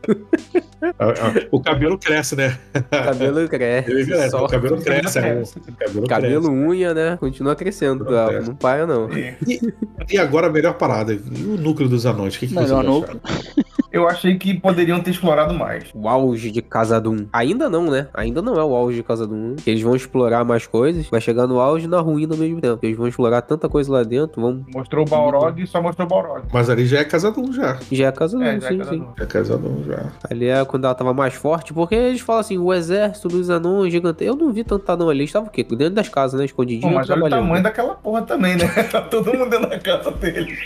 [1.51, 2.57] O cabelo cresce, né?
[2.75, 3.91] o cabelo cresce.
[3.91, 5.19] Ele só- o cabelo cresce.
[5.19, 6.49] é, o cabelo Cabelo, cresce.
[6.67, 7.17] unha, né?
[7.19, 8.29] Continua crescendo, Cabelo tá?
[8.33, 8.49] cresce.
[8.49, 9.09] Não paia, não.
[9.13, 11.13] E agora a melhor parada.
[11.13, 12.37] E o núcleo dos anões?
[12.37, 13.05] O que, que Melhor acharam?
[13.91, 15.85] Eu achei que poderiam ter explorado mais.
[15.95, 17.27] O auge de Casa Doom.
[17.33, 18.09] Ainda não, né?
[18.13, 19.57] Ainda não é o auge de Casa Doom.
[19.67, 21.07] Eles vão explorar mais coisas.
[21.09, 22.79] Vai chegar no auge e na ruína ao mesmo tempo.
[22.83, 24.43] Eles vão explorar tanta coisa lá dentro.
[24.43, 24.65] Vão...
[24.75, 26.43] Mostrou o Balrog e só mostrou o Balrog.
[26.53, 27.79] Mas ali já é casadão já.
[27.91, 29.07] Já é Casa Doom, É, já é sim, cada sim.
[29.17, 30.13] Já é casadão já.
[30.31, 33.91] Ali é quando ela tava mais forte, porque eles falam assim, o exército dos anões
[33.93, 34.23] gigante.
[34.25, 35.63] Eu não vi tanto anão ali, eles estavam o quê?
[35.65, 36.45] Dentro das casas, né?
[36.45, 38.67] Pô, Escondidinho, mas olha o tamanho daquela porra também, né?
[38.91, 40.57] Tá todo mundo dentro da casa dele.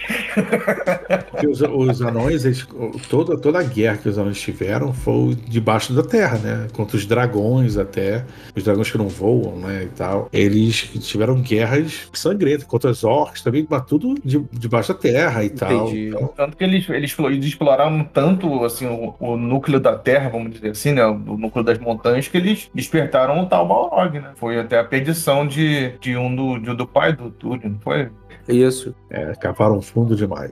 [1.48, 2.66] Os, os anões, eles-
[3.12, 6.66] toda, toda a guerra que os anões tiveram foi debaixo da terra, né?
[6.72, 8.24] Contra os dragões até.
[8.56, 9.82] Os dragões que não voam, né?
[9.82, 10.30] E tal.
[10.32, 15.50] Eles tiveram guerras sangrentas contra os orcs também, mas tudo de, debaixo da terra e
[15.50, 15.88] tal.
[15.88, 16.08] Entendi.
[16.08, 20.52] Então, Tanto que eles, eles, eles exploraram tanto assim, o, o núcleo da Terra, vamos
[20.52, 21.04] dizer assim, né?
[21.04, 24.30] O núcleo das montanhas, que eles despertaram o tal Balrog, né?
[24.36, 27.78] Foi até a perdição de, de um do, de um do pai do Túlio, não
[27.78, 28.08] foi?
[28.48, 28.94] Isso.
[29.10, 30.50] é, cavaram fundo demais.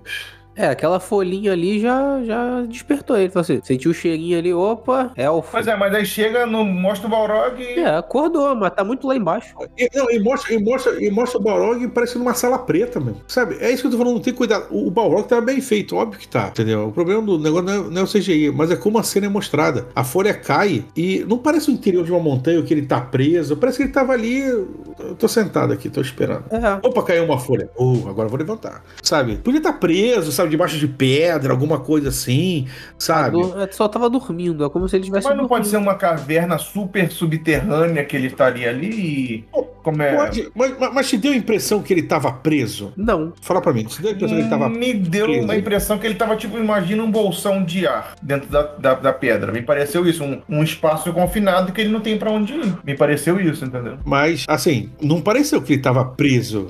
[0.56, 3.30] É, aquela folhinha ali já, já despertou ele.
[3.30, 5.50] Falou assim, sentiu o cheirinho ali, opa, elfo.
[5.52, 7.80] Pois é, mas aí chega, no, mostra o Balrog e.
[7.80, 9.54] É, acordou, mas tá muito lá embaixo.
[9.78, 13.20] E, não, e, mostra, e, mostra, e mostra o Balrog parecendo uma sala preta, mano.
[13.26, 13.56] Sabe?
[13.60, 14.66] É isso que eu tô falando, não tem cuidado.
[14.70, 16.88] O, o Balrog tá bem feito, óbvio que tá, entendeu?
[16.88, 19.26] O problema do negócio não é, não é o CGI, mas é como a cena
[19.26, 19.86] é mostrada.
[19.94, 23.56] A folha cai e não parece o interior de uma montanha que ele tá preso,
[23.56, 24.40] parece que ele tava ali.
[24.40, 26.44] Eu tô sentado aqui, tô esperando.
[26.50, 26.86] É.
[26.86, 27.70] Opa, caiu uma folha.
[27.76, 28.82] Oh, agora eu vou levantar.
[29.02, 29.36] Sabe?
[29.36, 30.39] Podia estar preso, sabe?
[30.48, 32.66] Debaixo de pedra, alguma coisa assim,
[32.98, 33.38] sabe?
[33.56, 35.88] É, só tava dormindo, é como se ele tivesse Mas não pode ser dormindo.
[35.90, 39.44] uma caverna super subterrânea que ele estaria ali e.
[39.82, 40.14] Como é.
[40.14, 42.92] Pode, mas, mas- mas te deu a impressão que ele tava preso?
[42.96, 43.32] Não.
[43.40, 45.44] Fala pra mim, te deu a impressão que ele tava Me deu preso.
[45.44, 49.12] uma impressão que ele tava, tipo, imagina um bolsão de ar dentro da, da, da
[49.12, 49.50] pedra.
[49.50, 52.74] Me pareceu isso, um, um espaço confinado que ele não tem pra onde ir.
[52.84, 53.96] Me pareceu isso, entendeu?
[54.04, 56.66] Mas, assim, não pareceu que ele estava preso.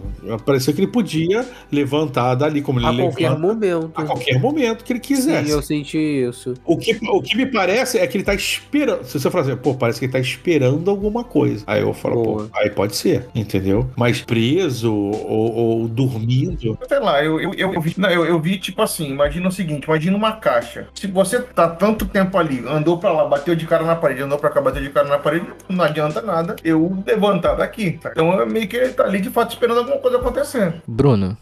[0.46, 3.92] Pareceu que ele podia levantar dali, como ele A qualquer levanta momento.
[3.94, 5.46] a qualquer momento que ele quisesse.
[5.46, 6.54] Sim, eu senti isso.
[6.64, 9.04] O, que, o que me parece é que ele tá esperando.
[9.04, 11.64] Se você falar assim, pô, parece que ele tá esperando alguma coisa.
[11.66, 12.44] Aí eu falo, Boa.
[12.44, 13.90] pô, aí pode ser, entendeu?
[13.96, 16.78] Mas preso ou, ou dormindo.
[16.88, 19.84] Sei lá, eu, eu, eu, vi, não, eu, eu vi, tipo assim, imagina o seguinte,
[19.84, 20.88] imagina uma caixa.
[20.94, 24.38] Se você tá tanto tempo ali, andou pra lá, bateu de cara na parede, andou
[24.38, 27.92] pra cá, bateu de cara na parede, não adianta nada eu levantar daqui.
[27.92, 28.10] tá?
[28.12, 30.74] Então é meio que ele tá ali de fato esperando alguma coisa acontecer.
[30.86, 31.36] Bruno,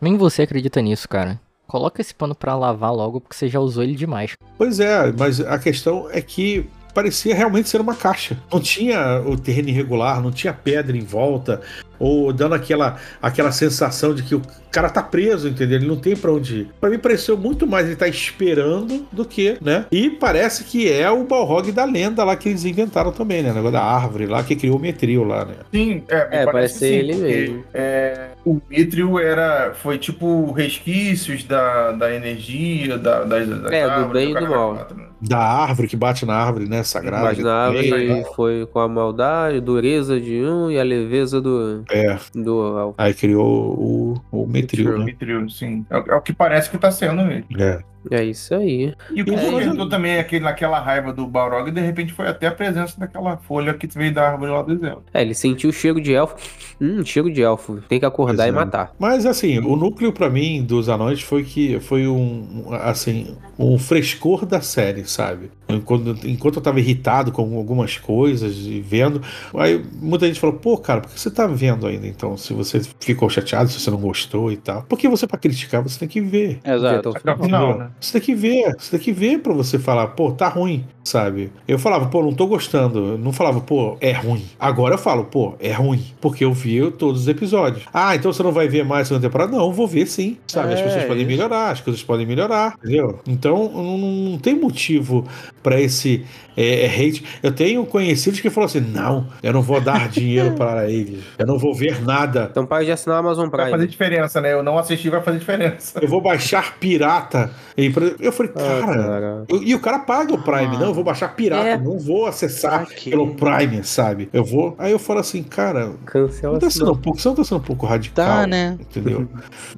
[0.00, 1.40] nem você acredita nisso, cara.
[1.66, 4.32] Coloca esse pano pra lavar logo, porque você já usou ele demais.
[4.56, 8.36] Pois é, mas a questão é que parecia realmente ser uma caixa.
[8.50, 11.60] Não tinha o terreno irregular, não tinha pedra em volta,
[11.98, 15.78] ou dando aquela, aquela sensação de que o cara tá preso, entendeu?
[15.78, 16.70] Ele não tem pra onde ir.
[16.80, 19.84] Pra mim pareceu muito mais ele tá esperando do que, né?
[19.92, 23.50] E parece que é o Balrog da lenda lá que eles inventaram também, né?
[23.50, 25.54] O negócio da árvore lá que criou o Metril lá, né?
[25.72, 27.64] Sim, é, É, parece ser ele porque, mesmo.
[27.74, 33.90] é, o Mithril era, foi tipo resquícios da, da energia, da, das, das É, do
[33.90, 34.74] árvores, bem e do mal.
[34.94, 35.07] né?
[35.20, 36.82] Da árvore que bate na árvore, né?
[36.82, 37.24] Sagrada.
[37.24, 38.24] Mas na árvore né?
[38.36, 41.82] foi com a maldade, dureza de um e a leveza do.
[41.90, 42.16] É.
[42.34, 42.94] do.
[42.96, 43.44] Aí criou
[43.74, 45.14] o, o Metril, né?
[45.48, 45.84] Sim.
[45.90, 47.44] É, o- é o que parece que tá sendo ele.
[47.58, 47.80] É.
[48.12, 48.94] É isso aí.
[49.12, 52.12] E o que E aí- despertou também aquele, naquela raiva do Balrog, e de repente
[52.12, 55.02] foi até a presença daquela folha que veio da árvore lá do exemplo.
[55.12, 56.36] É, ele sentiu o cheiro de elfo.
[56.80, 57.82] Hum, cheiro de elfo.
[57.88, 58.52] Tem que acordar Pois e é.
[58.52, 58.92] matar.
[58.98, 64.46] Mas assim, o núcleo pra mim dos anões foi que foi um assim, um frescor
[64.46, 65.57] da série, sabe?
[65.68, 69.20] Enquanto, enquanto eu tava irritado com algumas coisas e vendo,
[69.54, 72.36] aí muita gente falou: "Pô, cara, por que você tá vendo ainda então?
[72.36, 74.84] Se você ficou chateado, se você não gostou e tal.
[74.88, 76.58] Porque você pra criticar, você tem que ver.
[76.64, 77.10] Exato.
[77.10, 77.90] Até o final, né?
[78.00, 81.50] Você tem que ver, você tem que ver pra você falar, pô, tá ruim, sabe?
[81.66, 82.98] Eu falava, pô, não tô gostando.
[83.00, 84.44] Eu não falava, pô, é ruim.
[84.58, 86.02] Agora eu falo, pô, é ruim.
[86.20, 87.84] Porque eu vi todos os episódios.
[87.92, 89.56] Ah, então você não vai ver mais a segunda temporada?
[89.56, 90.38] Não, vou ver sim.
[90.46, 90.72] Sabe?
[90.72, 91.30] as É, pessoas podem isso.
[91.30, 93.18] melhorar, as coisas podem melhorar, entendeu?
[93.26, 95.26] Então não, não tem motivo
[95.62, 96.24] pra esse
[96.56, 97.24] é, é, hate.
[97.42, 101.22] Eu tenho conhecidos que falam assim: não, eu não vou dar dinheiro para eles.
[101.38, 102.48] Eu não vou ver nada.
[102.50, 103.86] Então para de assinar a Amazon Vai fazer Prime.
[103.86, 104.52] diferença, né?
[104.52, 105.98] Eu não assisti, vai fazer diferença.
[106.02, 107.50] Eu vou baixar pirata.
[107.76, 109.02] E Eu falei, Ah, cara.
[109.04, 109.44] cara.
[109.48, 110.78] Eu- E o cara paga o Prime, Ah.
[110.78, 111.76] não, eu vou baixar pirata, É.
[111.78, 113.10] não vou acessar Aqui.
[113.10, 114.28] pelo Prime, sabe?
[114.32, 114.74] Eu vou.
[114.78, 117.58] Aí eu falo assim, cara, Cancela não tá sendo um pouco, você não tá sendo
[117.58, 118.26] um pouco radical.
[118.26, 118.76] Tá, né?
[118.80, 119.28] Entendeu?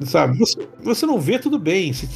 [0.05, 0.39] sabe?
[0.39, 1.93] Você, você não vê, tudo bem.
[1.93, 2.07] Se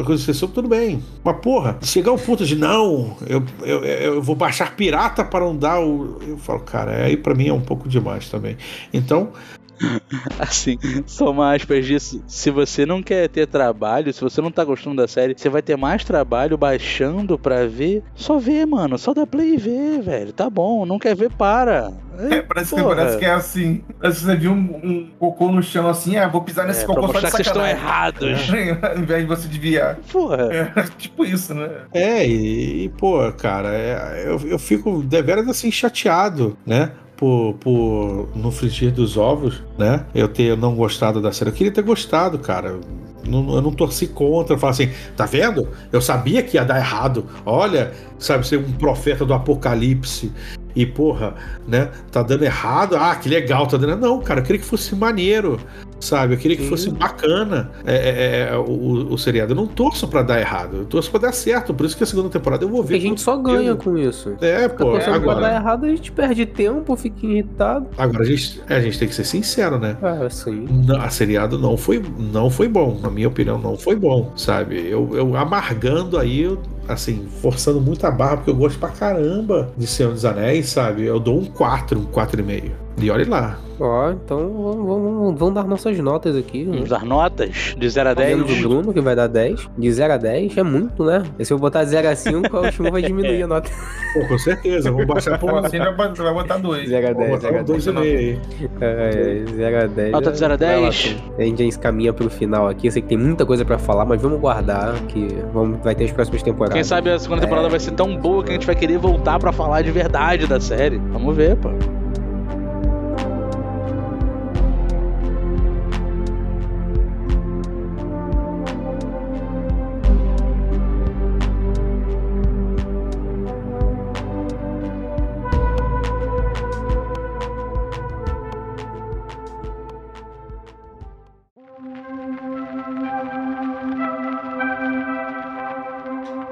[0.00, 1.02] a coisa que você soube, tudo bem.
[1.22, 5.56] Mas, porra, chegar ao ponto de não, eu, eu, eu vou baixar pirata para não
[5.56, 6.18] dar o.
[6.26, 8.56] Eu falo, cara, aí pra mim é um pouco demais também.
[8.92, 9.32] Então,
[10.38, 12.22] Assim, soma aspas disso.
[12.26, 15.62] Se você não quer ter trabalho, se você não tá gostando da série, você vai
[15.62, 18.02] ter mais trabalho baixando pra ver.
[18.14, 18.98] Só vê, mano.
[18.98, 20.32] Só dá play e vê, velho.
[20.32, 20.84] Tá bom.
[20.86, 21.92] Não quer ver, para.
[22.18, 23.84] É, parece, que, parece que é assim.
[24.00, 26.86] Parece que você viu um, um cocô no chão assim, ah, vou pisar nesse É,
[26.86, 28.68] pra cocô só mostrar de que vocês estão sacanagem.
[28.68, 28.82] errados.
[28.90, 29.96] Ao invés de você desviar.
[30.10, 30.48] Porra.
[30.52, 31.68] É, tipo isso, né?
[31.92, 36.90] É, e, e, pô, cara, é, eu, eu fico deveras assim chateado, né?
[37.18, 40.06] Por, por no frigir dos ovos, né?
[40.14, 41.50] Eu ter não gostado da série.
[41.50, 42.78] Eu queria ter gostado, cara.
[43.26, 45.68] Não- eu não torci contra, eu falo assim, tá vendo?
[45.90, 47.26] Eu sabia que ia dar errado.
[47.44, 50.32] Olha, sabe, ser um profeta do apocalipse.
[50.76, 51.34] E, porra,
[51.66, 51.90] né?
[52.12, 52.94] Tá dando errado.
[52.96, 53.96] Ah, que legal, tá dando.
[53.96, 55.58] Não, cara, eu queria que fosse maneiro.
[56.00, 56.34] Sabe?
[56.34, 56.68] Eu queria que Sim.
[56.68, 59.52] fosse bacana é, é, é, o, o seriado.
[59.52, 60.78] Eu não torço pra dar errado.
[60.78, 61.74] Eu torço pra dar certo.
[61.74, 62.96] Por isso que a segunda temporada eu vou ver.
[62.96, 64.36] A gente só ganha com isso.
[64.40, 64.84] É, pô.
[64.92, 67.86] torcendo pra dar Agora, errado, a gente perde tempo, fica irritado.
[67.96, 69.96] agora a, gente, é, a gente tem que ser sincero, né?
[70.02, 70.66] Ah, assim.
[70.70, 74.88] Não, A seriado não foi, não foi bom, na minha opinião, não foi bom, sabe?
[74.88, 79.70] Eu, eu amargando aí, eu, assim, forçando muito a barra, porque eu gosto pra caramba
[79.76, 81.04] de Senhor dos Anéis, sabe?
[81.04, 82.87] Eu dou um 4, um 4,5.
[83.00, 83.58] E olha lá.
[83.80, 86.64] Ó, então vamos, vamos, vamos dar nossas notas aqui.
[86.64, 86.72] né?
[86.72, 88.36] Vamos dar notas de 0 a 10.
[88.36, 89.68] Menos o Bruno, que vai dar 10.
[89.78, 91.22] De 0 a 10 é muito, né?
[91.38, 93.70] E se eu botar 0 a 5, o último vai diminuir a nota.
[94.14, 96.88] Pô, com certeza, vamos baixar Pô, pra assim vai, botar- vai botar dois.
[96.88, 97.86] 0 a Vamos 10, 0 botar a um 10.
[97.86, 98.38] 2,5 aí.
[98.80, 100.10] É, 0 a 10.
[100.10, 101.04] Nota de 0 a Vai lá, 10.
[101.14, 101.34] Tom.
[101.38, 102.88] A gente já encaminha pro final aqui.
[102.88, 106.04] Eu sei que tem muita coisa pra falar, mas vamos guardar, que vamos, vai ter
[106.06, 106.74] as próximas temporadas.
[106.74, 109.38] Quem sabe a segunda temporada vai ser tão boa que a gente vai querer voltar
[109.38, 110.98] pra falar de verdade da série.
[110.98, 111.68] Vamos ver, pô.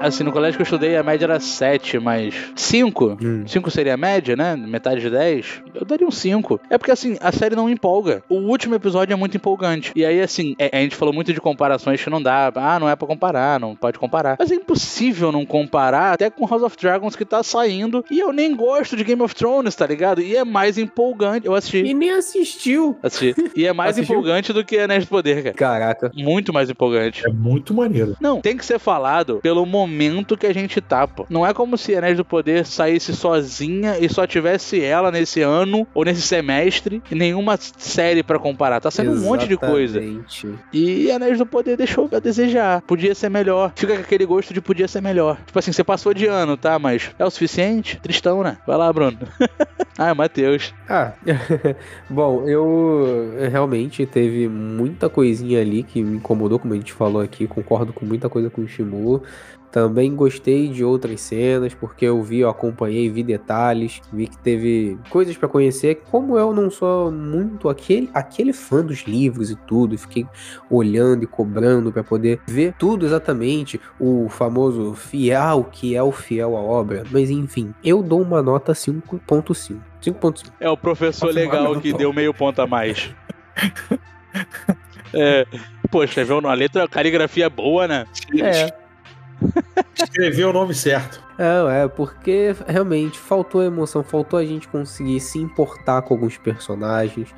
[0.07, 3.17] Assim, no colégio que eu estudei, a média era 7, mas 5?
[3.21, 3.43] Hum.
[3.45, 4.55] 5 seria a média, né?
[4.55, 5.61] Metade de 10.
[5.75, 6.59] Eu daria um 5.
[6.69, 8.23] É porque, assim, a série não empolga.
[8.29, 9.91] O último episódio é muito empolgante.
[9.95, 12.51] E aí, assim, é- a gente falou muito de comparações que não dá.
[12.55, 14.37] Ah, não é pra comparar, não pode comparar.
[14.39, 18.03] Mas é impossível não comparar até com House of Dragons que tá saindo.
[18.09, 20.21] E eu nem gosto de Game of Thrones, tá ligado?
[20.21, 21.45] E é mais empolgante.
[21.45, 21.79] Eu assisti.
[21.83, 22.97] E nem assistiu.
[23.03, 23.35] Assisti.
[23.55, 25.55] E é mais empolgante do que Anéis do Poder, cara.
[25.55, 26.11] Caraca.
[26.15, 27.25] Muito mais empolgante.
[27.27, 28.15] É muito maneiro.
[28.21, 29.96] Não, tem que ser falado pelo momento
[30.37, 31.25] que a gente tá, pô.
[31.29, 35.87] Não é como se Anéis do Poder saísse sozinha e só tivesse ela nesse ano
[35.93, 38.81] ou nesse semestre e nenhuma série pra comparar.
[38.81, 39.99] Tá saindo um monte de coisa.
[39.99, 40.47] Exatamente.
[40.73, 42.81] E Anéis do Poder deixou a desejar.
[42.81, 43.71] Podia ser melhor.
[43.75, 45.37] Fica com aquele gosto de podia ser melhor.
[45.45, 46.77] Tipo assim, você passou de ano, tá?
[46.77, 47.99] Mas é o suficiente?
[48.01, 48.57] Tristão, né?
[48.65, 49.17] Vai lá, Bruno.
[49.97, 50.73] ah, Matheus.
[50.89, 51.13] Ah,
[52.09, 57.47] bom, eu realmente teve muita coisinha ali que me incomodou, como a gente falou aqui.
[57.47, 59.21] Concordo com muita coisa com o Shimu.
[59.77, 64.97] Também gostei de outras cenas, porque eu vi, eu acompanhei, vi detalhes, vi que teve
[65.07, 66.01] coisas pra conhecer.
[66.09, 70.25] Como eu não sou muito aquele, aquele fã dos livros e tudo, fiquei
[70.67, 76.57] olhando e cobrando pra poder ver tudo exatamente, o famoso fiel que é o fiel
[76.57, 77.03] à obra.
[77.11, 79.77] Mas enfim, eu dou uma nota 5.5.
[80.01, 80.53] 5.5.
[80.59, 83.13] É o professor legal que deu meio ponto a mais.
[85.13, 85.45] é.
[85.91, 88.07] Pô, escreveu numa letra, caligrafia boa, né?
[88.41, 88.73] É,
[89.95, 91.21] Escreveu o nome certo.
[91.37, 97.29] É, é, porque realmente faltou emoção, faltou a gente conseguir se importar com alguns personagens,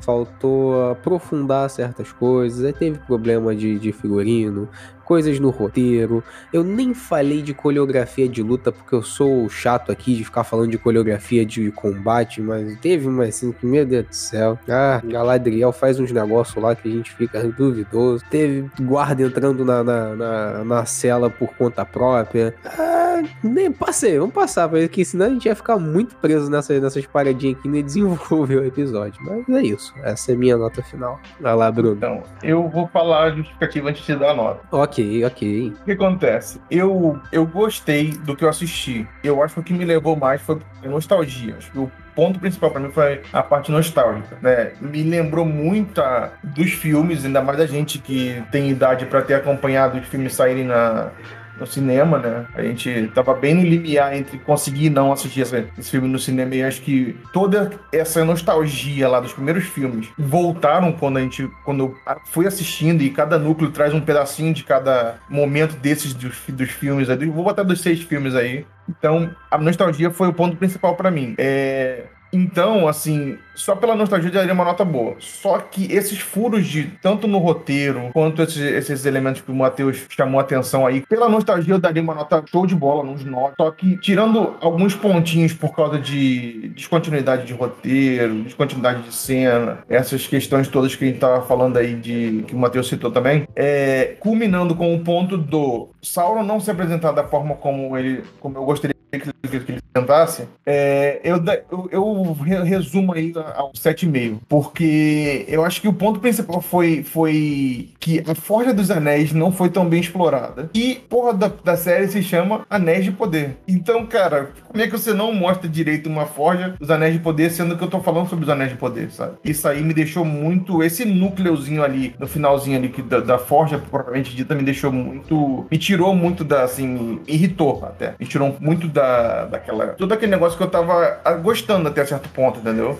[0.00, 4.68] faltou aprofundar certas coisas, aí teve problema de, de figurino,
[5.04, 6.22] coisas no roteiro.
[6.52, 10.70] Eu nem falei de coreografia de luta, porque eu sou chato aqui de ficar falando
[10.70, 14.58] de coreografia de combate, mas teve uma assim que, meu Deus do céu.
[14.68, 18.24] Ah, Galadriel faz uns negócios lá que a gente fica duvidoso.
[18.28, 22.54] Teve guarda entrando na, na, na, na cela por conta própria.
[22.64, 23.05] Ah,
[23.42, 27.58] nem passei, vamos passar, porque senão a gente ia ficar muito preso nessa, nessas paradinhas
[27.58, 29.20] aqui e nem desenvolver o episódio.
[29.24, 31.20] Mas é isso, essa é a minha nota final.
[31.40, 31.96] Vai lá, Bruno.
[31.96, 34.60] Então, eu vou falar a justificativa antes de dar a nota.
[34.72, 35.72] Ok, ok.
[35.82, 36.60] O que acontece?
[36.70, 39.06] Eu, eu gostei do que eu assisti.
[39.22, 41.56] Eu acho que o que me levou mais foi a nostalgia.
[41.56, 44.72] Acho que o ponto principal pra mim foi a parte nostálgica, né?
[44.80, 49.34] Me lembrou muito a- dos filmes, ainda mais da gente que tem idade pra ter
[49.34, 51.10] acompanhado os filmes saírem na
[51.58, 52.46] no cinema, né?
[52.54, 56.54] A gente tava bem no limiar entre conseguir não assistir essa- esse filme no cinema
[56.54, 61.84] e acho que toda essa nostalgia lá dos primeiros filmes voltaram quando a gente quando
[61.84, 61.96] eu
[62.26, 67.08] fui assistindo e cada núcleo traz um pedacinho de cada momento desses dos, dos filmes
[67.10, 67.26] aí.
[67.26, 68.66] Vou botar dos seis filmes aí.
[68.88, 71.34] Então, a nostalgia foi o ponto principal pra mim.
[71.38, 75.16] É, então, assim, só pela nostalgia daria uma nota boa.
[75.18, 80.04] Só que esses furos de tanto no roteiro quanto esses, esses elementos que o Matheus
[80.08, 83.54] chamou a atenção aí, pela nostalgia eu daria uma nota show de bola, uns 9.
[83.58, 90.26] Só que tirando alguns pontinhos por causa de descontinuidade de roteiro, descontinuidade de cena, essas
[90.26, 94.16] questões todas que a gente tava falando aí de que o Matheus citou também, é,
[94.20, 98.64] culminando com o ponto do Sauron não se apresentar da forma como ele, como eu
[98.64, 99.30] gostaria que
[99.72, 104.40] ele, tentasse, é, eu, eu, eu re- resumo aí ao 7,5.
[104.48, 109.52] Porque eu acho que o ponto principal foi, foi que a Forja dos Anéis não
[109.52, 110.70] foi tão bem explorada.
[110.74, 113.56] E, porra, da, da série se chama Anéis de Poder.
[113.66, 117.50] Então, cara, como é que você não mostra direito uma Forja dos Anéis de Poder,
[117.50, 119.36] sendo que eu tô falando sobre os Anéis de Poder, sabe?
[119.44, 120.82] Isso aí me deixou muito.
[120.82, 125.66] Esse núcleozinho ali, no finalzinho ali, que da, da Forja, propriamente dita, me deixou muito.
[125.70, 128.14] Me tirou muito da, assim, irritou até.
[128.18, 129.88] Me tirou muito da, daquela.
[129.88, 132.98] Todo aquele negócio que eu tava gostando até certo ponto, entendeu?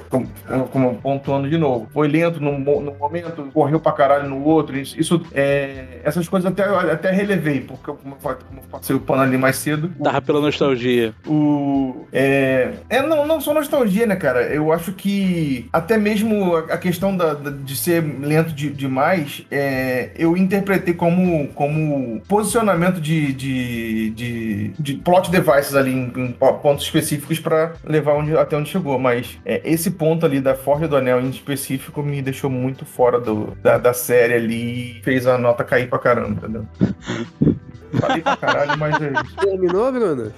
[0.72, 1.88] Como pontuando de novo.
[1.92, 4.76] Foi lento num, num momento, correu pra caralho no outro.
[4.76, 9.38] Isso, é, essas coisas até, até relevei, porque eu, como eu passei o pano ali
[9.38, 9.90] mais cedo.
[10.02, 11.14] Tava pela nostalgia.
[11.26, 12.06] O.
[12.12, 14.42] É, é não, não só nostalgia, né, cara?
[14.42, 19.44] Eu acho que até mesmo a, a questão da, da- de ser lento de- demais,
[19.50, 26.32] é, eu interpretei como, como posicionamento de, de, de, de plot devices ali em, em
[26.32, 28.98] po- pontos específicos pra levar onde- até onde chegou.
[28.98, 33.20] Mas é, esse ponto ali da Forja do Anel em específico me deixou muito fora
[33.20, 36.66] do, da, da série ali e fez a nota cair pra caramba, entendeu?
[38.00, 39.36] Falei pra caralho, mas é isso.
[39.36, 40.32] Terminou, Bruno?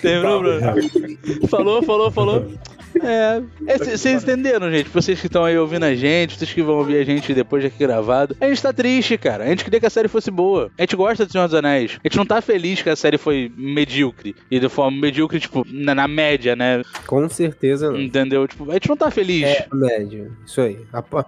[0.00, 0.60] Terminou, Bruno?
[1.48, 2.50] Falou, falou, falou.
[3.02, 4.88] É, é, c- vocês entenderam, gente?
[4.90, 7.78] Vocês que estão aí ouvindo a gente, vocês que vão ouvir a gente depois daqui
[7.78, 8.36] gravado.
[8.40, 9.44] A gente tá triste, cara.
[9.44, 10.70] A gente queria que a série fosse boa.
[10.78, 11.98] A gente gosta do Senhor dos Anéis.
[12.02, 14.34] A gente não tá feliz que a série foi medíocre.
[14.50, 16.82] E de forma medíocre, tipo, na, na média, né?
[17.06, 18.00] Com certeza não.
[18.00, 18.46] Entendeu?
[18.46, 19.42] Tipo, a gente não tá feliz.
[19.44, 20.36] É, médio.
[20.46, 20.78] Isso aí.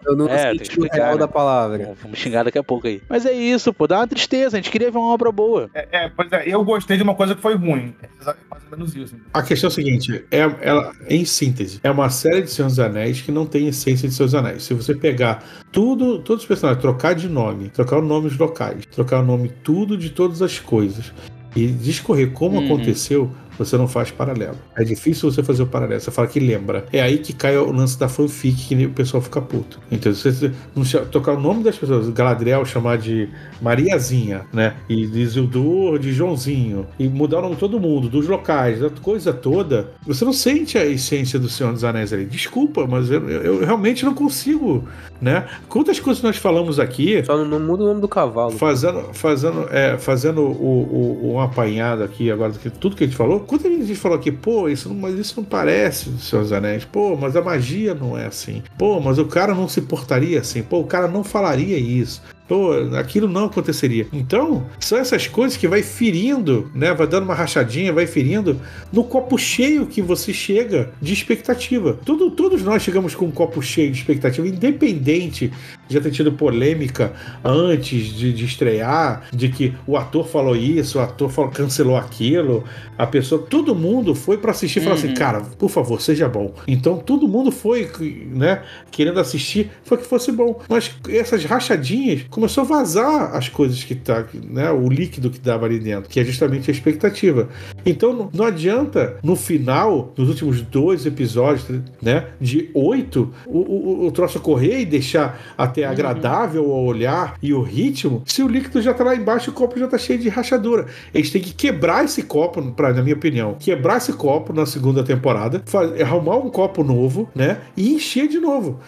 [0.07, 1.19] Eu não É, sentido explicar, real né?
[1.19, 1.79] da palavra.
[1.79, 3.03] Bom, Vamos xingar daqui a pouco aí.
[3.09, 3.87] Mas é isso, pô.
[3.87, 4.57] Dá uma tristeza.
[4.57, 5.71] A gente queria ver uma obra boa.
[5.75, 7.95] É, é, pois é, eu gostei de uma coisa que foi ruim.
[8.03, 8.09] É
[8.51, 9.17] mais ou menos isso.
[9.33, 12.79] A questão é a seguinte, é, ela, em síntese, é uma série de Senhor dos
[12.79, 14.63] Anéis que não tem essência de Senhor dos Anéis.
[14.63, 19.21] Se você pegar tudo, todos os personagens, trocar de nome, trocar os nomes locais, trocar
[19.21, 21.13] o nome tudo de todas as coisas
[21.57, 22.65] e discorrer como Uhum.
[22.67, 24.57] aconteceu, você não faz paralelo.
[24.77, 26.01] É difícil você fazer o paralelo.
[26.01, 26.85] Você fala que lembra.
[26.93, 29.81] É aí que cai o lance da fanfic que o pessoal fica puto.
[29.91, 33.29] Então, você não tocar o nome das pessoas, Galadriel chamar de
[33.61, 34.75] Mariazinha, né?
[34.89, 36.87] E de Isildur de Joãozinho.
[36.99, 39.91] E mudar o nome de todo mundo, dos locais, da coisa toda.
[40.07, 42.25] Você não sente a essência do Senhor dos Anéis ali.
[42.25, 44.85] Desculpa, mas eu, eu- eu realmente não consigo,
[45.21, 45.47] né?
[45.69, 48.53] Quantas coisas nós falamos aqui Só não, muda o nome do cavalo.
[48.53, 53.41] fazendo, fazendo, é, fazendo o, o, o- apanhado aqui agora tudo que a gente falou.
[53.45, 56.85] Quanta gente falou aqui, pô, isso não, mas isso não parece dos dos Anéis.
[56.85, 58.63] Pô, mas a magia não é assim.
[58.77, 60.63] Pô, mas o cara não se portaria assim.
[60.63, 62.23] Pô, o cara não falaria isso.
[62.47, 64.07] Pô, aquilo não aconteceria.
[64.13, 66.93] Então, são essas coisas que vai ferindo, né?
[66.93, 68.61] Vai dando uma rachadinha, vai ferindo
[68.93, 71.99] no copo cheio que você chega de expectativa.
[72.05, 75.51] Tudo, todos nós chegamos com um copo cheio de expectativa, independente
[75.89, 77.13] de ter tido polêmica
[77.43, 82.65] antes de, de estrear, de que o ator falou isso, o ator falou, cancelou aquilo,
[82.97, 86.55] a pessoa, todo mundo foi para assistir e falou assim, cara, por favor, seja bom.
[86.67, 87.91] Então todo mundo foi,
[88.31, 90.61] né, querendo assistir, foi que fosse bom.
[90.69, 95.67] Mas essas rachadinhas começou a vazar as coisas que tá, né, o líquido que dava
[95.67, 97.49] ali dentro, que é justamente a expectativa.
[97.87, 101.65] Então não, não adianta no final, nos últimos dois episódios,
[102.03, 107.55] né, de oito, o, o, o troço correr e deixar até agradável ao olhar e
[107.55, 110.29] o ritmo, se o líquido já tá lá embaixo, o copo já tá cheio de
[110.29, 110.87] rachadura.
[111.15, 115.05] Eles têm que quebrar esse copo, pra, na minha opinião, quebrar esse copo na segunda
[115.05, 117.59] temporada, faz- arrumar um copo novo, né?
[117.77, 118.81] E encher de novo.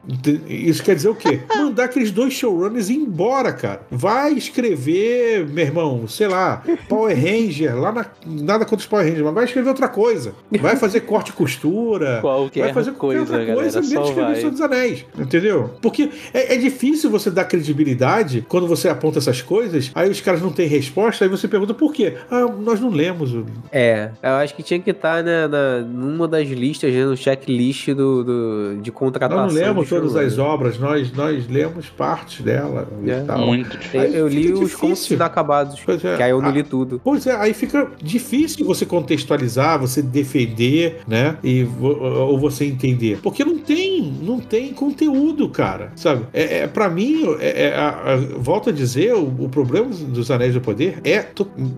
[0.49, 1.41] Isso quer dizer o quê?
[1.57, 3.81] Mandar aqueles dois showrunners embora, cara.
[3.91, 8.07] Vai escrever, meu irmão, sei lá, Power Ranger, lá na.
[8.27, 10.35] Nada contra os Power Rangers, mas vai escrever outra coisa.
[10.61, 12.21] Vai fazer corte e costura.
[12.27, 14.37] Qualquer vai fazer qualquer coisa, outra coisa, galera, menos escrever vai.
[14.37, 15.05] Senhor dos Anéis.
[15.19, 15.71] Entendeu?
[15.81, 20.43] Porque é, é difícil você dar credibilidade quando você aponta essas coisas, aí os caras
[20.43, 22.15] não têm resposta, aí você pergunta por quê?
[22.31, 23.33] Ah, nós não lemos.
[23.71, 27.89] É, eu acho que tinha que estar né, na, numa das listas, né, no checklist
[27.89, 29.45] do, do, de contratação.
[29.45, 33.25] Nós não lemos todas as obras, nós, nós lemos parte dela É.
[33.27, 33.47] tal.
[33.47, 34.01] Muito Eu, difícil.
[34.15, 34.79] eu li Fica os difícil.
[34.79, 36.17] contos inacabados, Pois é.
[36.17, 37.01] que aí eu não Ah, li tudo.
[37.03, 41.37] Pois é, aí fica difícil você contextualizar, você defender, né?
[41.43, 43.19] E ou você entender.
[43.23, 45.93] Porque não tem, não tem conteúdo, cara.
[45.97, 46.25] Sabe?
[46.33, 50.31] É, é, para mim, é, é, a- a- volto a dizer, o, o problema dos
[50.31, 51.25] Anéis do Poder é,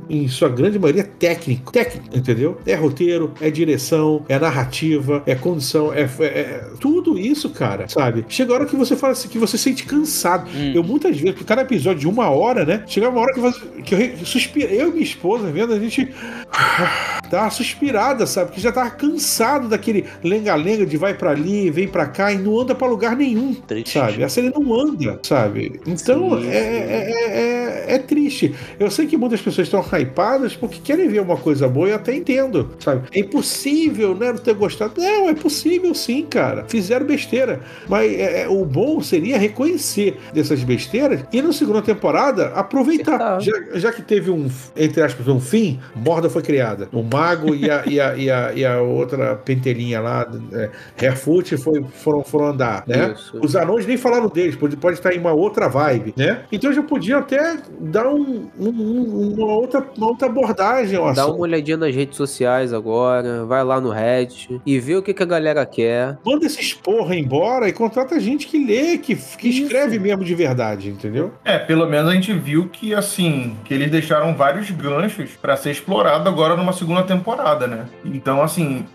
[0.08, 1.72] em sua grande maioria, técnico.
[1.72, 2.58] Técnico, entendeu?
[2.66, 7.88] É roteiro, é direção, é narrativa, é condição, é, é- é tudo isso, cara.
[7.88, 8.24] Sabe?
[8.28, 10.48] Chega a hora que você fala assim, que você se sente cansado.
[10.54, 10.72] Hum.
[10.74, 12.82] Eu muitas vezes, porque cada episódio de uma hora, né?
[12.86, 16.08] Chegava uma hora que, que eu re- suspira, eu e minha esposa vendo, a gente
[17.32, 18.52] uma suspirada, sabe?
[18.52, 22.58] Que já tava cansado daquele lenga-lenga de vai pra ali, vem pra cá e não
[22.60, 23.92] anda pra lugar nenhum, Triste.
[23.92, 24.24] sabe?
[24.24, 25.80] A série não anda, sabe?
[25.86, 28.54] Então Sim, é, é, é, é triste.
[28.80, 32.14] Eu sei que muitas pessoas estão hypadas porque querem ver uma coisa boa e até
[32.16, 33.02] entendo, sabe?
[33.12, 34.28] É impossível, né?
[34.32, 34.94] Não ter gostado.
[34.96, 36.64] Não, é possível sim, cara.
[36.68, 37.60] Fizeram besteira.
[37.88, 43.20] Mas é, é, o bom seria reconhecer dessas besteiras e na segunda temporada aproveitar.
[43.36, 43.40] Acertar.
[43.40, 46.88] Já, já que teve um, entre aspas, um fim, Morda foi criada.
[46.92, 51.56] O mago e a, e a, e a, e a outra pentelinha lá, é, Harefoot,
[51.56, 53.14] foi, foram, foram andar, né?
[53.14, 53.38] Isso.
[53.42, 56.42] Os anões nem falaram deles, pode, pode estar em uma outra vibe, né?
[56.50, 61.38] Então já podiam até dar um- um- um- uma, outra, uma outra abordagem Dá uma
[61.38, 65.26] olhadinha nas redes sociais agora, vai lá no Reddit e vê o que, que a
[65.26, 66.18] galera quer.
[66.24, 70.90] Manda esses porra embora e contrata gente que lê, que, que escreve mesmo de verdade,
[70.90, 71.17] entendeu?
[71.44, 75.70] É, pelo menos a gente viu que, assim, que eles deixaram vários ganchos pra ser
[75.70, 77.86] explorado agora numa segunda temporada, né?
[78.04, 78.86] Então, assim,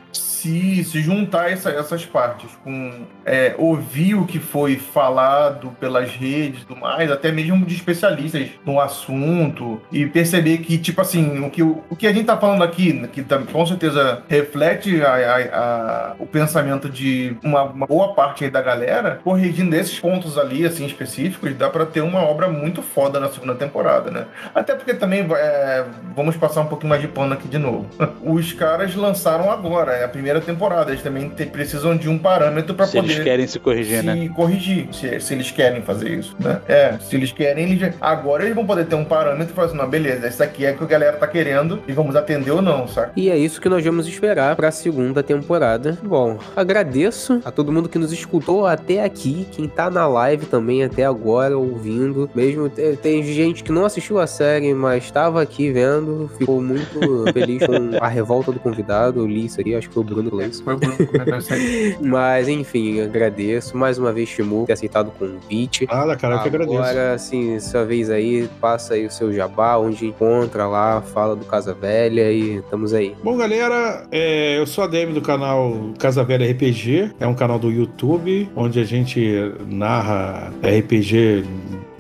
[0.43, 2.91] se, se juntar essa- essas partes com
[3.25, 8.49] é, ouvir o que foi falado pelas redes e tudo mais, até mesmo de especialistas
[8.65, 12.63] no assunto, e perceber que, tipo assim, o que, o, que a gente tá falando
[12.63, 18.49] aqui, que com certeza reflete a- a- a- o pensamento de uma, uma boa parte
[18.49, 23.19] da galera, corrigindo esses pontos ali, assim, específicos, dá pra ter uma obra muito foda
[23.19, 24.25] na segunda temporada, né?
[24.53, 27.85] Até porque também, é, vamos passar um pouquinho mais de pano aqui de novo.
[28.21, 32.73] Os caras lançaram agora, é a primeira temporada, eles também te- precisam de um parâmetro
[32.73, 34.29] pra Se poder eles querem se corrigir, se né?
[34.35, 36.59] corrigir, se, se eles querem fazer isso, né?
[36.67, 39.67] É, se eles querem, eles já- agora eles vão poder ter um parâmetro e falar
[39.67, 42.51] assim, não, beleza, esse aqui é o que a galera tá querendo e vamos atender
[42.51, 43.11] ou não, saca?
[43.15, 45.97] E é isso que nós vamos esperar pra segunda temporada.
[46.03, 50.83] Bom, agradeço a todo mundo que nos escutou até aqui, quem tá na live também
[50.83, 52.29] até agora ouvindo.
[52.33, 56.83] Mesmo te- tem gente que não assistiu a série, mas estava aqui vendo, ficou muito
[57.33, 59.19] feliz com a revolta do convidado.
[59.19, 60.63] Eu li isso aqui, acho que foi o Bruno que leu isso.
[60.63, 60.75] Foi
[61.37, 61.97] isso aí.
[62.01, 65.85] Mas enfim, agradeço mais uma vez, por ter aceitado o convite.
[65.85, 66.77] Nada, cara, eu que agradeço.
[66.77, 71.45] Agora, assim, sua vez aí, passa aí o seu jabá, onde encontra lá, fala do
[71.45, 73.15] Casa Velha e estamos aí.
[73.23, 77.59] Bom, galera, é, eu sou a DM do canal Casa Velha RPG, é um canal
[77.59, 81.45] do YouTube onde a gente narra RPG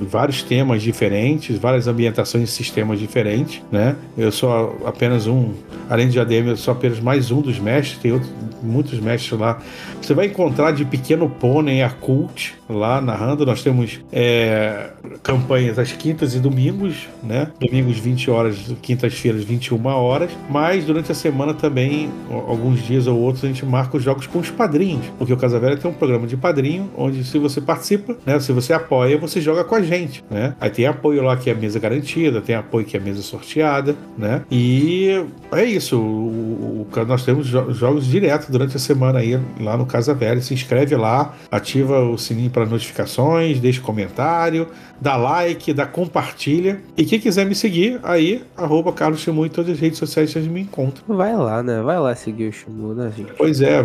[0.03, 3.95] vários temas diferentes, várias ambientações e sistemas diferentes, né?
[4.17, 5.51] Eu sou apenas um,
[5.89, 8.31] além de ADM, eu sou apenas mais um dos mestres, tem outros,
[8.61, 9.61] muitos mestres lá.
[10.01, 13.45] Você vai encontrar de Pequeno Pônei a Cult lá narrando.
[13.45, 14.89] Nós temos é,
[15.21, 17.47] campanhas às quintas e domingos, né?
[17.59, 20.31] Domingos 20 horas, quintas-feiras 21 horas.
[20.49, 24.39] Mas durante a semana também, alguns dias ou outros, a gente marca os jogos com
[24.39, 25.05] os padrinhos.
[25.17, 28.39] Porque o Casa Velha tem um programa de padrinho, onde se você participa, né?
[28.39, 30.23] Se você apoia, você joga com a gente.
[30.29, 30.55] né?
[30.59, 34.41] Aí tem apoio lá que é mesa garantida, tem apoio que é mesa sorteada, né?
[34.51, 35.97] E é isso.
[35.99, 40.41] O, o- nós temos jo- jogos direto durante a semana aí lá no Casa Velha.
[40.41, 44.67] Se inscreve lá, ativa o sininho para notificações, deixa comentário,
[44.99, 46.81] dá like, dá compartilha.
[46.97, 50.47] E quem quiser me seguir, aí, arroba Carlos Chimu em todas as redes sociais vocês
[50.47, 51.03] me encontram.
[51.15, 51.81] Vai lá, né?
[51.81, 53.33] Vai lá seguir o Shimu, né, gente?
[53.37, 53.83] Pois é,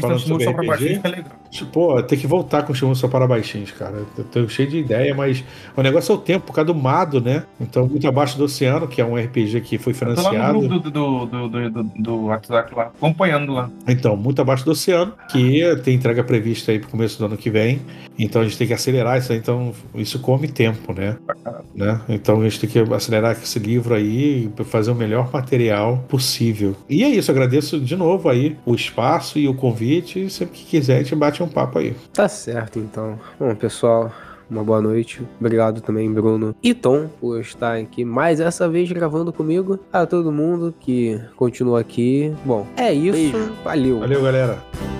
[0.00, 1.39] falando o Shimu sobre só pra RPG, fica legal.
[1.72, 4.04] Pô, tem que voltar com o Shimu só para baixinhos, cara.
[4.16, 5.44] Eu tô cheio de ideia, mas
[5.76, 7.44] o negócio é o tempo, por causa do Mado, né?
[7.60, 10.60] Então, muito abaixo do oceano, que é um RPG que foi Eu tô financiado.
[10.60, 10.90] do, do,
[11.26, 13.70] do, do, do, WhatsApp lá, acompanhando lá.
[13.86, 17.50] Então, muito abaixo do oceano, que tem entrega prevista aí pro começo do ano que
[17.50, 17.80] vem.
[18.22, 21.16] Então a gente tem que acelerar isso aí, então isso come tempo, né?
[21.74, 22.00] né?
[22.06, 26.76] Então a gente tem que acelerar esse livro aí para fazer o melhor material possível.
[26.88, 30.26] E é isso, agradeço de novo aí o espaço e o convite.
[30.26, 31.94] E sempre que quiser, a gente bate um papo aí.
[32.12, 33.18] Tá certo, então.
[33.38, 34.12] Bom, pessoal,
[34.50, 35.22] uma boa noite.
[35.38, 39.78] Obrigado também, Bruno e Tom, por estar aqui mais essa vez gravando comigo.
[39.92, 42.34] A todo mundo que continua aqui.
[42.44, 43.52] Bom, é isso.
[43.64, 44.00] Valeu.
[44.00, 44.99] Valeu, galera.